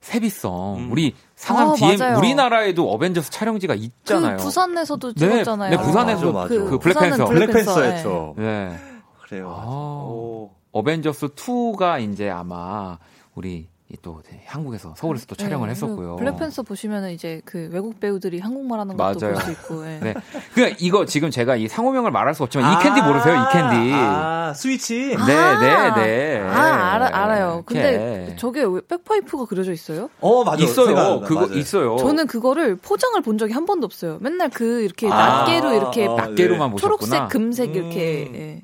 세비섬 0.00 0.76
음. 0.78 0.92
우리 0.92 1.14
상암 1.34 1.70
아, 1.70 1.74
DM 1.74 1.98
맞아요. 1.98 2.18
우리나라에도 2.18 2.90
어벤져스 2.90 3.30
촬영지가 3.30 3.74
있잖아요. 3.74 4.36
그 4.36 4.44
부산에서도 4.44 5.12
네, 5.14 5.20
찍었잖아요. 5.20 5.70
네, 5.70 5.76
부산에서 5.82 6.32
맞아, 6.32 6.54
맞아. 6.54 6.70
그 6.70 6.78
부산은 6.78 7.10
블랙팬서. 7.10 7.24
블랙팬서였죠. 7.26 8.34
네. 8.38 8.78
그래요. 9.22 9.48
아. 9.50 9.64
오. 9.66 10.50
어벤져스 10.72 11.28
2가 11.28 12.00
이제 12.02 12.28
아마 12.30 12.98
우리 13.34 13.54
이 13.54 13.68
또 14.02 14.20
한국에서 14.46 14.94
서울에서 14.96 15.26
또 15.26 15.36
촬영을 15.36 15.68
네, 15.68 15.70
했었고요. 15.70 16.16
블랙팬서 16.16 16.64
보시면은 16.64 17.12
이제 17.12 17.40
그 17.44 17.68
외국 17.72 18.00
배우들이 18.00 18.40
한국말 18.40 18.80
하는 18.80 18.96
것도 18.96 19.20
맞아요. 19.20 19.34
볼수 19.34 19.50
있고. 19.52 19.86
예. 19.86 19.98
네. 20.02 20.14
그러니까 20.54 20.76
이거 20.80 21.04
지금 21.06 21.30
제가 21.30 21.54
이 21.54 21.68
상호명을 21.68 22.10
말할 22.10 22.34
수 22.34 22.42
없지만 22.42 22.66
아, 22.66 22.80
이 22.80 22.82
캔디 22.82 23.00
모르세요? 23.02 23.34
이 23.34 23.52
캔디. 23.52 23.92
아, 23.94 24.52
스카치. 24.56 25.14
네, 25.16 25.34
아, 25.34 25.60
네, 25.60 26.02
네. 26.02 26.40
아, 26.40 26.94
알아, 26.94 27.10
알아요. 27.12 27.62
근데 27.64 27.90
이렇게. 28.24 28.36
저게 28.36 28.64
왜 28.64 28.80
백파이프가 28.88 29.44
그려져 29.44 29.72
있어요? 29.72 30.10
어, 30.20 30.42
맞아. 30.42 30.64
있어요. 30.64 30.86
생각난다. 30.86 31.26
그거 31.28 31.40
맞아요. 31.46 31.58
있어요. 31.58 31.96
저는 31.98 32.26
그거를 32.26 32.76
포장을 32.76 33.20
본 33.22 33.38
적이 33.38 33.52
한 33.52 33.66
번도 33.66 33.84
없어요. 33.84 34.18
맨날 34.20 34.50
그 34.50 34.82
이렇게 34.82 35.08
아, 35.08 35.44
낱개로 35.44 35.72
이렇게 35.74 36.06
어, 36.06 36.16
낱개로만 36.16 36.72
보셨구나. 36.72 36.96
초록색, 36.98 37.28
금색 37.28 37.76
이렇게 37.76 38.26
음. 38.30 38.34
예. 38.34 38.62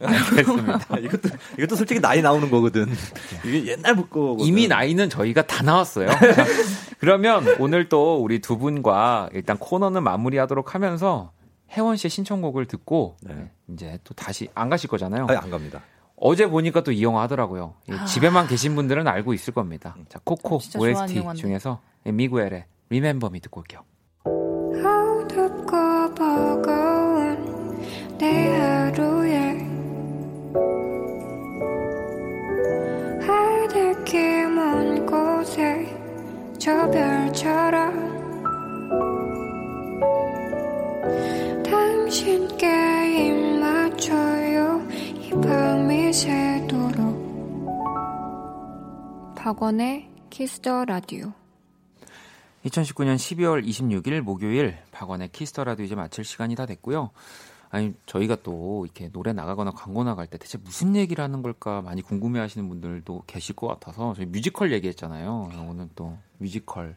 알겠습니다. 0.00 0.80
아, 0.88 0.98
이것도 0.98 1.28
이것도 1.58 1.76
솔직히 1.76 2.00
나이 2.00 2.20
나오는 2.22 2.50
거거든. 2.50 2.86
이게 3.44 3.66
옛날 3.72 3.94
거거든. 3.96 4.44
이미 4.44 4.66
나이는 4.68 5.08
저희가 5.08 5.46
다 5.46 5.62
나왔어요. 5.62 6.08
자, 6.08 6.18
그러면 6.98 7.44
오늘 7.58 7.88
또 7.88 8.22
우리 8.22 8.40
두 8.40 8.58
분과 8.58 9.30
일단 9.32 9.56
코너는 9.58 10.02
마무리하도록 10.02 10.74
하면서 10.74 11.32
혜원 11.70 11.96
씨의 11.96 12.10
신청곡을 12.10 12.66
듣고 12.66 13.16
네. 13.22 13.50
이제 13.68 13.98
또 14.04 14.14
다시 14.14 14.48
안 14.54 14.68
가실 14.68 14.88
거잖아요. 14.90 15.26
아니, 15.28 15.36
안 15.38 15.50
갑니다. 15.50 15.80
어제 16.16 16.46
보니까 16.46 16.82
또 16.82 16.92
이 16.92 17.02
영화 17.02 17.22
하더라고요. 17.22 17.74
이 17.88 17.92
아. 17.92 18.04
집에만 18.04 18.46
계신 18.46 18.74
분들은 18.76 19.06
알고 19.08 19.34
있을 19.34 19.52
겁니다. 19.52 19.96
자, 20.08 20.20
코코 20.24 20.58
좋아하는 20.58 21.16
OST. 21.18 21.40
중에서 21.40 21.80
미구엘의 22.04 22.64
Remember 22.90 23.30
Me 23.30 23.40
듣고 23.40 23.60
올게요. 23.60 23.80
내 28.18 28.56
하루 28.58 29.23
저 36.64 36.90
별처럼 36.90 37.92
당신께 41.62 43.26
입 43.28 43.58
맞춰요. 43.60 44.80
이 44.90 45.30
밤이 45.42 46.10
새도록. 46.10 46.94
박원의 49.36 50.08
키스 50.30 50.65
더 50.65 50.86
라디오 50.86 51.34
2019년 52.64 53.16
12월 53.16 53.62
26일 53.62 54.22
목요일 54.22 54.78
박원의 54.90 55.32
키스 55.32 55.52
더 55.52 55.64
라디오 55.64 55.84
이제 55.84 55.94
마칠 55.94 56.24
시간이 56.24 56.54
다 56.54 56.64
됐고요. 56.64 57.10
아니 57.74 57.92
저희가 58.06 58.36
또 58.44 58.84
이렇게 58.84 59.08
노래 59.10 59.32
나가거나 59.32 59.72
광고 59.72 60.04
나갈 60.04 60.28
때 60.28 60.38
대체 60.38 60.58
무슨 60.58 60.94
얘기를 60.94 61.24
하는 61.24 61.42
걸까 61.42 61.82
많이 61.82 62.02
궁금해하시는 62.02 62.68
분들도 62.68 63.24
계실 63.26 63.56
것 63.56 63.66
같아서 63.66 64.14
저희 64.14 64.26
뮤지컬 64.26 64.72
얘기했잖아요. 64.72 65.50
오늘 65.68 65.88
또 65.96 66.16
뮤지컬 66.38 66.94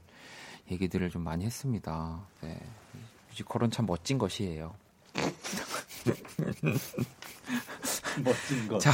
얘기들을 0.69 1.09
좀 1.09 1.23
많이 1.23 1.45
했습니다. 1.45 2.21
네. 2.41 2.59
뮤지컬은 3.29 3.71
참 3.71 3.87
멋진 3.87 4.19
것이에요. 4.19 4.75
멋진 8.23 8.67
거. 8.67 8.77
자, 8.77 8.91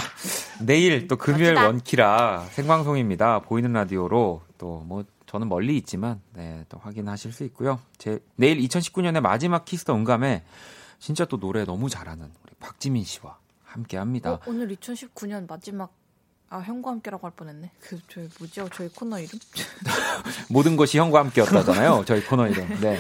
내일 0.61 1.09
또 1.09 1.17
금요일 1.17 1.55
멋지다. 1.55 1.67
원키라 1.67 2.45
생방송입니다. 2.51 3.39
보이는 3.39 3.73
라디오로 3.73 4.41
또 4.57 4.83
뭐 4.85 5.03
저는 5.25 5.49
멀리 5.49 5.75
있지만 5.77 6.21
네, 6.33 6.63
또 6.69 6.77
확인하실 6.77 7.33
수 7.33 7.43
있고요. 7.45 7.79
제 7.97 8.19
내일 8.35 8.59
2019년의 8.59 9.19
마지막 9.19 9.65
Kiss 9.65 9.82
the 9.82 9.95
음감에 9.95 10.43
진짜 11.03 11.25
또 11.25 11.37
노래 11.37 11.65
너무 11.65 11.89
잘하는 11.89 12.31
우리 12.45 12.53
박지민 12.61 13.03
씨와 13.03 13.37
함께 13.65 13.97
합니다. 13.97 14.31
어, 14.35 14.39
오늘 14.47 14.73
2019년 14.73 15.49
마지막 15.49 15.91
아 16.49 16.59
형과 16.59 16.91
함께라고 16.91 17.27
할 17.27 17.33
뻔했네. 17.35 17.71
그 17.81 17.99
저희 18.07 18.29
뭐죠? 18.39 18.69
저희 18.73 18.87
코너 18.87 19.19
이름? 19.19 19.37
모든 20.49 20.77
것이 20.77 20.97
형과 20.97 21.19
함께였다잖아요. 21.19 22.05
저희 22.05 22.23
코너 22.23 22.47
이름. 22.47 22.69
네. 22.79 22.99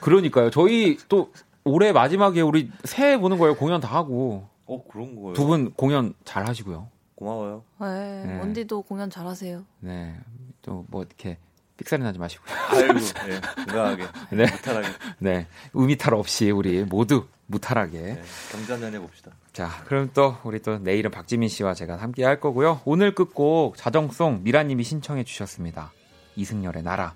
그러니까요. 0.00 0.50
저희 0.50 0.98
또 1.08 1.32
올해 1.62 1.92
마지막에 1.92 2.40
우리 2.40 2.72
새해 2.82 3.20
보는 3.20 3.38
거예요. 3.38 3.54
공연 3.54 3.80
다 3.80 3.86
하고 3.94 4.48
어 4.66 4.82
그런 4.88 5.14
거예요. 5.14 5.34
두 5.34 5.46
분 5.46 5.72
공연 5.74 6.12
잘 6.24 6.48
하시고요. 6.48 6.88
고마워요. 7.14 7.62
네, 7.82 8.24
네. 8.26 8.38
원디도 8.40 8.82
공연 8.82 9.10
잘하세요. 9.10 9.64
네. 9.78 10.18
또 10.62 10.84
뭐 10.88 11.02
이렇게 11.04 11.38
삑사리 11.80 12.02
나지 12.02 12.18
마시고요. 12.18 12.54
아이고, 12.68 12.98
예, 13.28 13.40
건강하게, 13.64 14.06
네. 14.36 14.50
무탈하게, 14.52 14.88
네. 15.18 15.46
의미탈 15.72 16.12
없이 16.14 16.50
우리 16.50 16.84
모두 16.84 17.26
무탈하게. 17.46 17.98
네, 17.98 18.22
경자년 18.52 18.94
해 18.94 18.98
봅시다. 19.00 19.30
자, 19.54 19.70
그럼 19.86 20.10
또 20.12 20.36
우리 20.44 20.60
또 20.60 20.78
내일은 20.78 21.10
박지민 21.10 21.48
씨와 21.48 21.72
제가 21.74 21.96
함께 21.96 22.22
할 22.24 22.38
거고요. 22.38 22.82
오늘 22.84 23.14
끝곡 23.14 23.76
자정송 23.78 24.42
미라님이 24.44 24.84
신청해 24.84 25.24
주셨습니다. 25.24 25.92
이승열의 26.36 26.82
날아. 26.82 27.14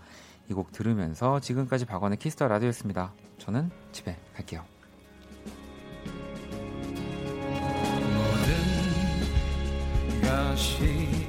이 0.50 0.54
곡 0.54 0.72
들으면서 0.72 1.40
지금까지 1.40 1.84
박원의 1.86 2.18
Kiss 2.18 2.35
the 2.35 2.48
라디오였습니다. 2.48 3.12
저는 3.38 3.70
집에 3.92 4.16
갈게요. 4.34 4.62
모든 10.20 10.22
것이 10.22 11.23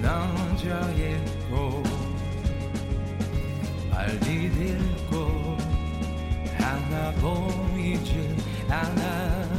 무너져 0.00 0.80
있고 0.92 1.82
발 3.90 4.50
디딜 4.50 5.17
곳 5.17 5.58
하나 6.56 7.12
보이질 7.20 8.34
않아. 8.68 9.50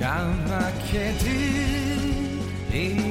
까맣게 0.00 1.12
들이 1.18 3.07